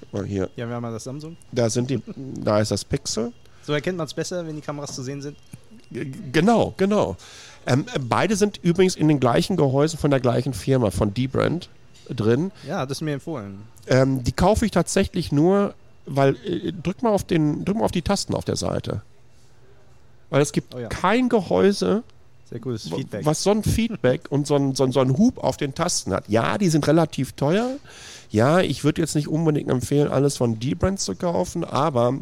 guck 0.00 0.12
mal 0.12 0.24
hier. 0.24 0.50
Ja, 0.56 0.68
wir 0.68 0.74
haben 0.74 0.84
ja 0.84 0.90
das 0.90 1.04
Samsung. 1.04 1.36
Da 1.50 1.68
sind 1.70 1.90
die, 1.90 2.02
da 2.16 2.60
ist 2.60 2.70
das 2.70 2.84
Pixel. 2.84 3.32
So 3.62 3.72
erkennt 3.72 3.96
man 3.96 4.06
es 4.06 4.14
besser, 4.14 4.46
wenn 4.46 4.56
die 4.56 4.62
Kameras 4.62 4.94
zu 4.94 5.02
sehen 5.02 5.22
sind. 5.22 5.36
Genau, 6.32 6.74
genau. 6.76 7.16
Ähm, 7.66 7.86
beide 8.00 8.34
sind 8.34 8.58
übrigens 8.62 8.96
in 8.96 9.08
den 9.08 9.20
gleichen 9.20 9.56
Gehäusen 9.56 9.98
von 9.98 10.10
der 10.10 10.20
gleichen 10.20 10.52
Firma, 10.52 10.90
von 10.90 11.14
D-Brand 11.14 11.68
drin. 12.08 12.50
Ja, 12.66 12.78
hat 12.78 12.90
es 12.90 13.00
mir 13.00 13.14
empfohlen. 13.14 13.62
Ähm, 13.86 14.22
die 14.24 14.32
kaufe 14.32 14.64
ich 14.64 14.70
tatsächlich 14.70 15.32
nur, 15.32 15.74
weil 16.06 16.36
äh, 16.46 16.72
drück 16.72 17.02
mal 17.02 17.10
auf 17.10 17.24
den, 17.24 17.64
drück 17.64 17.76
mal 17.76 17.84
auf 17.84 17.90
die 17.92 18.02
Tasten 18.02 18.34
auf 18.34 18.44
der 18.44 18.56
Seite. 18.56 19.02
Weil 20.30 20.42
es 20.42 20.52
gibt 20.52 20.74
Oh 20.74 20.78
ja. 20.78 20.88
kein 20.88 21.28
Gehäuse, 21.28 22.02
was 23.22 23.42
so 23.42 23.50
ein 23.50 23.62
Feedback 23.62 24.22
und 24.30 24.46
so 24.46 24.56
ein, 24.56 24.74
so, 24.74 24.84
ein, 24.84 24.92
so 24.92 25.00
ein 25.00 25.16
Hub 25.16 25.38
auf 25.38 25.56
den 25.56 25.74
Tasten 25.74 26.12
hat. 26.12 26.28
Ja, 26.28 26.58
die 26.58 26.68
sind 26.68 26.86
relativ 26.86 27.32
teuer. 27.32 27.76
Ja, 28.30 28.60
ich 28.60 28.82
würde 28.84 29.00
jetzt 29.02 29.14
nicht 29.14 29.28
unbedingt 29.28 29.70
empfehlen, 29.70 30.08
alles 30.08 30.36
von 30.36 30.58
D-Brand 30.58 31.00
zu 31.00 31.14
kaufen, 31.14 31.64
aber 31.64 32.14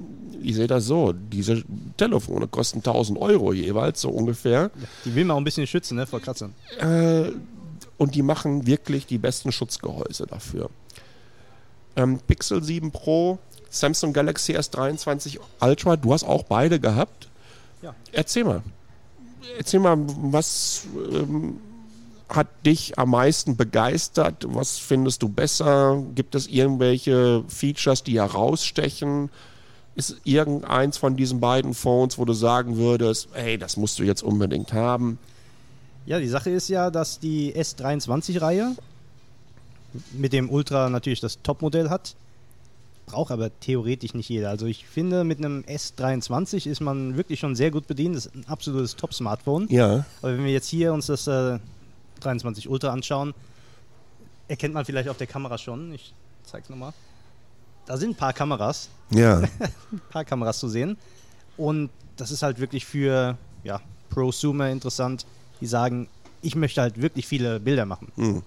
ich 0.43 0.57
sehe 0.57 0.67
das 0.67 0.87
so, 0.87 1.13
diese 1.13 1.63
Telefone 1.97 2.49
kosten 2.49 2.79
1000 2.79 3.19
Euro 3.21 3.53
jeweils, 3.53 4.01
so 4.01 4.09
ungefähr. 4.11 4.71
Die 5.05 5.15
will 5.15 5.25
man 5.25 5.37
auch 5.37 5.41
ein 5.41 5.45
bisschen 5.45 5.67
schützen, 5.67 5.97
ne, 5.97 6.07
vor 6.07 6.21
Kratzern. 6.21 6.55
Äh, 6.81 7.31
und 8.01 8.15
die 8.15 8.23
machen 8.23 8.67
wirklich 8.67 9.05
die 9.05 9.19
besten 9.19 9.53
Schutzgehäuse 9.53 10.27
dafür. 10.27 10.71
Ähm, 11.97 12.19
Pixel 12.27 12.65
7 12.65 12.93
Pro, 12.93 13.39
Samsung 13.69 14.15
Galaxy 14.15 14.57
S23 14.57 15.39
Ultra, 15.61 15.97
du 15.97 16.15
hast 16.15 16.25
auch 16.25 16.45
beide 16.45 16.81
gehabt. 16.81 17.29
Ja. 17.83 17.95
Erzähl 18.11 18.45
mal. 18.45 18.63
Erzähl 19.59 19.81
mal, 19.81 19.99
was 19.99 20.87
ähm, 21.13 21.59
hat 22.31 22.47
dich 22.65 22.99
am 22.99 23.11
meisten 23.11 23.59
begeistert? 23.59 24.47
Was 24.49 24.79
findest 24.79 25.21
du 25.23 25.29
besser? 25.29 26.03
Gibt 26.15 26.35
es 26.35 26.47
irgendwelche 26.47 27.45
Features, 27.49 28.03
die 28.03 28.19
herausstechen? 28.19 29.29
Ist 29.95 30.17
irgendeins 30.25 30.97
von 30.97 31.17
diesen 31.17 31.39
beiden 31.39 31.75
Phones, 31.75 32.17
wo 32.17 32.25
du 32.25 32.33
sagen 32.33 32.79
würdest, 32.79 33.29
hey, 33.35 33.59
das 33.59 33.77
musst 33.77 33.99
du 33.99 34.05
jetzt 34.05 34.23
unbedingt 34.23 34.73
haben? 34.73 35.19
Ja, 36.07 36.19
die 36.19 36.29
Sache 36.29 36.51
ist 36.51 36.69
ja, 36.69 36.91
dass 36.91 37.19
die 37.19 37.55
S23-Reihe 37.55 38.75
mit 40.13 40.33
dem 40.33 40.51
Ultra 40.51 40.89
natürlich 40.89 41.21
das 41.21 41.43
Topmodell 41.43 41.91
hat. 41.91 42.15
Braucht 43.07 43.33
aber 43.33 43.51
theoretisch 43.61 44.15
nicht 44.15 44.29
jeder. 44.29 44.51
Also 44.51 44.67
ich 44.67 44.87
finde, 44.87 45.25
mit 45.25 45.39
einem 45.39 45.63
S23 45.63 46.69
ist 46.69 46.81
man 46.81 47.17
wirklich 47.17 47.41
schon 47.41 47.57
sehr 47.57 47.71
gut 47.71 47.87
bedient. 47.87 48.17
Das 48.17 48.27
ist 48.27 48.35
ein 48.35 48.47
absolutes 48.47 48.95
Top-Smartphone. 48.97 49.67
Ja. 49.69 50.05
Aber 50.23 50.33
wenn 50.37 50.45
wir 50.45 50.53
jetzt 50.53 50.69
hier 50.69 50.93
uns 50.93 51.07
das 51.07 51.27
äh, 51.27 51.59
23 52.21 52.69
Ultra 52.69 52.91
anschauen, 52.91 53.35
erkennt 54.47 54.75
man 54.75 54.85
vielleicht 54.85 55.09
auf 55.09 55.17
der 55.17 55.27
Kamera 55.27 55.59
schon. 55.59 55.93
Ich 55.93 56.15
zeig's 56.45 56.69
nochmal. 56.69 56.93
Da 57.87 57.97
sind 57.97 58.11
ein 58.11 58.15
paar 58.17 58.33
Kameras, 58.33 58.89
Ja. 59.11 59.39
ein 59.93 60.01
paar 60.11 60.25
Kameras 60.25 60.61
zu 60.61 60.69
sehen. 60.69 60.97
Und 61.57 61.91
das 62.17 62.31
ist 62.31 62.43
halt 62.43 62.61
wirklich 62.61 62.85
für 62.85 63.37
ja, 63.65 63.81
Prosumer 64.11 64.71
interessant, 64.71 65.27
die 65.61 65.67
sagen, 65.67 66.09
ich 66.43 66.55
möchte 66.55 66.81
halt 66.81 67.01
wirklich 67.01 67.27
viele 67.27 67.61
Bilder 67.61 67.87
machen. 67.87 68.09
Hm. 68.17 68.43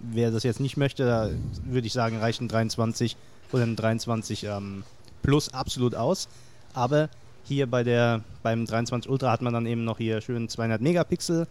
Wer 0.00 0.30
das 0.30 0.42
jetzt 0.42 0.60
nicht 0.60 0.76
möchte, 0.76 1.06
da 1.06 1.30
würde 1.64 1.86
ich 1.86 1.92
sagen, 1.92 2.18
reicht 2.18 2.40
ein 2.40 2.48
23 2.48 3.16
oder 3.52 3.62
ein 3.64 3.76
23 3.76 4.44
ähm, 4.44 4.84
Plus 5.22 5.54
absolut 5.54 5.94
aus. 5.94 6.28
Aber 6.74 7.08
hier 7.44 7.66
bei 7.66 7.84
der, 7.84 8.22
beim 8.42 8.66
23 8.66 9.10
Ultra 9.10 9.30
hat 9.30 9.42
man 9.42 9.52
dann 9.52 9.66
eben 9.66 9.84
noch 9.84 9.98
hier 9.98 10.20
schön 10.20 10.48
200 10.48 10.80
Megapixel, 10.80 11.46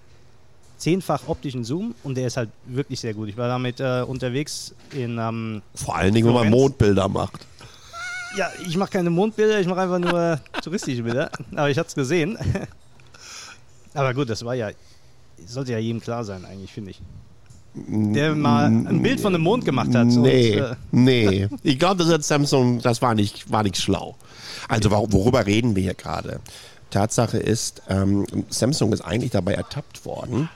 zehnfach 0.77 1.27
optischen 1.27 1.63
Zoom 1.63 1.95
und 2.03 2.15
der 2.15 2.27
ist 2.27 2.37
halt 2.37 2.49
wirklich 2.65 2.99
sehr 2.99 3.13
gut. 3.13 3.29
Ich 3.29 3.37
war 3.37 3.47
damit 3.47 3.79
äh, 3.79 4.03
unterwegs 4.05 4.73
in 4.93 5.17
ähm, 5.17 5.61
Vor 5.75 5.95
allen 5.95 6.13
Dingen, 6.13 6.27
wenn 6.27 6.33
man. 6.33 6.49
Mondbilder 6.49 7.07
macht. 7.07 7.45
Ja, 8.35 8.49
ich 8.65 8.77
mache 8.77 8.91
keine 8.91 9.09
Mondbilder, 9.09 9.59
ich 9.59 9.67
mache 9.67 9.81
einfach 9.81 9.99
nur 9.99 10.39
touristische 10.63 11.03
Bilder. 11.03 11.29
Aber 11.51 11.69
ich 11.69 11.77
hatte 11.77 11.89
es 11.89 11.95
gesehen. 11.95 12.37
Aber 13.93 14.13
gut, 14.13 14.29
das 14.29 14.43
war 14.45 14.55
ja, 14.55 14.71
sollte 15.45 15.71
ja 15.73 15.77
jedem 15.79 16.01
klar 16.01 16.23
sein, 16.23 16.45
eigentlich, 16.45 16.71
finde 16.71 16.91
ich. 16.91 17.01
Der 17.73 18.35
mal 18.35 18.65
ein 18.65 19.01
Bild 19.01 19.21
von 19.21 19.31
dem 19.31 19.43
Mond 19.43 19.63
gemacht 19.63 19.95
hat. 19.95 20.07
Nee, 20.07 20.59
Und, 20.59 20.65
äh, 20.67 20.75
nee. 20.91 21.47
Ich 21.63 21.79
glaube, 21.79 22.03
das 22.03 22.11
hat 22.13 22.23
Samsung, 22.23 22.79
das 22.81 23.01
war 23.01 23.15
nicht, 23.15 23.49
war 23.49 23.63
nicht 23.63 23.77
schlau. 23.77 24.15
Also 24.67 24.89
wor- 24.91 25.11
worüber 25.13 25.45
reden 25.45 25.73
wir 25.75 25.83
hier 25.83 25.93
gerade? 25.93 26.41
Tatsache 26.89 27.37
ist, 27.37 27.81
ähm, 27.87 28.25
Samsung 28.49 28.91
ist 28.91 28.99
eigentlich 29.01 29.31
dabei 29.31 29.53
ertappt 29.53 30.05
worden, 30.05 30.49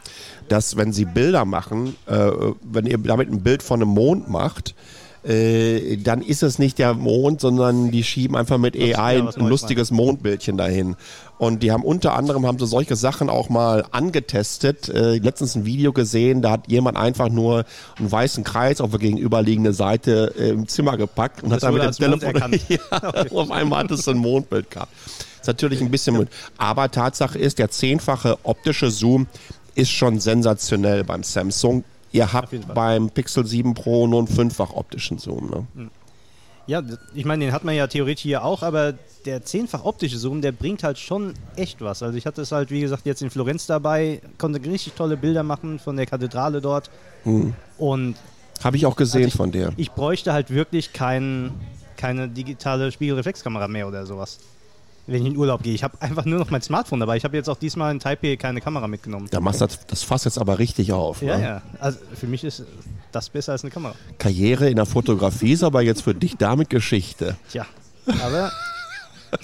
dass 0.50 0.76
wenn 0.76 0.92
sie 0.92 1.06
Bilder 1.06 1.46
machen, 1.46 1.96
äh, 2.08 2.30
wenn 2.62 2.86
ihr 2.86 2.98
damit 2.98 3.32
ein 3.32 3.42
Bild 3.42 3.64
von 3.64 3.82
einem 3.82 3.92
Mond 3.92 4.30
macht, 4.30 4.76
äh, 5.26 5.98
dann 5.98 6.22
ist 6.22 6.44
es 6.44 6.60
nicht 6.60 6.78
der 6.78 6.94
Mond, 6.94 7.42
sondern 7.42 7.90
die 7.92 8.04
schieben 8.04 8.36
einfach 8.36 8.58
mit 8.58 8.76
AI 8.76 9.22
ein 9.22 9.48
lustiges 9.48 9.90
Mondbildchen 9.92 10.58
dahin. 10.58 10.96
Und 11.38 11.64
die 11.64 11.72
haben 11.72 11.84
unter 11.84 12.14
anderem 12.14 12.46
haben 12.46 12.60
sie 12.60 12.68
solche 12.68 12.96
Sachen 12.96 13.30
auch 13.30 13.50
mal 13.50 13.86
angetestet. 13.92 14.88
Äh, 14.88 15.18
letztens 15.18 15.56
ein 15.56 15.66
Video 15.66 15.94
gesehen, 15.94 16.42
da 16.42 16.52
hat 16.52 16.68
jemand 16.70 16.98
einfach 16.98 17.30
nur 17.30 17.66
einen 17.98 18.12
weißen 18.12 18.44
Kreis 18.44 18.80
auf 18.80 18.92
der 18.92 19.00
gegenüberliegende 19.00 19.74
Seite 19.74 20.34
äh, 20.38 20.50
im 20.50 20.68
Zimmer 20.68 20.96
gepackt 20.96 21.44
und 21.44 21.50
Das 21.50 21.64
hat 21.64 21.74
dann 21.74 22.12
mit 22.12 22.22
dem 22.22 22.30
Telefon 22.30 22.60
ja, 22.70 23.26
auf 23.32 23.52
einmal 23.52 23.84
hat 23.84 23.92
es 23.92 24.06
so 24.06 24.12
ein 24.12 24.18
Mondbild 24.18 24.70
gehabt. 24.70 24.92
Ist 25.42 25.48
natürlich 25.48 25.82
ein 25.82 25.92
bisschen 25.92 26.18
mit. 26.18 26.30
Aber 26.58 26.90
Tatsache 26.90 27.38
ist, 27.38 27.60
der 27.60 27.70
zehnfache 27.70 28.38
optische 28.44 28.92
Zoom 28.92 29.28
ist 29.76 29.92
schon 29.92 30.20
sensationell 30.20 31.04
beim 31.04 31.24
Samsung. 31.24 31.84
Ihr 32.16 32.32
habt 32.34 32.74
beim 32.74 33.10
Pixel 33.10 33.46
7 33.46 33.74
Pro 33.74 34.08
nur 34.08 34.20
einen 34.20 34.28
fünffach 34.28 34.72
optischen 34.74 35.18
Zoom. 35.18 35.50
Ne? 35.76 35.90
ja, 36.68 36.82
d- 36.82 36.98
ich 37.14 37.26
meine, 37.26 37.46
den 37.46 37.54
hat 37.54 37.64
man 37.64 37.76
ja 37.76 37.86
theoretisch 37.88 38.24
hier 38.24 38.44
auch, 38.44 38.64
aber 38.64 38.94
der 39.26 39.44
zehnfach 39.44 39.84
optische 39.86 40.18
Zoom, 40.18 40.42
der 40.42 40.52
bringt 40.52 40.84
halt 40.84 40.98
schon 40.98 41.34
echt 41.56 41.82
was. 41.82 42.02
Also 42.04 42.18
ich 42.18 42.26
hatte 42.26 42.42
es 42.42 42.52
halt, 42.52 42.72
wie 42.72 42.82
gesagt, 42.82 43.06
jetzt 43.06 43.22
in 43.22 43.30
Florenz 43.30 43.66
dabei, 43.68 44.22
konnte 44.38 44.60
richtig 44.70 44.94
tolle 44.94 45.18
Bilder 45.18 45.44
machen 45.44 45.78
von 45.80 45.96
der 45.96 46.06
Kathedrale 46.06 46.62
dort. 46.62 46.90
Und 47.78 48.16
Habe 48.64 48.78
ich 48.78 48.86
auch 48.86 48.96
gesehen 48.96 49.24
Also 49.24 49.28
ich- 49.28 49.34
von 49.36 49.52
dir. 49.52 49.74
ich 49.78 49.92
bräuchte 49.92 50.32
halt 50.34 50.50
wirklich 50.50 50.94
kein, 50.94 51.52
keine 51.98 52.28
digitale 52.30 52.92
Spiegelreflexkamera 52.92 53.68
mehr 53.68 53.88
oder 53.88 54.06
sowas. 54.06 54.40
Wenn 55.08 55.22
ich 55.22 55.28
in 55.28 55.38
Urlaub 55.38 55.62
gehe. 55.62 55.74
Ich 55.74 55.84
habe 55.84 56.02
einfach 56.02 56.26
nur 56.26 56.40
noch 56.40 56.50
mein 56.50 56.64
Smartphone 56.64 57.00
dabei. 57.00 57.18
Ich 57.18 57.24
habe 57.24 57.38
jetzt 57.38 57.48
auch 57.48 57.58
diesmal 57.58 57.92
in 57.92 58.00
Taipei 58.00 58.38
keine 58.38 58.60
Kamera 58.60 58.88
mitgenommen. 58.88 59.28
Da 59.30 59.40
machst 59.40 59.62
du 59.62 59.68
das, 59.68 59.86
das 59.86 60.04
Fass 60.04 60.24
jetzt 60.24 60.40
aber 60.40 60.58
richtig 60.58 60.94
auf. 60.94 61.22
Ja, 61.22 61.38
ne? 61.38 61.44
ja. 61.44 61.62
Also 61.80 62.00
für 62.14 62.26
mich 62.26 62.44
ist 62.44 62.64
das 63.12 63.30
besser 63.30 63.52
als 63.52 63.64
eine 63.64 63.72
Kamera. 63.72 63.94
Karriere 64.18 64.70
in 64.70 64.78
der 64.78 64.88
Fotografie 64.88 65.52
ist 65.52 65.64
aber 65.64 65.82
jetzt 65.82 66.02
für 66.02 66.16
dich 66.16 66.38
damit 66.38 66.70
Geschichte. 66.72 67.36
Tja, 67.52 67.68
aber 68.24 68.52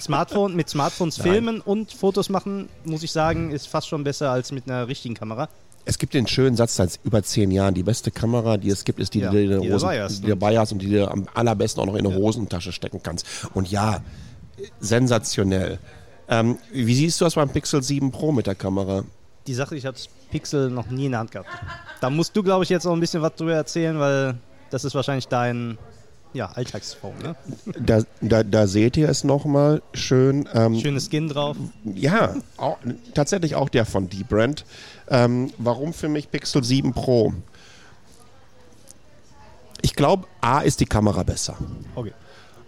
Smartphone, 0.00 0.56
mit 0.56 0.68
Smartphones 0.68 1.20
filmen 1.20 1.60
und 1.60 1.92
Fotos 1.92 2.28
machen, 2.28 2.68
muss 2.84 3.02
ich 3.02 3.12
sagen, 3.12 3.50
ist 3.50 3.68
fast 3.68 3.88
schon 3.88 4.04
besser 4.04 4.30
als 4.30 4.52
mit 4.52 4.66
einer 4.66 4.88
richtigen 4.88 5.14
Kamera. 5.14 5.48
Es 5.84 5.98
gibt 5.98 6.14
den 6.14 6.28
schönen 6.28 6.56
Satz 6.56 6.76
seit 6.76 7.00
über 7.02 7.22
zehn 7.22 7.50
Jahren, 7.50 7.74
die 7.74 7.82
beste 7.82 8.12
Kamera, 8.12 8.56
die 8.56 8.70
es 8.70 8.84
gibt, 8.84 9.00
ist 9.00 9.14
die, 9.14 9.20
Ja, 9.20 9.30
die, 9.30 9.48
die 9.48 9.48
die 9.48 9.68
ne? 9.68 10.08
du 10.20 10.28
dabei 10.28 10.58
hast 10.58 10.72
und 10.72 10.80
die 10.80 10.90
du 10.90 11.10
am 11.10 11.26
allerbesten 11.34 11.82
auch 11.82 11.86
noch 11.86 11.96
in 11.96 12.06
eine 12.06 12.14
Hosentasche 12.14 12.72
stecken 12.72 13.00
kannst. 13.02 13.26
Und 13.52 13.68
ja, 13.68 14.00
sensationell. 14.80 15.78
Ähm, 16.28 16.58
wie 16.72 16.94
siehst 16.94 17.20
du 17.20 17.24
das 17.24 17.34
beim 17.34 17.50
Pixel 17.50 17.82
7 17.82 18.10
Pro 18.10 18.32
mit 18.32 18.46
der 18.46 18.54
Kamera? 18.54 19.04
Die 19.46 19.54
Sache, 19.54 19.76
ich 19.76 19.86
habe 19.86 19.96
das 19.96 20.08
Pixel 20.30 20.70
noch 20.70 20.88
nie 20.88 21.06
in 21.06 21.12
der 21.12 21.20
Hand 21.20 21.32
gehabt. 21.32 21.48
Da 22.00 22.10
musst 22.10 22.36
du, 22.36 22.42
glaube 22.42 22.64
ich, 22.64 22.70
jetzt 22.70 22.84
noch 22.84 22.92
ein 22.92 23.00
bisschen 23.00 23.22
was 23.22 23.34
drüber 23.34 23.54
erzählen, 23.54 23.98
weil 23.98 24.36
das 24.70 24.84
ist 24.84 24.94
wahrscheinlich 24.94 25.28
dein, 25.28 25.78
ja, 26.32 26.46
Alltagsphone. 26.46 27.18
Ne? 27.22 27.36
Da, 27.78 28.02
da, 28.20 28.42
da 28.42 28.66
seht 28.66 28.96
ihr 28.96 29.08
es 29.08 29.24
nochmal 29.24 29.82
schön. 29.92 30.48
Ähm, 30.54 30.78
Schönes 30.78 31.08
Skin 31.10 31.28
drauf. 31.28 31.56
Ja, 31.84 32.34
auch, 32.56 32.78
tatsächlich 33.14 33.54
auch 33.54 33.68
der 33.68 33.84
von 33.84 34.08
D-Brand. 34.08 34.64
Ähm, 35.08 35.52
warum 35.58 35.92
für 35.92 36.08
mich 36.08 36.30
Pixel 36.30 36.64
7 36.64 36.94
Pro? 36.94 37.34
Ich 39.82 39.94
glaube, 39.94 40.26
A 40.40 40.60
ist 40.60 40.80
die 40.80 40.86
Kamera 40.86 41.24
besser. 41.24 41.56
Okay. 41.94 42.12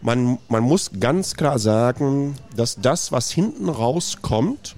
Man, 0.04 0.38
man 0.50 0.62
muss 0.62 0.90
ganz 1.00 1.34
klar 1.34 1.58
sagen, 1.58 2.36
dass 2.54 2.76
das, 2.76 3.10
was 3.10 3.30
hinten 3.30 3.70
rauskommt, 3.70 4.76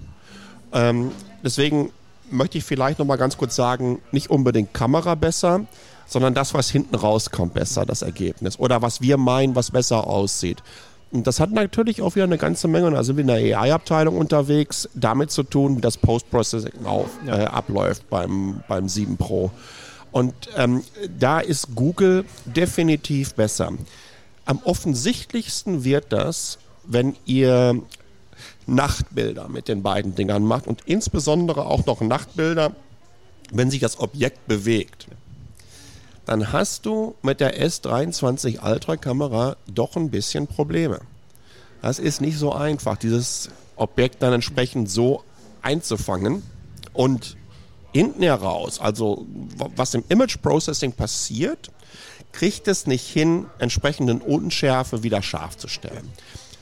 ähm, 0.73 1.11
deswegen 1.43 1.91
möchte 2.31 2.59
ich 2.59 2.65
vielleicht 2.65 3.01
noch 3.01 3.07
mal 3.07 3.17
ganz 3.17 3.37
kurz 3.37 3.57
sagen, 3.57 4.01
nicht 4.13 4.31
unbedingt 4.31 4.73
Kamera 4.73 5.17
besser, 5.17 5.67
sondern 6.07 6.33
das, 6.33 6.55
was 6.55 6.71
hinten 6.71 6.95
rauskommt, 6.95 7.55
besser, 7.55 7.85
das 7.85 8.03
Ergebnis. 8.03 8.57
Oder 8.61 8.83
was 8.83 9.01
wir 9.01 9.17
meinen, 9.17 9.57
was 9.57 9.73
besser 9.73 10.07
aussieht. 10.07 10.63
Und 11.11 11.27
das 11.27 11.41
hat 11.41 11.51
natürlich 11.51 12.03
auch 12.03 12.15
wieder 12.15 12.25
eine 12.25 12.39
ganze 12.39 12.69
Menge, 12.69 12.89
da 12.93 13.03
sind 13.03 13.17
wir 13.17 13.23
in 13.23 13.27
der 13.27 13.59
AI-Abteilung 13.59 14.17
unterwegs, 14.17 14.89
damit 14.95 15.33
zu 15.33 15.43
tun, 15.43 15.77
wie 15.77 15.81
das 15.81 15.97
Post-Processing 15.97 16.73
Ja. 17.27 17.37
äh, 17.37 17.47
abläuft 17.47 18.09
beim, 18.11 18.63
beim 18.69 18.89
7 18.89 19.17
Pro. 19.17 19.51
Und 20.13 20.35
ähm, 20.57 20.85
da 21.19 21.41
ist 21.41 21.75
Google 21.75 22.25
definitiv 22.45 23.35
besser. 23.35 23.73
Am 24.47 24.61
offensichtlichsten 24.65 25.85
wird 25.85 26.13
das, 26.13 26.59
wenn 26.85 27.17
ihr 27.27 27.83
Nachtbilder 28.67 29.49
mit 29.49 29.69
den 29.69 29.83
beiden 29.83 30.15
Dingern 30.15 30.45
macht 30.45 30.67
und 30.67 30.83
insbesondere 30.87 31.67
auch 31.67 31.85
noch 31.87 32.01
Nachtbilder, 32.01 32.73
wenn 33.53 33.71
sich 33.71 33.81
das 33.81 33.99
Objekt 34.01 34.47
bewegt. 34.47 35.09
Dann 36.27 36.53
hast 36.53 36.87
du 36.87 37.15
mit 37.23 37.41
der 37.41 37.61
S23 37.61 38.65
Ultra 38.65 38.97
Kamera 38.97 39.57
doch 39.73 39.97
ein 39.97 40.11
bisschen 40.11 40.47
Probleme. 40.47 41.01
Das 41.83 41.99
ist 41.99 42.21
nicht 42.21 42.39
so 42.39 42.53
einfach, 42.53 42.97
dieses 42.97 43.51
Objekt 43.77 44.23
dann 44.23 44.33
entsprechend 44.33 44.91
so 44.91 45.23
einzufangen 45.63 46.43
und 46.93 47.37
hinten 47.93 48.23
heraus, 48.23 48.81
also 48.81 49.27
was 49.77 49.95
im 49.95 50.05
Image 50.09 50.41
Processing 50.43 50.93
passiert, 50.93 51.71
kriegt 52.39 52.69
es 52.69 52.87
nicht 52.87 53.07
hin, 53.07 53.47
entsprechenden 53.59 54.21
Unschärfe 54.21 55.03
wieder 55.03 55.23
scharf 55.23 55.57
zu 55.57 55.69
stellen. 55.69 56.11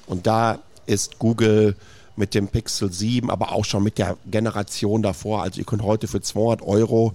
Und 0.06 0.26
da 0.26 0.58
ist 0.86 1.18
Google 1.18 1.76
mit 2.16 2.34
dem 2.34 2.48
Pixel 2.48 2.92
7, 2.92 3.30
aber 3.30 3.52
auch 3.52 3.64
schon 3.64 3.82
mit 3.82 3.98
der 3.98 4.16
Generation 4.30 5.02
davor, 5.02 5.42
also 5.42 5.58
ihr 5.58 5.66
könnt 5.66 5.82
heute 5.82 6.06
für 6.06 6.20
200 6.20 6.62
Euro 6.62 7.14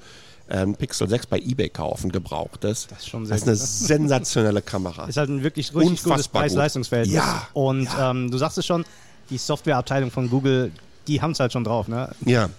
ähm, 0.50 0.76
Pixel 0.76 1.08
6 1.08 1.28
bei 1.28 1.38
eBay 1.40 1.70
kaufen, 1.70 2.12
gebrauchtes. 2.12 2.88
Das 2.88 3.00
ist 3.00 3.10
schon 3.10 3.26
sehr 3.26 3.38
Das 3.38 3.44
ist 3.48 3.48
eine 3.48 3.56
gut, 3.58 3.88
sensationelle 3.88 4.62
Kamera. 4.62 5.06
Ist 5.06 5.18
halt 5.18 5.30
ein 5.30 5.44
wirklich 5.44 5.68
richtig 5.74 5.90
gutes 5.90 6.06
Unfassbar 6.06 6.42
gut. 6.42 6.50
Preis-Leistungsverhältnis. 6.50 7.16
Ja, 7.16 7.48
Und 7.54 7.88
Ähm, 8.00 8.32
du 8.32 8.38
sagst 8.38 8.58
es 8.58 8.66
schon, 8.66 8.84
die 9.30 9.38
Softwareabteilung 9.38 10.10
von 10.12 10.30
Google, 10.30 10.72
die 11.08 11.22
haben 11.22 11.32
es 11.32 11.40
halt 11.40 11.54
schon 11.54 11.64
drauf. 11.64 11.88
Ne? 11.88 12.10
Ja, 12.26 12.50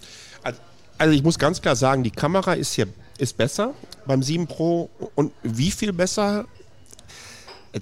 Al- 0.45 0.55
also 0.99 1.13
ich 1.13 1.23
muss 1.25 1.39
ganz 1.39 1.61
klar 1.61 1.75
sagen, 1.77 2.05
die 2.05 2.13
Kamera 2.13 2.53
ist 2.55 2.73
hier 2.75 2.87
ist 3.21 3.37
besser 3.37 3.75
beim 4.07 4.23
7 4.23 4.47
Pro 4.47 4.91
und 5.15 5.33
wie 5.43 5.71
viel 5.71 5.93
besser? 5.93 6.47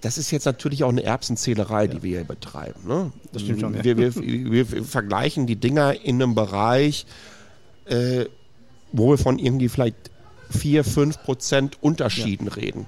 Das 0.02 0.18
ist 0.18 0.30
jetzt 0.30 0.44
natürlich 0.44 0.84
auch 0.84 0.90
eine 0.90 1.02
Erbsenzählerei, 1.02 1.86
die 1.86 2.02
wir 2.02 2.18
hier 2.18 2.26
betreiben. 2.26 2.86
Ne? 2.86 3.10
Das 3.32 3.42
stimmt 3.42 3.60
schon, 3.60 3.74
ja. 3.74 3.84
Wir, 3.84 3.96
wir, 3.96 4.14
wir, 4.16 4.70
wir 4.72 4.84
vergleichen 4.84 5.46
die 5.46 5.56
Dinger 5.56 5.94
in 6.04 6.22
einem 6.22 6.34
Bereich, 6.34 7.06
äh, 7.86 8.26
wo 8.92 9.10
wir 9.10 9.18
von 9.18 9.38
irgendwie 9.38 9.70
vielleicht 9.70 9.96
4, 10.50 10.84
5 10.84 11.22
Prozent 11.22 11.78
Unterschieden 11.82 12.48
reden. 12.48 12.86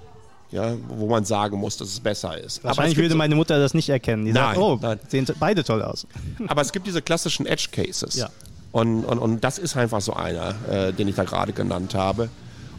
Ja, 0.51 0.75
wo 0.89 1.07
man 1.09 1.25
sagen 1.25 1.59
muss, 1.59 1.77
dass 1.77 1.89
es 1.89 2.01
besser 2.01 2.37
ist. 2.37 2.65
Wahrscheinlich 2.65 2.97
würde 2.97 3.15
meine 3.15 3.37
Mutter 3.37 3.61
das 3.61 3.73
nicht 3.73 3.89
erkennen. 3.89 4.25
Die 4.25 4.33
sagt, 4.33 4.57
Nein, 4.57 4.59
oh, 4.59 4.79
nein. 4.83 4.99
sehen 5.09 5.25
beide 5.39 5.63
toll 5.63 5.81
aus. 5.81 6.09
Aber 6.49 6.61
es 6.61 6.73
gibt 6.73 6.89
diese 6.89 7.01
klassischen 7.03 7.47
Edge 7.47 7.69
Cases. 7.71 8.17
Ja. 8.17 8.31
Und, 8.73 9.05
und, 9.05 9.18
und 9.18 9.45
das 9.45 9.59
ist 9.59 9.77
einfach 9.77 10.01
so 10.01 10.14
einer, 10.14 10.55
äh, 10.71 10.93
den 10.93 11.09
ich 11.09 11.16
da 11.16 11.25
gerade 11.25 11.53
genannt 11.53 11.95
habe. 11.95 12.29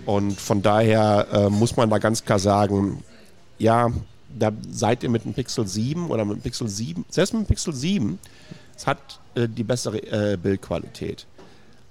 Und 0.06 0.40
von 0.40 0.62
daher 0.62 1.28
äh, 1.32 1.50
muss 1.50 1.76
man 1.76 1.90
da 1.90 1.98
ganz 1.98 2.24
klar 2.24 2.40
sagen, 2.40 3.04
ja, 3.60 3.92
da 4.38 4.52
seid 4.72 5.04
ihr 5.04 5.10
mit 5.10 5.26
dem 5.26 5.34
Pixel 5.34 5.68
7 5.68 6.10
oder 6.10 6.26
mit 6.26 6.38
dem 6.38 6.42
Pixel 6.42 6.68
7, 6.68 7.06
selbst 7.10 7.34
mit 7.34 7.44
dem 7.44 7.48
Pixel 7.48 7.74
7, 7.74 8.20
es 8.76 8.88
hat 8.88 9.20
äh, 9.36 9.48
die 9.48 9.64
bessere 9.64 9.98
äh, 10.34 10.38
Bildqualität. 10.38 11.26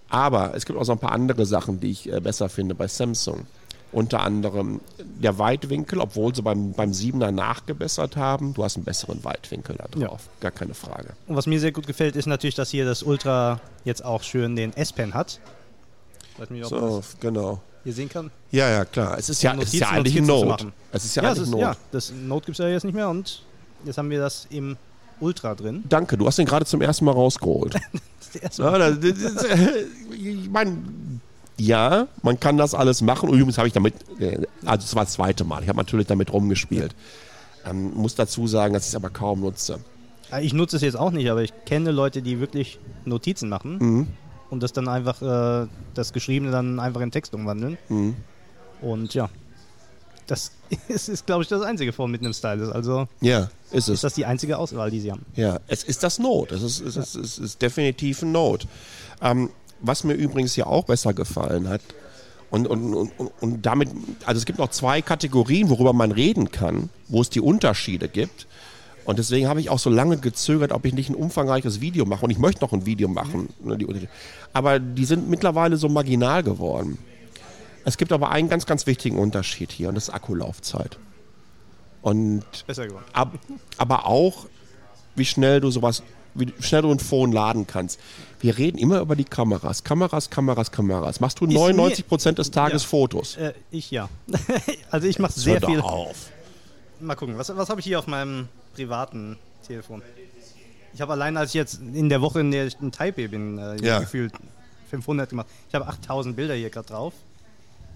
Aber 0.08 0.54
es 0.56 0.66
gibt 0.66 0.78
auch 0.78 0.84
so 0.84 0.92
ein 0.92 0.98
paar 0.98 1.12
andere 1.12 1.46
Sachen, 1.46 1.78
die 1.78 1.90
ich 1.90 2.12
äh, 2.12 2.20
besser 2.20 2.48
finde 2.48 2.74
bei 2.74 2.88
Samsung. 2.88 3.46
Unter 3.92 4.20
anderem 4.20 4.80
der 4.98 5.38
Weitwinkel, 5.38 5.98
obwohl 6.00 6.32
sie 6.34 6.42
beim, 6.42 6.72
beim 6.74 6.92
7er 6.92 7.32
nachgebessert 7.32 8.16
haben. 8.16 8.54
Du 8.54 8.62
hast 8.62 8.76
einen 8.76 8.84
besseren 8.84 9.24
Weitwinkel 9.24 9.76
da 9.76 9.86
Ja. 9.98 10.06
drauf. 10.08 10.28
Gar 10.40 10.52
keine 10.52 10.74
Frage. 10.74 11.08
Und 11.26 11.34
was 11.36 11.46
mir 11.46 11.58
sehr 11.58 11.72
gut 11.72 11.86
gefällt, 11.88 12.14
ist 12.14 12.26
natürlich, 12.26 12.54
dass 12.54 12.70
hier 12.70 12.84
das 12.84 13.02
Ultra 13.02 13.60
jetzt 13.84 14.04
auch 14.04 14.22
schön 14.22 14.54
den 14.54 14.72
S-Pen 14.76 15.14
hat. 15.14 15.40
Nicht, 16.48 16.66
So, 16.66 16.98
das 16.98 17.16
genau. 17.20 17.60
hier 17.84 17.92
sehen 17.92 18.08
kann. 18.08 18.30
Ja, 18.50 18.70
ja, 18.70 18.84
klar. 18.84 19.18
Es 19.18 19.28
ist 19.28 19.42
ja, 19.42 19.52
Um 19.52 19.58
es 19.60 19.74
ist 19.74 19.80
ja 19.80 19.88
eigentlich 19.90 20.16
ein 20.16 20.24
Note. 20.24 20.72
Es 20.92 21.04
ist 21.04 21.16
ja, 21.16 21.22
Ja, 21.24 21.28
eigentlich 21.30 21.40
ein 21.40 21.44
ist, 21.44 21.50
Note. 21.50 21.62
ja, 21.62 21.76
das 21.90 22.12
Note 22.12 22.46
gibt 22.46 22.58
es 22.58 22.64
ja 22.64 22.68
jetzt 22.70 22.84
nicht 22.84 22.94
mehr 22.94 23.08
und 23.10 23.42
jetzt 23.84 23.98
haben 23.98 24.08
wir 24.08 24.20
das 24.20 24.46
im 24.50 24.76
Ultra 25.18 25.54
drin. 25.54 25.84
Danke, 25.88 26.16
du 26.16 26.26
hast 26.26 26.38
den 26.38 26.46
gerade 26.46 26.64
zum 26.64 26.80
ersten 26.80 27.04
Mal 27.04 27.12
rausgeholt. 27.12 27.74
Das 28.32 28.42
erste 28.42 28.62
ja, 28.62 28.78
das, 28.78 29.00
das, 29.00 29.34
das, 29.34 29.44
ich 30.16 30.48
meine, 30.48 30.76
ja, 31.60 32.06
man 32.22 32.40
kann 32.40 32.56
das 32.56 32.74
alles 32.74 33.02
machen. 33.02 33.28
Und 33.28 33.36
übrigens 33.36 33.58
habe 33.58 33.68
ich 33.68 33.74
damit, 33.74 33.94
äh, 34.20 34.46
also 34.64 34.84
es 34.84 34.94
war 34.94 35.04
das 35.04 35.12
zweite 35.14 35.44
Mal, 35.44 35.62
ich 35.62 35.68
habe 35.68 35.78
natürlich 35.78 36.06
damit 36.06 36.32
rumgespielt. 36.32 36.94
Ähm, 37.66 37.92
muss 37.94 38.14
dazu 38.14 38.46
sagen, 38.46 38.72
dass 38.74 38.84
ich 38.84 38.88
es 38.90 38.94
aber 38.94 39.10
kaum 39.10 39.40
nutze. 39.40 39.80
Ja, 40.30 40.38
Ich 40.40 40.52
nutze 40.54 40.76
es 40.76 40.82
jetzt 40.82 40.96
auch 40.96 41.10
nicht, 41.10 41.28
aber 41.30 41.42
ich 41.42 41.52
kenne 41.66 41.90
Leute, 41.90 42.22
die 42.22 42.40
wirklich 42.40 42.78
Notizen 43.04 43.48
machen 43.48 43.76
Mhm. 43.78 44.06
und 44.48 44.62
das 44.62 44.72
dann 44.72 44.88
einfach, 44.88 45.20
äh, 45.20 45.66
das 45.94 46.12
Geschriebene 46.12 46.50
dann 46.52 46.80
einfach 46.80 47.02
in 47.02 47.10
Text 47.10 47.34
umwandeln. 47.34 47.76
Mhm. 47.88 48.16
Und 48.80 49.12
ja, 49.12 49.28
das 50.26 50.52
ist, 50.88 51.08
ist 51.10 51.26
glaube 51.26 51.42
ich, 51.42 51.48
das 51.48 51.60
einzige 51.62 51.92
Form 51.92 52.10
mit 52.12 52.22
einem 52.22 52.32
Stylus. 52.32 52.70
Also 52.70 53.08
Ja, 53.20 53.50
ist 53.72 53.88
es. 53.88 53.96
ist 53.96 54.04
das 54.04 54.14
die 54.14 54.24
einzige 54.24 54.56
Auswahl, 54.56 54.90
die 54.90 55.00
sie 55.00 55.10
haben. 55.12 55.26
Ja, 55.36 55.60
es 55.66 55.82
ist 55.84 56.02
das 56.02 56.18
Note. 56.18 56.54
Es 56.54 56.62
ist, 56.62 56.80
es 56.80 56.96
ist, 56.96 57.14
es 57.16 57.38
ist 57.38 57.60
definitiv 57.60 58.22
ein 58.22 58.32
Note. 58.32 58.66
Ähm, 59.20 59.50
was 59.82 60.04
mir 60.04 60.14
übrigens 60.14 60.54
hier 60.54 60.66
auch 60.66 60.84
besser 60.84 61.14
gefallen 61.14 61.68
hat, 61.68 61.82
und, 62.50 62.66
und, 62.66 62.94
und, 62.94 63.10
und- 63.40 63.64
damit, 63.64 63.90
also 64.26 64.38
es 64.38 64.44
gibt 64.44 64.58
noch 64.58 64.70
zwei 64.70 65.02
Kategorien, 65.02 65.70
worüber 65.70 65.92
man 65.92 66.10
reden 66.10 66.50
kann, 66.50 66.90
wo 67.08 67.20
es 67.20 67.30
die 67.30 67.40
Unterschiede 67.40 68.08
gibt. 68.08 68.48
Und 69.04 69.18
deswegen 69.18 69.48
habe 69.48 69.60
ich 69.60 69.70
auch 69.70 69.78
so 69.78 69.88
lange 69.88 70.18
gezögert, 70.18 70.72
ob 70.72 70.84
ich 70.84 70.92
nicht 70.92 71.10
ein 71.10 71.14
umfangreiches 71.14 71.80
Video 71.80 72.04
mache. 72.06 72.24
Und 72.24 72.30
ich 72.30 72.38
möchte 72.38 72.60
noch 72.62 72.72
ein 72.72 72.86
Video 72.86 73.08
machen. 73.08 73.48
ne. 73.62 73.78
Aber 74.52 74.78
die 74.78 75.04
sind 75.04 75.30
mittlerweile 75.30 75.76
so 75.76 75.88
marginal 75.88 76.42
geworden. 76.42 76.98
Es 77.84 77.96
gibt 77.96 78.12
aber 78.12 78.30
einen 78.30 78.48
ganz, 78.48 78.66
ganz 78.66 78.86
wichtigen 78.86 79.18
Unterschied 79.18 79.72
hier 79.72 79.88
und 79.88 79.94
das 79.94 80.08
ist 80.08 80.14
Akkulaufzeit. 80.14 80.98
Und 82.02 82.44
Besser 82.66 82.86
geworden. 82.86 83.04
Ab, 83.12 83.38
aber 83.78 84.06
auch, 84.06 84.46
wie 85.14 85.24
schnell 85.24 85.60
du 85.60 85.70
sowas, 85.70 86.02
wie 86.34 86.52
schnell 86.60 86.82
du 86.82 86.90
ein 86.90 86.98
Phone 86.98 87.32
laden 87.32 87.66
kannst. 87.66 87.98
Wir 88.40 88.56
reden 88.56 88.78
immer 88.78 89.00
über 89.00 89.16
die 89.16 89.24
Kameras. 89.24 89.84
Kameras, 89.84 90.30
Kameras, 90.30 90.70
Kameras. 90.70 91.20
Machst 91.20 91.40
du 91.40 91.46
mir- 91.46 91.54
99 91.54 92.06
Prozent 92.08 92.38
des 92.38 92.50
Tages 92.50 92.82
Ja. 92.82 92.88
Fotos? 92.88 93.36
Äh, 93.36 93.52
ich 93.70 93.90
ja. 93.90 94.08
also 94.90 95.06
ich 95.06 95.18
mache 95.18 95.34
Hör 95.34 95.42
sehr 95.42 95.60
doch 95.60 95.68
viel. 95.68 95.80
auf. 95.80 96.30
Mal 97.00 97.14
gucken, 97.14 97.36
was, 97.38 97.54
was 97.56 97.68
habe 97.68 97.80
ich 97.80 97.86
hier 97.86 97.98
auf 97.98 98.06
meinem 98.06 98.48
privaten 98.74 99.38
Telefon? 99.66 100.02
Ich 100.94 101.00
habe 101.00 101.12
allein, 101.12 101.36
als 101.36 101.50
ich 101.50 101.54
jetzt 101.54 101.80
in 101.94 102.08
der 102.08 102.20
Woche, 102.20 102.40
in 102.40 102.50
der 102.50 102.66
ich 102.66 102.76
in 102.80 102.90
Taipei 102.92 103.28
bin, 103.28 103.58
äh, 103.58 103.76
Ja. 103.84 104.00
gefühlt 104.00 104.32
500 104.90 105.30
gemacht. 105.30 105.46
Ich 105.68 105.74
habe 105.74 105.86
8000 105.86 106.34
Bilder 106.36 106.54
hier 106.54 106.70
gerade 106.70 106.88
drauf. 106.88 107.14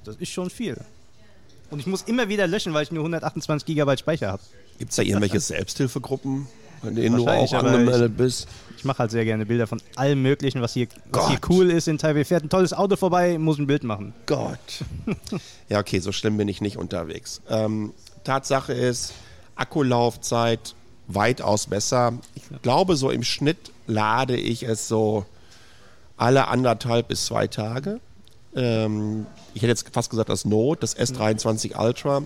Das 0.04 0.16
ist 0.16 0.30
schon 0.30 0.48
viel. 0.50 0.76
Und 1.70 1.80
ich 1.80 1.86
muss 1.86 2.02
immer 2.02 2.28
wieder 2.28 2.46
löschen, 2.46 2.72
weil 2.74 2.84
ich 2.84 2.92
nur 2.92 3.02
128 3.02 3.66
GB 3.66 3.96
Speicher 3.96 4.28
habe. 4.32 4.42
Gibt 4.78 4.90
es 4.90 4.96
da 4.96 5.02
irgendwelche 5.02 5.40
Selbsthilfegruppen, 5.40 6.46
in 6.86 6.94
denen 6.94 7.16
du 7.16 7.22
auch 7.22 7.26
Wahrscheinlich, 7.26 7.54
aber 7.54 7.68
angemeldet 7.70 8.16
bist? 8.16 8.48
Ich 8.76 8.84
mache 8.84 8.98
halt 8.98 9.10
sehr 9.10 9.24
gerne 9.24 9.46
Bilder 9.46 9.66
von 9.66 9.80
allem 9.96 10.22
Möglichen, 10.22 10.60
was 10.60 10.74
hier, 10.74 10.88
was 11.10 11.28
hier 11.28 11.38
cool 11.48 11.70
ist 11.70 11.88
in 11.88 11.98
Taipei. 11.98 12.24
Fährt 12.24 12.44
ein 12.44 12.50
tolles 12.50 12.72
Auto 12.72 12.96
vorbei, 12.96 13.38
muss 13.38 13.58
ein 13.58 13.66
Bild 13.66 13.84
machen. 13.84 14.12
Gott. 14.26 14.84
ja, 15.68 15.80
okay, 15.80 16.00
so 16.00 16.12
schlimm 16.12 16.36
bin 16.36 16.48
ich 16.48 16.60
nicht 16.60 16.76
unterwegs. 16.76 17.40
Ähm, 17.48 17.94
Tatsache 18.24 18.72
ist, 18.72 19.14
Akkulaufzeit 19.54 20.74
weitaus 21.06 21.66
besser. 21.66 22.14
Ich 22.34 22.42
glaube, 22.62 22.96
so 22.96 23.10
im 23.10 23.22
Schnitt 23.22 23.70
lade 23.86 24.36
ich 24.36 24.62
es 24.62 24.88
so 24.88 25.26
alle 26.16 26.48
anderthalb 26.48 27.08
bis 27.08 27.26
zwei 27.26 27.46
Tage. 27.46 28.00
Ähm, 28.54 29.26
ich 29.54 29.62
hätte 29.62 29.70
jetzt 29.70 29.88
fast 29.92 30.10
gesagt 30.10 30.28
das 30.28 30.44
Note, 30.44 30.80
das 30.80 30.96
S23 30.96 31.78
Ultra. 31.78 32.22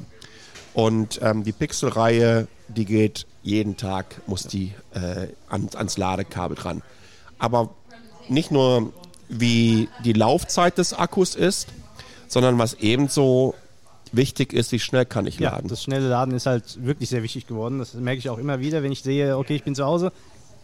Und 0.75 1.19
ähm, 1.23 1.45
die 1.45 1.53
Pixel-Reihe, 1.53 2.47
die 2.69 2.85
geht 2.85 3.27
jeden 3.49 3.77
Tag, 3.77 4.21
muss 4.27 4.45
die 4.45 4.73
äh, 4.95 5.29
ans, 5.49 5.75
ans 5.75 5.97
Ladekabel 5.97 6.57
dran. 6.57 6.83
Aber 7.39 7.71
nicht 8.29 8.51
nur 8.51 8.93
wie 9.29 9.89
die 10.05 10.13
Laufzeit 10.13 10.79
des 10.79 10.93
Akkus 10.95 11.35
ist, 11.35 11.69
sondern 12.29 12.59
was 12.59 12.75
ebenso 12.75 13.55
wichtig 14.13 14.53
ist, 14.53 14.73
wie 14.73 14.79
schnell 14.79 15.05
kann 15.07 15.27
ich 15.27 15.39
Ja, 15.39 15.51
laden. 15.53 15.69
das 15.69 15.83
schnelle 15.83 16.09
Laden 16.09 16.35
ist 16.35 16.47
halt 16.47 16.85
wirklich 16.85 17.09
sehr 17.09 17.23
wichtig 17.23 17.47
geworden. 17.47 17.79
Das 17.79 17.95
merke 17.95 18.19
ich 18.19 18.29
auch 18.31 18.39
immer 18.39 18.61
wieder, 18.61 18.83
wenn 18.83 18.93
ich 18.93 19.03
sehe, 19.03 19.37
okay, 19.37 19.55
ich 19.57 19.65
bin 19.65 19.75
zu 19.75 19.85
Hause. 19.85 20.13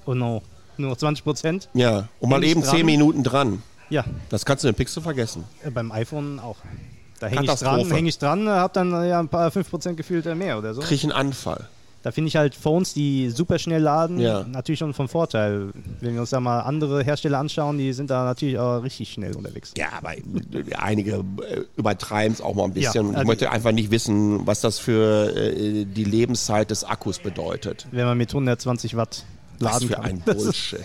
Oh 0.07 0.15
no, 0.15 0.43
nur 0.77 0.91
noch 0.91 0.97
20 0.97 1.25
Prozent. 1.25 1.69
ja, 1.75 2.09
und 2.21 2.31
mal 2.31 2.43
eben 2.45 2.63
dran? 2.63 2.77
10 2.77 2.87
Minuten 2.87 3.23
dran. 3.23 3.63
Ja, 3.91 4.05
Das 4.31 4.45
kannst 4.47 4.65
du 4.65 4.69
den 4.69 4.75
Pixel 4.75 5.03
vergessen. 5.03 5.45
äh, 5.63 5.71
beim 5.71 5.93
iPhone 5.93 6.39
auch. 6.41 6.57
Da 7.21 7.29
hänge 7.29 7.45
ich 7.45 7.59
dran, 7.61 7.91
hänge 7.91 8.09
ich 8.09 8.19
dran, 8.19 8.49
habe 8.49 8.73
dann 8.75 8.93
äh, 8.93 9.09
ja 9.11 9.21
ein 9.21 9.29
paar 9.29 9.51
5% 9.51 9.95
gefühlt 9.95 10.27
äh, 10.27 10.35
mehr 10.35 10.59
oder 10.59 10.75
so. 10.75 10.81
Krieg 10.81 10.93
ich 10.99 11.05
einen 11.05 11.13
Anfall. 11.13 11.69
Da 12.05 12.11
finde 12.13 12.29
ich 12.29 12.37
halt 12.37 12.55
Phones, 12.55 12.93
die 12.93 13.31
super 13.31 13.59
schnell 13.59 13.81
laden, 13.81 14.19
Ja. 14.21 14.45
natürlich 14.45 14.79
schon 14.79 14.93
von 14.93 15.09
Vorteil. 15.09 15.71
Wenn 16.01 16.13
wir 16.15 16.21
uns 16.21 16.29
da 16.31 16.39
mal 16.39 16.61
andere 16.61 17.03
Hersteller 17.03 17.39
anschauen, 17.39 17.79
die 17.79 17.95
sind 17.95 18.11
da 18.11 18.25
natürlich 18.25 18.59
auch 18.59 18.83
richtig 18.83 19.11
schnell 19.11 19.35
unterwegs. 19.35 19.73
Ja, 19.79 19.87
aber 19.97 20.13
einige 20.79 21.13
äh, 21.49 21.61
übertreiben 21.77 22.35
es 22.35 22.43
auch 22.43 22.55
mal 22.55 22.65
ein 22.65 22.75
bisschen. 22.75 23.07
Ja, 23.07 23.11
ich 23.13 23.17
also- 23.17 23.27
möchte 23.27 23.51
einfach 23.51 23.73
nicht 23.73 23.91
wissen, 23.91 24.47
was 24.47 24.61
das 24.61 24.79
für 24.79 25.35
äh, 25.35 25.87
die 25.87 26.05
Lebenszeit 26.05 26.71
des 26.71 26.85
Akkus 26.85 27.19
bedeutet. 27.21 27.87
Wenn 27.91 28.05
man 28.05 28.19
mit 28.19 28.29
120 28.31 28.97
Watt 28.97 29.25
Was 29.59 29.73
laden 29.73 29.89
für 29.89 29.95
kann. 29.95 30.05
ein 30.05 30.21
Bullshit. 30.21 30.81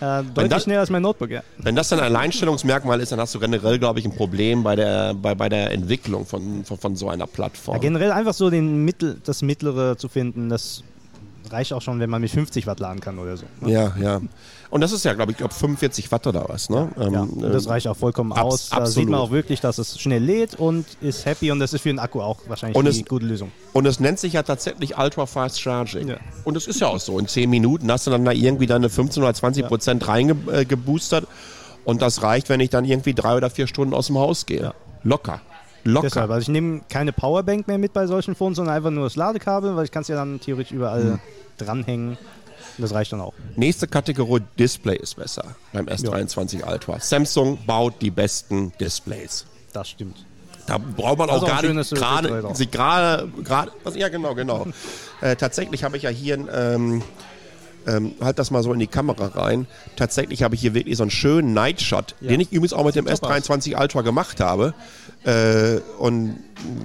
Äh, 0.00 0.22
deutlich 0.22 0.48
das- 0.48 0.62
schneller 0.64 0.80
als 0.80 0.90
mein 0.90 1.02
Notebook, 1.02 1.30
ja. 1.30 1.42
Wenn 1.58 1.74
das 1.76 1.88
dann 1.88 1.98
ein 2.00 2.06
Alleinstellungsmerkmal 2.06 3.00
ist, 3.00 3.12
dann 3.12 3.20
hast 3.20 3.34
du 3.34 3.38
generell, 3.40 3.78
glaube 3.78 3.98
ich, 4.00 4.04
ein 4.04 4.14
Problem 4.14 4.62
bei 4.62 4.76
der, 4.76 5.14
bei, 5.14 5.34
bei 5.34 5.48
der 5.48 5.70
Entwicklung 5.72 6.26
von, 6.26 6.64
von, 6.64 6.78
von 6.78 6.96
so 6.96 7.08
einer 7.08 7.26
Plattform. 7.26 7.74
Ja, 7.76 7.80
generell 7.80 8.12
einfach 8.12 8.34
so 8.34 8.50
den 8.50 8.84
Mittel, 8.84 9.20
das 9.24 9.42
Mittlere 9.42 9.96
zu 9.96 10.08
finden, 10.08 10.48
das 10.48 10.82
reicht 11.50 11.72
auch 11.72 11.82
schon, 11.82 11.98
wenn 12.00 12.10
man 12.10 12.20
mit 12.20 12.30
50 12.30 12.66
Watt 12.66 12.80
laden 12.80 13.00
kann 13.00 13.18
oder 13.18 13.36
so. 13.36 13.46
ne? 13.60 13.72
Ja, 13.72 13.94
ja. 14.00 14.20
Und 14.70 14.82
das 14.82 14.92
ist 14.92 15.04
ja, 15.04 15.14
glaube 15.14 15.32
ich, 15.32 15.38
glaub 15.38 15.52
45 15.52 16.12
Watt 16.12 16.26
oder 16.26 16.44
was, 16.48 16.68
ne? 16.68 16.90
Ähm, 17.00 17.12
Ja, 17.14 17.20
und 17.22 17.40
das 17.42 17.64
ähm, 17.64 17.70
reicht 17.70 17.88
auch 17.88 17.96
vollkommen 17.96 18.32
abs- 18.32 18.42
aus. 18.42 18.68
Da 18.70 18.84
sieht 18.86 19.04
man 19.06 19.14
absolut. 19.14 19.28
auch 19.28 19.32
wirklich, 19.32 19.60
dass 19.60 19.78
es 19.78 19.98
schnell 19.98 20.22
lädt 20.22 20.56
und 20.56 20.84
ist 21.00 21.24
happy 21.24 21.50
und 21.50 21.58
das 21.58 21.72
ist 21.72 21.80
für 21.82 21.88
den 21.88 21.98
Akku 21.98 22.20
auch 22.20 22.38
wahrscheinlich 22.48 22.76
Und 22.76 22.86
es- 22.86 23.02
gute 23.06 23.24
Lösung. 23.24 23.50
Und 23.72 23.86
es 23.86 23.98
nennt 23.98 24.18
sich 24.18 24.34
ja 24.34 24.42
tatsächlich 24.42 24.98
Ultra 24.98 25.24
Fast 25.26 25.60
Charging. 25.60 26.08
Ja. 26.08 26.16
Und 26.44 26.56
es 26.56 26.66
ist 26.66 26.80
ja 26.80 26.88
auch 26.88 26.98
so. 27.00 27.18
In 27.18 27.26
10 27.28 27.48
Minuten 27.48 27.90
hast 27.90 28.06
du 28.06 28.10
dann 28.10 28.24
da 28.26 28.32
irgendwie 28.32 28.66
deine 28.66 28.90
15 28.90 29.22
oder 29.22 29.32
20 29.32 29.66
Prozent 29.66 30.06
reingeboostert. 30.06 31.26
Und 31.84 32.02
das 32.02 32.22
reicht, 32.22 32.48
wenn 32.50 32.60
ich 32.60 32.68
dann 32.70 32.84
irgendwie 32.84 33.14
drei 33.14 33.36
oder 33.36 33.48
vier 33.48 33.66
Stunden 33.66 33.94
aus 33.94 34.08
dem 34.08 34.18
Haus 34.18 34.44
gehe. 34.44 34.60
Ja. 34.62 34.74
Locker. 35.02 35.40
Locker. 35.84 36.08
Deshalb, 36.08 36.30
also 36.30 36.42
ich 36.42 36.48
nehme 36.48 36.82
keine 36.90 37.12
Powerbank 37.14 37.66
mehr 37.68 37.78
mit 37.78 37.94
bei 37.94 38.06
solchen 38.06 38.34
Phones, 38.34 38.56
sondern 38.56 38.74
einfach 38.76 38.90
nur 38.90 39.04
das 39.04 39.16
Ladekabel, 39.16 39.74
weil 39.76 39.84
ich 39.86 39.90
kann 39.90 40.02
es 40.02 40.08
ja 40.08 40.16
dann 40.16 40.38
theoretisch 40.40 40.72
überall 40.72 41.02
Hm. 41.12 41.18
dranhängen. 41.56 42.18
Das 42.78 42.92
reicht 42.92 43.12
dann 43.12 43.20
auch. 43.20 43.34
Nächste 43.56 43.86
Kategorie 43.86 44.42
Display 44.58 44.96
ist 44.96 45.16
besser 45.16 45.56
beim 45.72 45.86
S23 45.86 46.70
Ultra. 46.70 47.00
Samsung 47.00 47.58
baut 47.66 47.94
die 48.00 48.10
besten 48.10 48.72
Displays. 48.80 49.46
Das 49.72 49.88
stimmt. 49.88 50.24
Da 50.66 50.78
braucht 50.78 51.18
man 51.18 51.30
auch 51.30 51.42
auch 51.42 51.46
gar 51.46 51.62
nicht 51.62 51.90
gerade, 51.90 52.28
gerade, 52.28 53.28
gerade, 53.42 53.72
was, 53.84 53.96
ja 53.96 54.08
genau, 54.08 54.34
genau. 54.34 54.66
äh, 55.22 55.34
tatsächlich 55.34 55.82
habe 55.82 55.96
ich 55.96 56.02
ja 56.02 56.10
hier 56.10 56.46
ähm, 56.52 57.02
ähm, 57.86 58.12
halt 58.20 58.38
das 58.38 58.50
mal 58.50 58.62
so 58.62 58.72
in 58.72 58.78
die 58.78 58.86
Kamera 58.86 59.28
rein. 59.28 59.66
Tatsächlich 59.96 60.42
habe 60.42 60.54
ich 60.54 60.60
hier 60.60 60.74
wirklich 60.74 60.96
so 60.96 61.04
einen 61.04 61.10
schönen 61.10 61.54
Nightshot, 61.54 62.14
den 62.20 62.40
ich 62.40 62.52
übrigens 62.52 62.74
auch 62.74 62.84
mit 62.84 62.94
dem 62.94 63.06
Sieht 63.06 63.20
top 63.20 63.30
aus. 63.30 63.48
S23 63.48 63.80
Ultra 63.80 64.02
gemacht 64.02 64.40
habe. 64.40 64.74
Äh, 65.24 65.80
und 65.98 66.38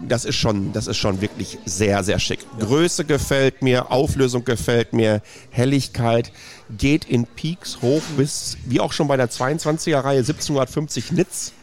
das 0.07 0.25
ist 0.25 0.35
schon, 0.35 0.73
das 0.73 0.87
ist 0.87 0.97
schon 0.97 1.21
wirklich 1.21 1.59
sehr, 1.65 2.03
sehr 2.03 2.19
schick. 2.19 2.39
Größe 2.59 3.05
gefällt 3.05 3.61
mir, 3.61 3.91
Auflösung 3.91 4.43
gefällt 4.43 4.93
mir, 4.93 5.21
Helligkeit 5.49 6.31
geht 6.77 7.05
in 7.05 7.25
Peaks 7.25 7.81
hoch 7.81 8.01
bis, 8.17 8.57
wie 8.65 8.79
auch 8.79 8.93
schon 8.93 9.07
bei 9.07 9.17
der 9.17 9.29
22er 9.29 10.03
Reihe, 10.03 10.19
1750 10.19 11.11
Nits. 11.11 11.53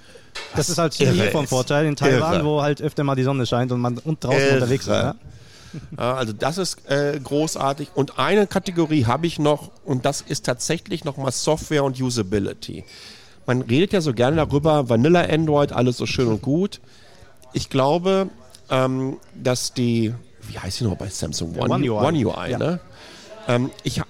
Das 0.55 0.69
ist 0.69 0.79
halt 0.79 0.95
hier 0.95 1.13
vom. 1.31 1.47
Vorteil 1.47 1.87
in 1.87 1.97
Taiwan, 1.97 2.35
Irre. 2.35 2.45
wo 2.45 2.63
halt 2.63 2.81
öfter 2.81 3.05
mal 3.05 3.17
die 3.17 3.25
Sonne 3.25 3.47
scheint 3.47 3.73
und 3.73 3.81
man 3.81 3.99
und 3.99 4.23
draußen 4.23 4.41
Irre. 4.41 4.55
unterwegs 4.55 4.85
ist. 4.85 4.91
Ja? 4.91 5.15
Ja, 5.97 6.15
also 6.15 6.33
das 6.33 6.59
ist 6.59 6.89
äh, 6.91 7.19
großartig. 7.23 7.91
Und 7.95 8.19
eine 8.19 8.47
Kategorie 8.47 9.07
habe 9.07 9.27
ich 9.27 9.39
noch 9.39 9.71
und 9.85 10.05
das 10.05 10.21
ist 10.23 10.47
tatsächlich 10.47 11.05
nochmal 11.05 11.33
Software 11.33 11.85
und 11.85 12.01
Usability. 12.01 12.85
Man 13.51 13.63
redet 13.63 13.93
ja 13.93 14.01
so 14.01 14.13
gerne 14.15 14.37
darüber, 14.37 14.89
Vanilla 14.89 15.23
Android, 15.23 15.73
alles 15.73 15.97
so 15.97 16.07
schön 16.07 16.29
und 16.29 16.41
gut. 16.41 16.81
Ich 17.53 17.69
glaube, 17.69 18.29
ähm, 18.71 19.17
dass 19.35 19.75
die, 19.75 20.15
wie 20.43 20.57
heißt 20.57 20.79
die 20.79 20.85
noch 20.85 20.95
bei 20.95 21.09
Samsung? 21.09 21.57
One, 21.59 21.75
One 21.75 21.91
UI. 21.91 22.07
One 22.07 22.27
UI 22.27 22.51
Ja. 22.53 22.59
ne? 22.59 22.81
ähm, 23.49 23.73
ich 23.83 24.01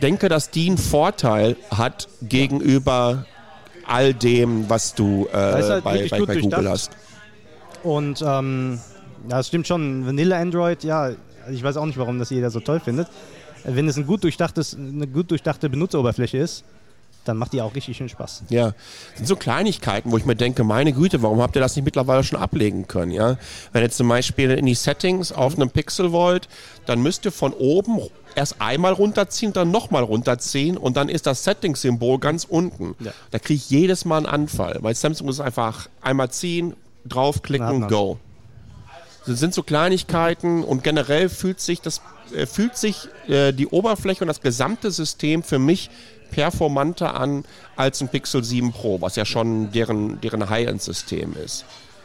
denke, 0.00 0.30
dass 0.30 0.50
die 0.50 0.68
einen 0.68 0.78
Vorteil 0.78 1.56
hat 1.70 2.08
gegenüber 2.22 3.26
all 3.86 4.14
dem, 4.14 4.70
was 4.70 4.94
du 4.94 5.28
äh, 5.30 5.36
halt 5.36 5.84
bei, 5.84 6.08
bei, 6.08 6.24
bei 6.24 6.36
Google 6.40 6.70
hast. 6.70 6.92
Und 7.82 8.24
ähm, 8.26 8.80
ja, 9.28 9.40
es 9.40 9.48
stimmt 9.48 9.66
schon, 9.66 10.06
Vanilla 10.06 10.38
Android, 10.38 10.82
ja, 10.82 11.10
ich 11.50 11.62
weiß 11.62 11.76
auch 11.76 11.84
nicht, 11.84 11.98
warum 11.98 12.18
das 12.18 12.30
jeder 12.30 12.48
so 12.48 12.60
toll 12.60 12.80
findet. 12.80 13.08
Wenn 13.64 13.86
es 13.86 13.98
ein 13.98 14.06
gut 14.06 14.24
durchdachtes, 14.24 14.74
eine 14.74 15.06
gut 15.06 15.30
durchdachte 15.30 15.68
Benutzeroberfläche 15.68 16.38
ist, 16.38 16.64
dann 17.24 17.36
macht 17.36 17.52
die 17.52 17.62
auch 17.62 17.74
richtig 17.74 17.96
schön 17.96 18.08
Spaß. 18.08 18.44
Ja, 18.48 18.66
das 18.66 18.74
sind 19.16 19.26
so 19.26 19.36
Kleinigkeiten, 19.36 20.10
wo 20.10 20.18
ich 20.18 20.24
mir 20.24 20.36
denke, 20.36 20.64
meine 20.64 20.92
Güte, 20.92 21.22
warum 21.22 21.40
habt 21.40 21.56
ihr 21.56 21.60
das 21.60 21.76
nicht 21.76 21.84
mittlerweile 21.84 22.24
schon 22.24 22.38
ablegen 22.38 22.88
können, 22.88 23.12
ja? 23.12 23.36
Wenn 23.72 23.82
ihr 23.82 23.90
zum 23.90 24.08
Beispiel 24.08 24.50
in 24.50 24.66
die 24.66 24.74
Settings 24.74 25.32
auf 25.32 25.54
einem 25.54 25.70
Pixel 25.70 26.12
wollt, 26.12 26.48
dann 26.86 27.00
müsst 27.02 27.24
ihr 27.24 27.32
von 27.32 27.52
oben 27.52 28.00
erst 28.34 28.60
einmal 28.60 28.92
runterziehen, 28.92 29.52
dann 29.52 29.70
nochmal 29.70 30.02
runterziehen 30.02 30.76
und 30.76 30.96
dann 30.96 31.08
ist 31.08 31.26
das 31.26 31.44
Settings-Symbol 31.44 32.18
ganz 32.18 32.44
unten. 32.44 32.94
Ja. 33.00 33.12
Da 33.30 33.38
kriege 33.38 33.58
ich 33.58 33.70
jedes 33.70 34.04
Mal 34.04 34.18
einen 34.18 34.26
Anfall, 34.26 34.78
weil 34.80 34.94
Samsung 34.94 35.28
ist 35.28 35.40
einfach 35.40 35.88
einmal 36.00 36.30
ziehen, 36.30 36.74
draufklicken, 37.06 37.88
go. 37.88 38.18
Das 39.26 39.38
sind 39.38 39.54
so 39.54 39.62
Kleinigkeiten 39.62 40.64
und 40.64 40.82
generell 40.82 41.28
fühlt 41.28 41.60
sich 41.60 41.80
das 41.80 42.00
äh, 42.34 42.46
fühlt 42.46 42.76
sich 42.76 43.08
äh, 43.28 43.52
die 43.52 43.68
Oberfläche 43.68 44.24
und 44.24 44.28
das 44.28 44.40
gesamte 44.40 44.90
System 44.90 45.42
für 45.42 45.58
mich 45.58 45.90
performanter 46.32 47.14
an 47.14 47.44
als 47.76 48.00
ein 48.00 48.08
Pixel 48.08 48.42
7 48.42 48.72
Pro, 48.72 49.00
was 49.00 49.14
ja 49.14 49.24
schon 49.24 49.70
deren, 49.70 50.20
deren 50.20 50.50
High-End-System 50.50 51.36
ist. 51.36 51.64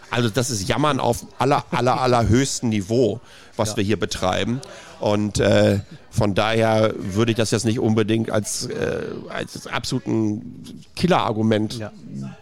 Also 0.10 0.30
das 0.30 0.50
ist 0.50 0.68
Jammern 0.68 1.00
auf 1.00 1.26
aller, 1.40 1.66
aller, 1.72 2.00
allerhöchstem 2.00 2.70
Niveau, 2.70 3.20
was 3.58 3.76
wir 3.76 3.84
hier 3.84 4.00
betreiben. 4.00 4.62
Und 5.00 5.40
äh, 5.40 5.80
von 6.10 6.34
daher 6.34 6.94
würde 6.98 7.32
ich 7.32 7.38
das 7.38 7.52
jetzt 7.52 7.66
nicht 7.66 7.80
unbedingt 7.80 8.32
als, 8.32 8.68
äh, 8.68 9.02
als 9.30 9.68
absoluten 9.68 10.84
Killer-Argument 10.96 11.78
Ja. 11.78 11.92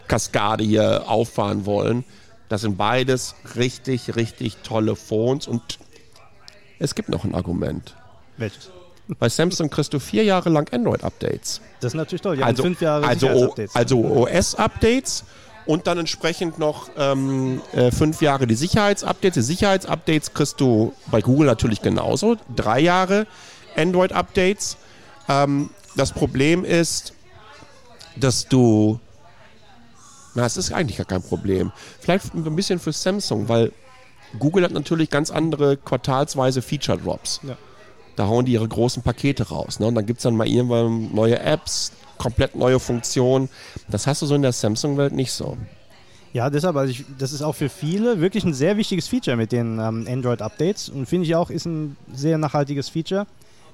Kaskade 0.06 0.62
hier 0.62 1.04
auffahren 1.08 1.66
wollen. 1.66 2.04
Das 2.48 2.60
sind 2.60 2.76
beides 2.76 3.34
richtig, 3.56 4.14
richtig 4.14 4.58
tolle 4.62 4.94
Phones. 4.94 5.48
Und 5.48 5.78
es 6.78 6.94
gibt 6.94 7.08
noch 7.08 7.24
ein 7.24 7.34
Argument. 7.34 7.94
Welches? 8.36 8.70
Bei 9.18 9.28
Samsung 9.28 9.70
kriegst 9.70 9.92
du 9.92 10.00
vier 10.00 10.24
Jahre 10.24 10.50
lang 10.50 10.68
Android-Updates. 10.72 11.60
Das 11.80 11.92
ist 11.92 11.96
natürlich 11.96 12.22
toll. 12.22 12.36
Die 12.36 12.42
Also, 12.42 12.62
fünf 12.64 12.80
Jahre 12.80 13.06
also, 13.06 13.26
Sicherheitsupdates. 13.28 13.76
also 13.76 13.98
OS-Updates 14.04 15.24
und 15.66 15.86
dann 15.86 15.98
entsprechend 15.98 16.58
noch 16.58 16.88
ähm, 16.96 17.60
äh, 17.72 17.90
fünf 17.90 18.20
Jahre 18.20 18.46
die 18.46 18.54
Sicherheitsupdates. 18.56 19.34
Die 19.46 19.52
Sicherheitsupdates 19.54 20.34
kriegst 20.34 20.60
du 20.60 20.92
bei 21.10 21.20
Google 21.20 21.46
natürlich 21.46 21.82
genauso. 21.82 22.36
Drei 22.54 22.80
Jahre 22.80 23.26
Android-Updates. 23.76 24.76
Ähm, 25.28 25.70
das 25.94 26.12
Problem 26.12 26.64
ist, 26.64 27.12
dass 28.16 28.46
du. 28.48 28.98
Na, 30.34 30.44
es 30.44 30.56
ist 30.56 30.72
eigentlich 30.72 30.98
gar 30.98 31.06
kein 31.06 31.22
Problem. 31.22 31.72
Vielleicht 32.00 32.34
ein 32.34 32.56
bisschen 32.56 32.78
für 32.78 32.92
Samsung, 32.92 33.48
weil 33.48 33.72
Google 34.38 34.64
hat 34.64 34.72
natürlich 34.72 35.10
ganz 35.10 35.30
andere 35.30 35.76
quartalsweise 35.76 36.60
Feature-Drops. 36.60 37.40
Ja. 37.44 37.56
Da 38.16 38.26
hauen 38.26 38.44
die 38.44 38.52
ihre 38.52 38.66
großen 38.66 39.02
Pakete 39.02 39.48
raus. 39.48 39.78
Ne? 39.78 39.86
Und 39.86 39.94
dann 39.94 40.06
gibt 40.06 40.18
es 40.18 40.22
dann 40.24 40.36
mal 40.36 40.48
irgendwann 40.48 41.14
neue 41.14 41.38
Apps, 41.38 41.92
komplett 42.18 42.56
neue 42.56 42.80
Funktionen. 42.80 43.48
Das 43.88 44.06
hast 44.06 44.22
du 44.22 44.26
so 44.26 44.34
in 44.34 44.42
der 44.42 44.52
Samsung-Welt 44.52 45.12
nicht 45.12 45.32
so. 45.32 45.56
Ja, 46.32 46.50
deshalb, 46.50 46.76
also 46.76 46.90
ich, 46.90 47.04
das 47.18 47.32
ist 47.32 47.42
auch 47.42 47.54
für 47.54 47.68
viele 47.68 48.20
wirklich 48.20 48.44
ein 48.44 48.52
sehr 48.52 48.76
wichtiges 48.76 49.08
Feature 49.08 49.36
mit 49.36 49.52
den 49.52 49.78
ähm, 49.78 50.06
Android-Updates 50.06 50.90
und 50.90 51.06
finde 51.06 51.26
ich 51.26 51.34
auch, 51.34 51.48
ist 51.48 51.64
ein 51.64 51.96
sehr 52.12 52.36
nachhaltiges 52.36 52.90
Feature, 52.90 53.26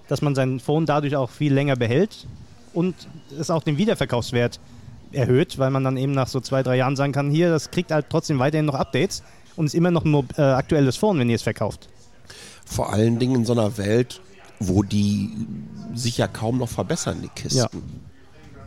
dass 0.07 0.23
man 0.23 0.35
sein 0.35 0.61
Phone 0.61 0.87
dadurch 0.87 1.17
auch 1.17 1.31
viel 1.31 1.53
länger 1.53 1.75
behält 1.75 2.27
und 2.73 2.95
es 3.37 3.51
auch 3.51 3.63
den 3.63 3.79
Wiederverkaufswert 3.79 4.61
erhöht, 5.11 5.59
weil 5.59 5.71
man 5.71 5.85
dann 5.85 5.97
eben 5.97 6.13
nach 6.13 6.29
so 6.29 6.41
zwei, 6.41 6.63
drei 6.63 6.77
Jahren 6.77 6.97
sagen 6.97 7.13
kann, 7.13 7.31
hier, 7.31 7.51
das 7.51 7.71
kriegt 7.71 7.91
halt 7.91 8.07
trotzdem 8.09 8.39
weiterhin 8.39 8.67
noch 8.67 8.75
Updates 8.75 9.23
und 9.57 9.67
ist 9.67 9.75
immer 9.75 9.91
noch 9.91 10.05
ein 10.05 10.29
äh, 10.37 10.43
aktuelles 10.43 10.97
Phone, 10.97 11.19
wenn 11.19 11.29
ihr 11.29 11.37
es 11.37 11.43
verkauft. 11.43 11.89
Vor 12.65 12.93
allen 12.93 13.19
Dingen 13.19 13.35
in 13.35 13.45
so 13.45 13.53
einer 13.53 13.77
Welt, 13.77 14.21
wo 14.69 14.83
die 14.83 15.31
sich 15.95 16.19
ja 16.19 16.27
kaum 16.29 16.59
noch 16.59 16.69
verbessern, 16.69 17.19
die 17.23 17.29
Kisten. 17.29 17.83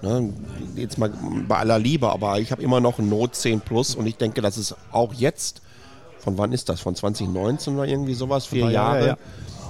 Ne? 0.02 0.34
Jetzt 0.76 0.98
mal 0.98 1.12
bei 1.48 1.58
aller 1.58 1.80
Liebe, 1.80 2.10
aber 2.12 2.40
ich 2.40 2.52
habe 2.52 2.62
immer 2.62 2.80
noch 2.80 3.00
ein 3.00 3.10
Note 3.10 3.32
10 3.34 3.62
Plus 3.62 3.96
und 3.96 4.06
ich 4.06 4.18
denke, 4.18 4.42
das 4.42 4.58
ist 4.58 4.76
auch 4.92 5.14
jetzt, 5.14 5.62
von 6.20 6.38
wann 6.38 6.52
ist 6.52 6.70
das? 6.70 6.82
Von 6.82 6.96
2019 6.96 7.76
oder 7.76 7.88
irgendwie 7.88 8.14
sowas, 8.14 8.46
vier 8.46 8.70
Jahre, 8.70 8.96
Jahre. 8.98 9.08
ja. 9.08 9.18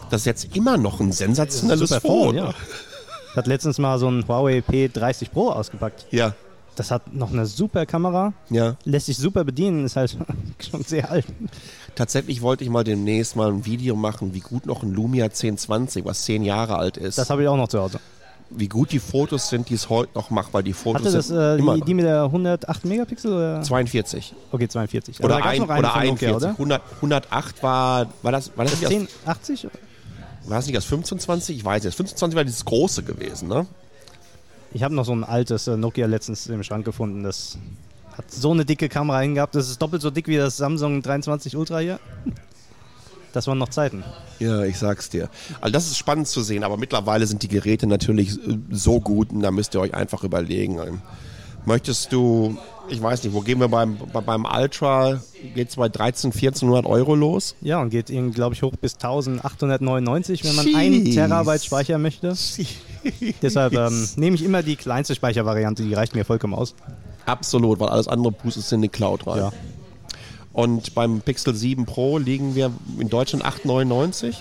Das 0.10 0.22
ist 0.22 0.26
jetzt 0.26 0.56
immer 0.56 0.78
noch 0.78 1.00
ein 1.00 1.12
sensationelles 1.12 1.90
Super 1.90 2.02
Phone. 2.02 2.36
ja. 2.36 2.54
Hat 3.36 3.48
letztens 3.48 3.78
mal 3.80 3.98
so 4.00 4.08
ein 4.10 4.26
Huawei 4.28 4.60
P30 4.60 5.30
Pro 5.32 5.50
ausgepackt. 5.52 6.08
ja. 6.12 6.34
Das 6.78 6.92
hat 6.92 7.14
noch 7.14 7.32
eine 7.32 7.46
super 7.46 7.86
Kamera, 7.86 8.34
Ja. 8.50 8.76
lässt 8.84 9.06
sich 9.06 9.16
super 9.16 9.46
bedienen, 9.46 9.86
ist 9.86 9.96
halt 9.96 10.18
schon 10.70 10.84
sehr 10.84 11.10
alt. 11.10 11.26
Tatsächlich 11.96 12.42
wollte 12.42 12.64
ich 12.64 12.70
mal 12.70 12.84
demnächst 12.84 13.36
mal 13.36 13.50
ein 13.52 13.66
Video 13.66 13.96
machen, 13.96 14.34
wie 14.34 14.42
gut 14.42 14.66
noch 14.66 14.84
ein 14.84 14.94
Lumia 14.94 15.26
1020, 15.26 16.04
was 16.06 16.24
zehn 16.24 16.44
Jahre 16.44 16.78
alt 16.78 16.98
ist, 16.98 17.18
Das 17.18 17.30
habe 17.30 17.44
ich 17.44 17.48
auch 17.48 17.58
noch 17.58 17.68
zu 17.70 17.80
Hause. 17.80 18.00
wie 18.50 18.68
gut 18.68 18.92
die 18.92 19.00
Fotos 19.00 19.50
sind, 19.50 19.70
die 19.70 19.74
es 19.76 19.90
heute 19.90 20.12
noch 20.14 20.30
macht, 20.30 20.54
weil 20.54 20.64
die 20.64 20.74
Fotos 20.74 21.04
Hatte 21.06 21.16
das 21.16 21.28
sind 21.28 21.38
äh, 21.38 21.56
immer 21.58 21.76
die, 21.76 21.82
die 21.82 21.94
mit 21.94 22.06
der 22.06 22.24
108 22.24 22.86
Megapixel 22.86 23.34
oder? 23.34 23.62
42 23.62 24.34
Okay, 24.52 24.68
42. 24.68 25.24
oder, 25.24 25.44
ein, 25.44 25.62
oder 25.62 25.76
von 25.76 25.86
41. 25.86 26.28
Nokia, 26.28 26.36
oder? 26.36 26.50
100, 26.50 26.82
108 26.98 27.64
war, 27.64 28.08
war 28.22 28.32
das, 28.32 28.52
war 28.56 28.66
das, 28.66 28.80
Das 28.80 28.90
nicht 28.90 29.10
das 29.26 29.28
1080? 29.28 29.68
War 30.48 30.58
das 30.58 30.66
nicht 30.68 30.76
das 30.78 30.86
25? 30.86 31.58
Ich 31.58 31.66
weiß 31.66 31.84
jetzt. 31.86 31.96
25 31.96 32.36
war 32.36 32.44
dieses 32.44 32.66
große 32.66 33.04
gewesen, 33.04 33.48
ne? 33.48 33.66
Ich 34.74 34.84
habe 34.84 34.94
noch 34.94 35.06
so 35.06 35.14
ein 35.14 35.24
altes 35.24 35.68
äh, 35.68 35.78
Nokia 35.78 36.06
letztens 36.06 36.48
im 36.48 36.62
Schrank 36.62 36.84
gefunden. 36.86 37.24
Das 37.24 37.58
hat 38.18 38.32
so 38.32 38.52
eine 38.52 38.66
dicke 38.66 38.90
Kamera 38.90 39.20
hingehabt. 39.20 39.56
Das 39.56 39.70
ist 39.70 39.82
doppelt 39.82 40.02
so 40.02 40.10
dick 40.10 40.28
wie 40.28 40.38
das 40.38 40.58
Samsung 40.58 41.02
23 41.02 41.56
Ultra 41.58 41.80
hier. 41.80 42.00
Das 43.34 43.48
waren 43.48 43.58
noch 43.58 43.70
Zeiten. 43.70 44.04
Ja, 44.40 44.64
ich 44.64 44.78
sag's 44.78 45.10
dir. 45.10 45.30
Also 45.60 45.74
das 45.74 45.88
ist 45.88 45.98
spannend 45.98 46.28
zu 46.28 46.42
sehen, 46.42 46.64
aber 46.64 46.78
mittlerweile 46.78 47.28
sind 47.28 47.44
die 47.44 47.50
Geräte 47.50 47.86
natürlich 47.86 48.38
äh, 48.38 48.58
so 48.72 49.02
gut 49.02 49.32
und 49.32 49.42
da 49.42 49.52
müsst 49.52 49.76
ihr 49.76 49.82
euch 49.82 49.94
einfach 49.94 50.24
überlegen. 50.24 50.80
Möchtest 51.66 52.14
du, 52.14 52.58
ich 52.88 53.02
weiß 53.02 53.24
nicht, 53.24 53.34
wo 53.34 53.42
gehen 53.42 53.60
wir 53.60 53.68
beim, 53.68 53.98
bei, 54.14 54.22
beim 54.22 54.46
Ultra? 54.46 55.20
Geht's 55.54 55.76
bei 55.76 55.90
13, 55.90 56.32
1400 56.32 56.86
Euro 56.86 57.16
los? 57.16 57.56
Ja, 57.60 57.82
und 57.82 57.90
geht, 57.90 58.08
glaube 58.34 58.56
ich, 58.56 58.62
hoch 58.62 58.74
bis 58.80 58.94
1899, 58.94 60.46
wenn 60.46 60.56
man 60.56 60.66
Jeez. 60.66 60.76
1 60.76 61.16
Terabyte 61.16 61.66
Speicher 61.66 61.98
möchte. 61.98 62.36
Deshalb 63.42 63.74
ähm, 63.74 64.08
nehme 64.16 64.36
ich 64.36 64.44
immer 64.46 64.64
die 64.64 64.78
kleinste 64.78 65.14
Speichervariante, 65.16 65.84
die 65.84 65.94
reicht 65.94 66.16
mir 66.16 66.24
vollkommen 66.24 66.54
aus. 66.54 66.76
Absolut, 67.26 67.80
weil 67.80 67.90
alles 67.90 68.08
andere 68.08 68.32
pustest 68.32 68.72
in 68.74 68.82
die 68.82 68.90
Cloud 68.90 69.26
rein. 69.28 69.38
Ja. 69.38 69.52
Und 70.54 70.96
beim 70.96 71.22
Pixel 71.22 71.54
7 71.54 71.86
Pro 71.86 72.18
liegen 72.18 72.56
wir 72.56 72.72
in 73.00 73.10
Deutschland 73.10 73.44
8,99. 73.46 74.36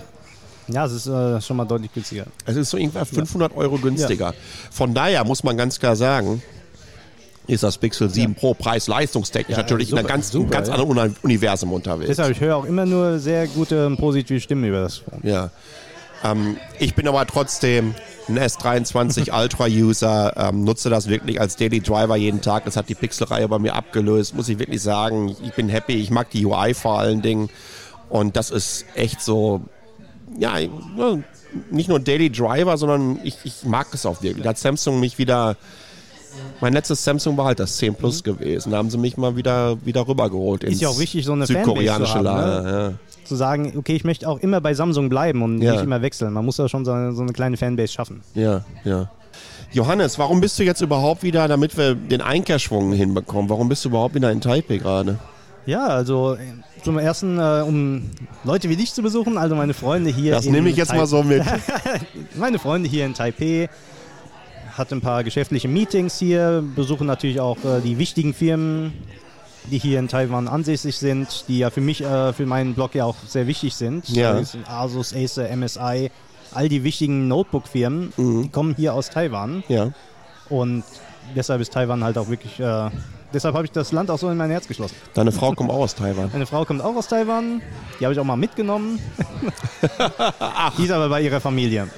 Ja, 0.68 0.86
es 0.86 0.92
ist 0.92 1.06
äh, 1.06 1.40
schon 1.40 1.56
mal 1.56 1.64
deutlich 1.64 1.92
günstiger. 1.92 2.26
Es 2.46 2.56
ist 2.56 2.70
so 2.70 2.76
irgendwann 2.76 3.04
500 3.04 3.56
Euro 3.56 3.76
günstiger. 3.78 4.32
Von 4.70 4.94
daher 4.94 5.24
muss 5.24 5.42
man 5.44 5.56
ganz 5.56 5.78
klar 5.78 5.96
sagen, 5.96 6.42
ist 7.46 7.62
das 7.62 7.76
Pixel 7.76 8.08
7 8.08 8.34
Pro 8.34 8.54
preis-leistungstechnisch 8.54 9.56
Ja, 9.56 9.62
natürlich 9.62 9.88
in 9.88 9.90
super, 9.90 10.00
einem 10.00 10.08
ganz, 10.08 10.30
super, 10.30 10.50
ganz 10.50 10.68
ja. 10.68 10.74
anderen 10.74 10.98
Uni- 10.98 11.14
Universum 11.22 11.72
unterwegs. 11.72 12.08
Deshalb, 12.08 12.30
ich 12.30 12.40
höre 12.40 12.56
auch 12.56 12.64
immer 12.64 12.86
nur 12.86 13.18
sehr 13.18 13.46
gute 13.48 13.90
positive 13.96 14.40
Stimmen 14.40 14.64
über 14.64 14.80
das. 14.82 15.02
Ja. 15.22 15.50
Ähm, 16.22 16.56
ich 16.78 16.94
bin 16.94 17.06
aber 17.08 17.26
trotzdem 17.26 17.94
ein 18.28 18.38
S23 18.38 19.38
Ultra-User, 19.38 20.34
ähm, 20.36 20.64
nutze 20.64 20.90
das 20.90 21.08
wirklich 21.08 21.40
als 21.40 21.56
Daily 21.56 21.80
Driver 21.80 22.16
jeden 22.16 22.40
Tag. 22.40 22.64
Das 22.64 22.76
hat 22.76 22.88
die 22.88 22.94
Pixel-Reihe 22.94 23.48
bei 23.48 23.58
mir 23.58 23.74
abgelöst, 23.74 24.34
muss 24.34 24.48
ich 24.48 24.58
wirklich 24.58 24.82
sagen. 24.82 25.34
Ich 25.42 25.52
bin 25.52 25.68
happy, 25.68 25.94
ich 25.94 26.10
mag 26.10 26.30
die 26.30 26.46
UI 26.46 26.74
vor 26.74 26.98
allen 26.98 27.22
Dingen. 27.22 27.50
Und 28.08 28.36
das 28.36 28.50
ist 28.50 28.86
echt 28.94 29.20
so, 29.20 29.62
ja, 30.38 30.54
nicht 31.70 31.88
nur 31.88 32.00
Daily 32.00 32.30
Driver, 32.30 32.76
sondern 32.76 33.18
ich, 33.22 33.36
ich 33.44 33.64
mag 33.64 33.88
es 33.92 34.06
auch 34.06 34.22
wirklich. 34.22 34.42
Da 34.42 34.50
hat 34.50 34.58
Samsung 34.58 35.00
mich 35.00 35.18
wieder. 35.18 35.56
Mein 36.60 36.72
letztes 36.72 37.04
Samsung 37.04 37.36
war 37.36 37.44
halt 37.44 37.60
das 37.60 37.76
10 37.76 37.94
Plus 37.94 38.24
gewesen. 38.24 38.72
Da 38.72 38.78
haben 38.78 38.90
sie 38.90 38.98
mich 38.98 39.16
mal 39.16 39.36
wieder, 39.36 39.84
wieder 39.84 40.08
rübergeholt. 40.08 40.64
ins 40.64 40.80
ja 40.80 40.88
auch 40.88 40.98
wichtig, 40.98 41.24
so 41.24 41.32
eine 41.32 41.46
südkoreanische 41.46 42.12
Fanbase 42.12 42.12
zu 42.12 42.36
haben, 42.36 42.64
Lager. 42.64 42.88
Ja. 42.88 42.94
Zu 43.24 43.36
sagen, 43.36 43.72
okay, 43.76 43.94
ich 43.96 44.04
möchte 44.04 44.28
auch 44.28 44.38
immer 44.40 44.60
bei 44.60 44.74
Samsung 44.74 45.08
bleiben 45.08 45.42
und 45.42 45.60
Ja. 45.62 45.72
nicht 45.72 45.82
immer 45.84 46.02
wechseln. 46.02 46.32
Man 46.32 46.44
muss 46.44 46.58
ja 46.58 46.68
schon 46.68 46.84
so 46.84 46.92
eine, 46.92 47.12
so 47.12 47.22
eine 47.22 47.32
kleine 47.32 47.56
Fanbase 47.56 47.92
schaffen. 47.92 48.20
Ja, 48.34 48.64
ja. 48.84 49.10
Johannes, 49.72 50.18
warum 50.18 50.40
bist 50.40 50.58
du 50.58 50.62
jetzt 50.62 50.80
überhaupt 50.82 51.22
wieder, 51.22 51.48
damit 51.48 51.76
wir 51.76 51.94
den 51.94 52.20
Einkehrschwung 52.20 52.92
hinbekommen, 52.92 53.50
warum 53.50 53.68
bist 53.68 53.84
du 53.84 53.88
überhaupt 53.88 54.14
wieder 54.14 54.30
in 54.30 54.40
Taipei 54.40 54.76
gerade? 54.76 55.18
Ja, 55.66 55.86
also 55.86 56.34
äh, 56.34 56.38
zum 56.82 56.98
ersten, 56.98 57.38
äh, 57.38 57.62
um 57.66 58.10
Leute 58.44 58.68
wie 58.68 58.76
dich 58.76 58.92
zu 58.92 59.02
besuchen, 59.02 59.38
also 59.38 59.54
meine 59.56 59.72
Freunde 59.74 60.10
hier. 60.10 60.32
Das 60.32 60.44
in 60.46 60.52
nehme 60.52 60.68
ich 60.68 60.76
jetzt 60.76 60.90
Tai- 60.90 60.98
mal 60.98 61.06
so 61.06 61.22
mit. 61.22 61.42
Meine 62.36 62.58
Freunde 62.58 62.88
hier 62.88 63.06
in 63.06 63.14
Taipei 63.14 63.68
hatte 64.76 64.94
ein 64.94 65.00
paar 65.00 65.24
geschäftliche 65.24 65.68
Meetings 65.68 66.18
hier, 66.18 66.62
besuchen 66.76 67.06
natürlich 67.06 67.40
auch 67.40 67.56
äh, 67.64 67.80
die 67.82 67.96
wichtigen 67.98 68.34
Firmen, 68.34 68.92
die 69.70 69.78
hier 69.78 69.98
in 69.98 70.08
Taiwan 70.08 70.46
ansässig 70.48 70.96
sind, 70.96 71.44
die 71.48 71.58
ja 71.58 71.70
für 71.70 71.80
mich, 71.80 72.02
äh, 72.02 72.32
für 72.32 72.46
meinen 72.46 72.74
Blog 72.74 72.94
ja 72.94 73.04
auch 73.04 73.16
sehr 73.26 73.46
wichtig 73.46 73.74
sind. 73.74 74.08
Ja. 74.10 74.34
Das 74.34 74.52
sind 74.52 74.68
Asus, 74.70 75.14
Acer, 75.14 75.48
MSI, 75.56 76.10
all 76.52 76.68
die 76.68 76.84
wichtigen 76.84 77.28
Notebook-Firmen, 77.28 78.12
Mhm. 78.16 78.42
die 78.42 78.48
kommen 78.50 78.74
hier 78.76 78.94
aus 78.94 79.10
Taiwan 79.10 79.64
Ja. 79.68 79.90
und 80.50 80.84
deshalb 81.34 81.60
ist 81.60 81.72
Taiwan 81.72 82.04
halt 82.04 82.18
auch 82.18 82.28
wirklich, 82.28 82.60
äh, 82.60 82.90
deshalb 83.32 83.54
habe 83.54 83.64
ich 83.64 83.72
das 83.72 83.90
Land 83.92 84.10
auch 84.10 84.18
so 84.18 84.28
in 84.30 84.36
mein 84.36 84.50
Herz 84.50 84.68
geschlossen. 84.68 84.94
Deine 85.14 85.32
Frau 85.32 85.52
kommt 85.52 85.70
auch 85.70 85.78
aus 85.80 85.94
Taiwan. 85.94 86.28
Meine 86.32 86.46
Frau 86.46 86.64
kommt 86.64 86.82
auch 86.82 86.94
aus 86.94 87.08
Taiwan, 87.08 87.60
die 87.98 88.04
habe 88.04 88.12
ich 88.12 88.20
auch 88.20 88.24
mal 88.24 88.36
mitgenommen. 88.36 89.00
die 90.78 90.84
ist 90.84 90.90
aber 90.90 91.08
bei 91.08 91.22
ihrer 91.22 91.40
Familie. 91.40 91.88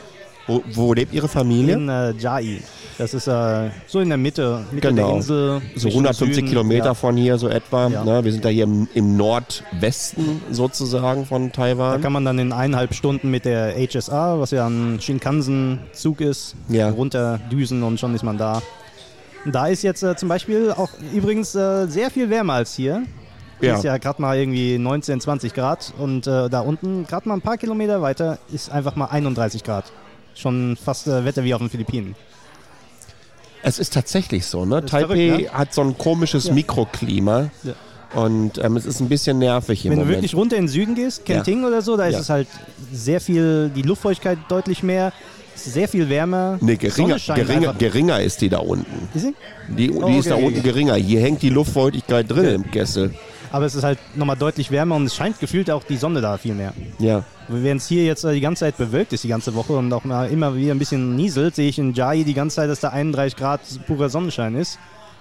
Wo, 0.46 0.62
wo 0.74 0.94
lebt 0.94 1.12
ihre 1.12 1.28
Familie? 1.28 1.74
In 1.74 1.88
äh, 1.88 2.12
Jai. 2.12 2.62
Das 2.98 3.12
ist 3.12 3.26
äh, 3.26 3.70
so 3.86 4.00
in 4.00 4.08
der 4.08 4.16
Mitte, 4.16 4.64
Mitte 4.72 4.88
Genau. 4.88 5.08
der 5.08 5.16
Insel. 5.16 5.60
so 5.74 5.88
Richtung 5.88 5.90
150 6.04 6.34
Süden. 6.36 6.48
Kilometer 6.48 6.84
Ja. 6.86 6.94
von 6.94 7.16
hier 7.16 7.36
so 7.36 7.48
etwa. 7.48 7.88
Ja. 7.88 8.02
Ne? 8.04 8.24
Wir 8.24 8.32
sind 8.32 8.42
da 8.44 8.48
hier 8.48 8.64
im, 8.64 8.88
im 8.94 9.18
Nordwesten 9.18 10.40
sozusagen 10.50 11.26
von 11.26 11.48
Da 11.48 11.62
Taiwan. 11.62 12.00
kann 12.00 12.12
man 12.14 12.24
dann 12.24 12.38
in 12.38 12.52
eineinhalb 12.52 12.94
Stunden 12.94 13.30
mit 13.30 13.44
der 13.44 13.74
HSA, 13.76 14.40
was 14.40 14.50
ja 14.50 14.66
ein 14.66 14.98
Shinkansen-Zug 15.00 16.22
ist, 16.22 16.54
Ja. 16.68 16.88
runterdüsen 16.88 17.82
und 17.82 18.00
schon 18.00 18.14
ist 18.14 18.22
man 18.22 18.38
da. 18.38 18.62
Da 19.44 19.66
ist 19.66 19.82
jetzt 19.82 20.02
äh, 20.02 20.16
zum 20.16 20.28
Beispiel 20.30 20.72
auch 20.72 20.88
übrigens 21.14 21.54
äh, 21.54 21.86
sehr 21.88 22.10
viel 22.10 22.30
wärmer 22.30 22.54
als 22.54 22.74
hier. 22.74 23.02
Hier 23.60 23.68
Ja. 23.70 23.74
ist 23.76 23.84
ja 23.84 23.98
gerade 23.98 24.20
mal 24.22 24.38
irgendwie 24.38 24.78
19, 24.78 25.20
20 25.20 25.52
Grad 25.54 25.92
und 25.98 26.26
äh, 26.26 26.48
da 26.48 26.60
unten, 26.60 27.06
gerade 27.06 27.28
mal 27.28 27.34
ein 27.34 27.42
paar 27.42 27.58
Kilometer 27.58 28.00
weiter, 28.00 28.38
ist 28.52 28.70
einfach 28.72 28.96
mal 28.96 29.06
31 29.06 29.62
Grad. 29.64 29.84
Schon 30.34 30.76
fast 30.82 31.06
äh, 31.08 31.24
Wetter 31.26 31.44
wie 31.44 31.52
auf 31.54 31.60
den 31.60 31.70
Philippinen. 31.70 32.14
Es 33.68 33.80
ist 33.80 33.92
tatsächlich 33.92 34.46
so, 34.46 34.64
ne? 34.64 34.84
Taipei 34.86 35.16
verrückt, 35.28 35.42
ne? 35.52 35.58
hat 35.58 35.74
so 35.74 35.80
ein 35.80 35.98
komisches 35.98 36.46
Ja. 36.46 36.54
Mikroklima. 36.54 37.50
Ja. 37.64 37.72
Und 38.14 38.58
ähm, 38.62 38.76
es 38.76 38.86
ist 38.86 39.00
ein 39.00 39.08
bisschen 39.08 39.40
nervig 39.40 39.84
im 39.84 39.90
Wenn 39.90 39.98
du 39.98 40.04
Moment. 40.04 40.18
wirklich 40.18 40.36
runter 40.36 40.56
in 40.56 40.62
den 40.62 40.68
Süden 40.68 40.94
gehst, 40.94 41.24
Kenting 41.24 41.64
oder 41.64 41.82
so, 41.82 41.96
da 41.96 42.06
ist 42.06 42.14
Ja. 42.14 42.20
es 42.20 42.30
halt 42.30 42.46
sehr 42.92 43.20
viel, 43.20 43.68
die 43.74 43.82
Luftfeuchtigkeit 43.82 44.38
deutlich 44.48 44.84
mehr, 44.84 45.12
sehr 45.56 45.88
viel 45.88 46.08
wärmer. 46.08 46.58
Nee, 46.60 46.76
geringer, 46.76 47.16
geringer, 47.34 47.74
geringer 47.74 48.20
ist 48.22 48.40
die 48.40 48.48
da 48.48 48.58
unten. 48.58 49.08
Ist 49.14 49.22
sie? 49.22 49.34
Die, 49.68 49.88
die 49.88 49.92
Oh, 49.92 50.18
ist 50.18 50.30
da 50.30 50.36
okay. 50.36 50.44
unten 50.46 50.62
geringer. 50.62 50.94
Hier 50.94 51.20
hängt 51.20 51.42
die 51.42 51.50
Luftfeuchtigkeit 51.50 52.30
drin 52.30 52.38
Okay. 52.46 52.54
im 52.54 52.70
Kessel. 52.70 53.14
Aber 53.56 53.64
es 53.64 53.74
ist 53.74 53.84
halt 53.84 53.98
nochmal 54.14 54.36
deutlich 54.36 54.70
wärmer 54.70 54.96
und 54.96 55.06
es 55.06 55.16
scheint 55.16 55.40
gefühlt 55.40 55.70
auch 55.70 55.82
die 55.82 55.96
Sonne 55.96 56.20
da 56.20 56.36
viel 56.36 56.54
mehr. 56.54 56.74
Ja. 56.98 57.24
Während 57.48 57.80
es 57.80 57.88
hier 57.88 58.04
jetzt 58.04 58.22
äh, 58.22 58.34
die 58.34 58.42
ganze 58.42 58.66
Zeit 58.66 58.76
bewölkt 58.76 59.14
ist, 59.14 59.24
die 59.24 59.28
ganze 59.28 59.54
Woche 59.54 59.72
und 59.72 59.90
auch 59.94 60.04
mal 60.04 60.28
immer 60.28 60.54
wieder 60.54 60.74
ein 60.74 60.78
bisschen 60.78 61.16
nieselt, 61.16 61.54
sehe 61.54 61.66
ich 61.66 61.78
in 61.78 61.94
Jai 61.94 62.22
die 62.22 62.34
ganze 62.34 62.56
Zeit, 62.56 62.68
dass 62.68 62.80
da 62.80 62.90
31 62.90 63.34
Grad 63.34 63.62
purer 63.86 64.10
Sonnenschein 64.10 64.56
ist. 64.56 64.78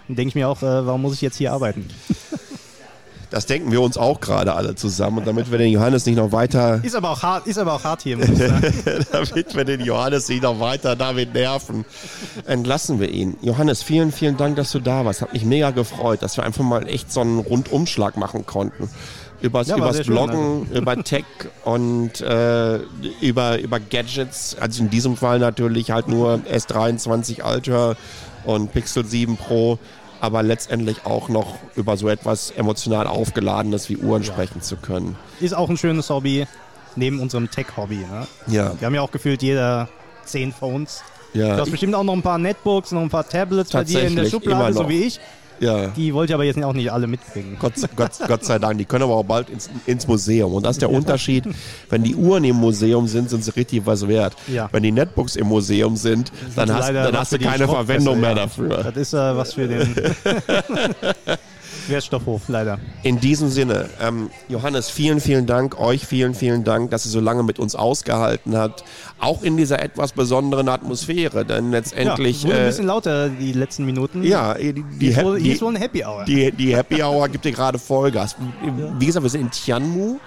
Und 0.10 0.18
denke 0.18 0.28
ich 0.28 0.36
mir 0.36 0.50
auch, 0.50 0.62
äh, 0.62 0.86
warum 0.86 1.02
muss 1.02 1.14
ich 1.14 1.22
jetzt 1.22 1.38
hier 1.38 1.54
arbeiten? 1.54 1.88
Das 3.36 3.46
denken 3.48 3.70
wir 3.70 3.82
uns 3.82 3.98
auch 3.98 4.22
gerade 4.22 4.54
alle 4.54 4.76
zusammen. 4.76 5.18
Und 5.18 5.28
damit 5.28 5.52
wir 5.52 5.58
den 5.58 5.70
Johannes 5.70 6.06
nicht 6.06 6.16
noch 6.16 6.32
weiter, 6.32 6.80
Ist 6.82 6.96
aber 6.96 7.10
auch 7.10 7.22
hart, 7.22 7.48
ist 7.48 7.58
aber 7.58 7.74
auch 7.74 7.84
hart 7.84 8.02
hier, 8.02 8.16
muss 8.16 8.30
ich 8.30 8.38
sagen. 8.38 8.74
damit 9.12 9.54
wir 9.54 9.66
den 9.66 9.82
Johannes 9.82 10.30
nicht 10.30 10.44
noch 10.44 10.62
weiter 10.62 10.96
damit 10.96 11.34
nerven, 11.34 11.84
entlassen 12.46 13.02
wir 13.02 13.10
ihn. 13.10 13.36
Johannes, 13.42 13.84
vielen, 13.84 14.14
vielen 14.14 14.38
Dank, 14.38 14.56
dass 14.56 14.72
du 14.72 14.80
da 14.80 15.04
warst. 15.04 15.22
Hat 15.22 15.34
mich 15.34 15.44
mega 15.44 15.72
gefreut, 15.72 16.24
dass 16.24 16.38
wir 16.38 16.46
einfach 16.46 16.64
mal 16.64 16.88
echt 16.88 17.12
so 17.12 17.20
einen 17.20 17.40
Rundumschlag 17.40 18.16
machen 18.16 18.46
konnten. 18.46 18.90
Übers, 19.42 19.68
Ja, 19.68 19.76
übers 19.76 19.98
sehr 19.98 20.06
schön, 20.06 20.18
also. 20.18 20.32
Bloggen, 20.32 20.72
über 20.72 20.96
Tech 21.04 21.26
und 21.66 22.22
äh, 22.22 22.78
über, 23.20 23.60
über 23.60 23.82
Gadgets. 23.82 24.56
Also 24.62 24.82
in 24.82 24.90
diesem 24.90 25.18
Fall 25.18 25.40
natürlich 25.40 25.92
halt 25.92 26.08
nur 26.08 26.40
S23 26.50 27.46
Ultra 27.46 27.98
und 28.46 28.72
Pixel 28.72 29.04
7 29.04 29.36
Pro. 29.36 29.78
Aber 30.22 30.44
letztendlich 30.44 31.06
auch 31.06 31.30
noch 31.30 31.58
über 31.76 31.98
so 31.98 32.08
etwas 32.10 32.52
emotional 32.52 33.08
Aufgeladenes 33.08 33.90
wie 33.90 33.98
Uhren 33.98 34.24
sprechen 34.24 34.62
zu 34.62 34.78
können. 34.78 35.16
Ist 35.40 35.56
auch 35.56 35.70
ein 35.70 35.78
schönes 35.78 36.10
Hobby, 36.10 36.48
neben 36.96 37.20
unserem 37.20 37.52
Tech-Hobby. 37.52 37.98
Ne? 37.98 38.28
Ja, 38.48 38.74
Wir 38.80 38.86
haben 38.86 38.96
ja 38.96 39.02
auch 39.02 39.12
gefühlt 39.12 39.42
jeder 39.42 39.90
10 40.26 40.54
Phones. 40.54 41.04
Du 41.34 41.42
ja, 41.42 41.58
hast 41.58 41.70
bestimmt 41.70 41.96
auch 41.96 42.04
noch 42.04 42.14
ein 42.14 42.22
paar 42.22 42.38
Netbooks, 42.38 42.92
noch 42.92 43.02
ein 43.02 43.10
paar 43.10 43.28
Tablets 43.28 43.72
bei 43.72 43.84
dir 43.84 44.04
in 44.04 44.16
der 44.16 44.26
Schublade, 44.26 44.74
so 44.74 44.88
wie 44.88 45.04
ich. 45.04 45.20
Ja. 45.60 45.88
Die 45.88 46.14
wollte 46.14 46.32
ich 46.32 46.36
aber 46.36 46.44
jetzt 46.44 46.62
auch 46.64 46.74
nicht 46.74 46.92
alle 46.92 47.08
mitbringen. 47.08 47.58
Gott, 47.60 47.74
Gott, 47.96 48.12
Gott 48.28 48.44
sei 48.46 48.60
Dank, 48.60 48.78
die 48.78 48.86
können 48.86 49.04
aber 49.04 49.16
auch 49.16 49.24
bald 49.24 49.50
ins, 49.50 49.70
ins 49.86 50.08
Museum. 50.08 50.54
Und 50.54 50.64
das 50.64 50.78
ist 50.78 50.82
der 50.82 50.92
Unterschied. 50.92 51.46
Wenn 51.90 52.04
die 52.04 52.16
Uhren 52.16 52.44
im 52.44 52.58
Museum 52.58 53.08
sind, 53.08 53.30
sind 53.30 53.44
sie 53.44 53.52
richtig 53.56 53.86
was 53.86 54.08
wert. 54.08 54.36
Ja. 54.48 54.70
Wenn 54.72 54.84
die 54.84 54.92
Netbooks 54.92 55.36
im 55.36 55.48
Museum 55.48 55.96
sind, 55.96 56.32
dann 56.56 56.74
hast, 56.74 56.90
dann 56.90 57.18
hast 57.18 57.32
du 57.32 57.40
keine 57.40 57.68
Verwendung 57.68 58.20
mehr 58.20 58.36
dafür. 58.36 58.84
Das 58.84 58.96
ist 58.96 59.14
äh, 59.14 59.36
was 59.36 59.54
für 59.54 59.68
den. 59.68 59.96
Wertstoffhof, 61.88 62.44
leider. 62.48 62.80
In 63.04 63.20
diesem 63.20 63.50
Sinne, 63.50 63.90
ähm, 64.02 64.30
Johannes, 64.50 64.90
vielen, 64.90 65.20
vielen 65.20 65.46
Dank. 65.46 65.80
Euch 65.80 66.06
vielen, 66.06 66.34
vielen 66.34 66.64
Dank, 66.64 66.92
dass 66.92 67.06
ihr 67.06 67.12
so 67.12 67.20
lange 67.20 67.44
mit 67.44 67.60
uns 67.60 67.76
ausgehalten 67.76 68.58
habt. 68.58 68.84
Auch 69.20 69.44
in 69.44 69.58
dieser 69.58 69.82
etwas 69.82 70.12
besonderen 70.14 70.70
Atmosphäre. 70.70 71.46
Denn 71.46 71.72
letztendlich. 71.72 72.44
ja, 72.44 72.50
wurde 72.50 72.58
ein 72.58 72.64
äh, 72.64 72.68
bisschen 72.68 72.88
lauter 72.88 73.30
die 73.30 73.54
letzten 73.54 73.86
Minuten. 73.86 74.24
ja, 74.24 74.54
die, 74.56 74.74
die, 74.74 75.14
Hier 75.14 75.24
wohl, 75.24 75.38
die, 75.38 75.46
hier 75.46 75.54
ist 75.54 75.62
wohl 75.62 75.78
Happy 75.78 76.04
Hour. 76.04 76.26
die, 76.26 76.52
die 76.52 76.76
Happy 76.76 77.02
Hour 77.02 77.30
gibt 77.30 77.46
dir 77.46 77.52
gerade 77.52 77.80
Vollgas. 77.80 78.36
Wie 79.00 79.06
gesagt, 79.06 79.24
wir 79.24 79.30
sind 79.30 79.42
in 79.42 79.52
Tianmu. 79.52 80.18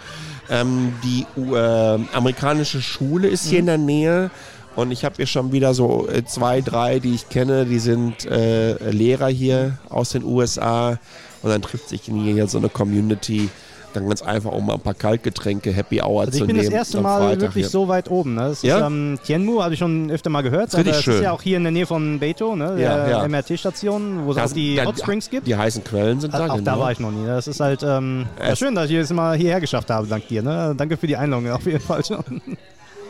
Ähm, 0.50 0.94
die 1.04 1.26
äh, 1.52 1.98
amerikanische 2.14 2.80
Schule 2.80 3.28
ist 3.28 3.46
hier 3.46 3.58
in 3.58 3.66
der 3.66 3.78
Nähe. 3.78 4.30
Und 4.78 4.92
ich 4.92 5.04
habe 5.04 5.16
hier 5.16 5.26
schon 5.26 5.50
wieder 5.50 5.74
so 5.74 6.08
äh, 6.08 6.24
zwei, 6.24 6.60
drei, 6.60 7.00
die 7.00 7.12
ich 7.14 7.28
kenne, 7.28 7.66
die 7.66 7.80
sind 7.80 8.24
äh, 8.26 8.90
Lehrer 8.90 9.26
hier 9.26 9.76
aus 9.88 10.10
den 10.10 10.22
USA. 10.24 10.98
Und 11.42 11.50
dann 11.50 11.62
trifft 11.62 11.88
sich 11.88 12.02
hier 12.02 12.46
so 12.48 12.58
eine 12.58 12.68
Community. 12.68 13.48
Dann 13.94 14.06
ganz 14.06 14.20
einfach, 14.20 14.52
um 14.52 14.66
mal 14.66 14.74
ein 14.74 14.80
paar 14.80 14.92
Kaltgetränke, 14.92 15.72
Happy 15.72 16.02
Hour 16.02 16.20
Also 16.20 16.32
zu 16.32 16.38
ich 16.38 16.46
bin 16.46 16.56
nehmen. 16.56 16.66
das 16.68 16.74
erste 16.74 17.00
Mal 17.00 17.40
wirklich 17.40 17.64
hier. 17.64 17.68
so 17.70 17.88
weit 17.88 18.10
oben. 18.10 18.34
Ne? 18.34 18.48
Das 18.50 18.60
Ja? 18.62 18.80
ist 18.80 18.84
ähm, 18.86 19.18
Tianmu, 19.24 19.62
habe 19.62 19.72
ich 19.72 19.78
schon 19.80 20.10
öfter 20.10 20.28
mal 20.28 20.42
gehört. 20.42 20.74
Es 20.74 21.02
schön. 21.02 21.14
ist 21.14 21.22
ja 21.22 21.32
auch 21.32 21.40
hier 21.40 21.56
in 21.56 21.62
der 21.62 21.72
Nähe 21.72 21.86
von 21.86 22.18
Beito, 22.18 22.54
ne? 22.54 22.76
Ja, 22.78 22.96
der 23.06 23.08
ja. 23.08 23.28
MRT-Station, 23.28 24.26
wo 24.26 24.32
es 24.32 24.36
auch 24.36 24.52
die 24.52 24.78
Hot 24.84 24.98
Springs 24.98 25.30
gibt. 25.30 25.46
Die 25.46 25.56
heißen 25.56 25.84
Quellen 25.84 26.20
sind 26.20 26.34
da, 26.34 26.48
auch 26.48 26.56
genau. 26.56 26.64
da 26.64 26.78
war 26.78 26.92
ich 26.92 27.00
noch 27.00 27.10
nie. 27.10 27.26
Das 27.26 27.48
ist 27.48 27.60
halt 27.60 27.82
ähm, 27.82 28.26
ja, 28.38 28.54
schön, 28.54 28.74
dass 28.74 28.90
ich 28.90 28.96
es 28.96 29.10
mal 29.10 29.34
hierher 29.38 29.60
geschafft 29.60 29.88
habe, 29.88 30.06
dank 30.06 30.28
dir. 30.28 30.42
Ne? 30.42 30.74
Danke 30.76 30.98
für 30.98 31.06
die 31.06 31.16
Einladung 31.16 31.50
auf 31.50 31.64
jeden 31.64 31.80
Fall 31.80 32.04
schon. 32.04 32.42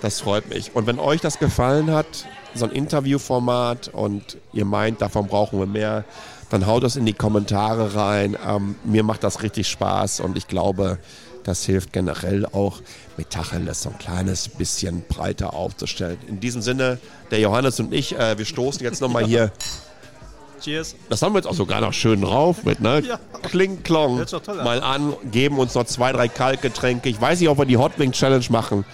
Das 0.01 0.21
freut 0.21 0.49
mich. 0.49 0.77
Und 0.77 0.87
wenn 0.87 1.01
euch 1.01 1.21
das 1.21 1.41
gefallen 1.41 1.91
hat, 1.91 2.07
so 2.55 2.67
ein 2.67 2.71
Interviewformat 2.71 3.89
und 3.89 4.37
ihr 4.53 4.65
meint, 4.65 5.03
davon 5.03 5.27
brauchen 5.27 5.59
wir 5.59 5.67
mehr, 5.67 6.05
dann 6.51 6.67
haut 6.67 6.85
es 6.85 6.97
in 6.97 7.07
die 7.07 7.13
Kommentare 7.13 7.95
rein. 7.95 8.37
Ähm, 8.47 8.77
mir 8.85 9.03
macht 9.03 9.23
das 9.25 9.43
richtig 9.43 9.69
Spaß 9.69 10.21
und 10.21 10.37
ich 10.37 10.49
glaube, 10.49 10.99
das 11.45 11.65
hilft 11.65 11.93
generell 11.93 12.45
auch, 12.47 12.81
mit 13.17 13.31
Tacheles 13.31 13.83
so 13.83 13.89
ein 13.91 13.99
kleines 13.99 14.49
bisschen 14.49 15.03
breiter 15.09 15.53
aufzustellen. 15.55 16.19
In 16.29 16.41
diesem 16.41 16.63
Sinne, 16.63 16.99
der 17.31 17.41
Johannes 17.41 17.81
und 17.81 17.93
ich, 17.93 18.17
äh, 18.19 18.39
wir 18.39 18.45
stoßen 18.45 18.83
jetzt 18.85 19.01
nochmal 19.01 19.25
hier. 19.25 19.51
Cheers. 20.63 20.97
Das 21.09 21.23
haben 21.23 21.33
wir 21.35 21.39
jetzt 21.39 21.47
auch 21.47 21.55
sogar 21.55 21.81
noch 21.81 21.93
schön 21.93 22.21
drauf 22.21 22.65
mit, 22.65 22.81
ne? 22.81 23.01
Ja. 23.01 23.19
Kling, 23.43 23.83
klong. 23.85 24.25
Mal 24.65 24.83
an, 24.83 25.15
geben 25.31 25.59
uns 25.59 25.75
noch 25.75 25.85
zwei, 25.85 26.13
drei 26.13 26.27
Kaltgetränke. 26.29 27.09
Ich 27.09 27.21
weiß 27.21 27.39
nicht, 27.41 27.49
ob 27.49 27.59
wir 27.59 27.65
die 27.65 27.77
Hot 27.77 27.99
Wing 27.99 28.11
Challenge 28.13 28.45
machen, 28.51 28.85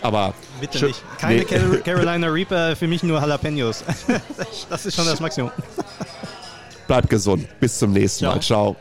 aber. 0.00 0.32
Bitte 0.60 0.78
schön- 0.78 0.88
nicht. 0.88 1.02
Keine 1.18 1.38
Nee. 1.40 1.44
Car 1.44 1.76
Carolina 1.84 2.28
Reaper, 2.28 2.76
für 2.76 2.86
mich 2.86 3.02
nur 3.02 3.20
Jalapenos. 3.20 3.82
das 4.70 4.86
ist 4.86 4.94
schon 4.96 5.06
das 5.06 5.18
Maximum. 5.20 5.50
Bleibt 6.88 7.08
gesund. 7.08 7.46
Bis 7.60 7.78
zum 7.78 7.92
nächsten 7.92 8.24
Mal. 8.24 8.40
Ciao. 8.40 8.74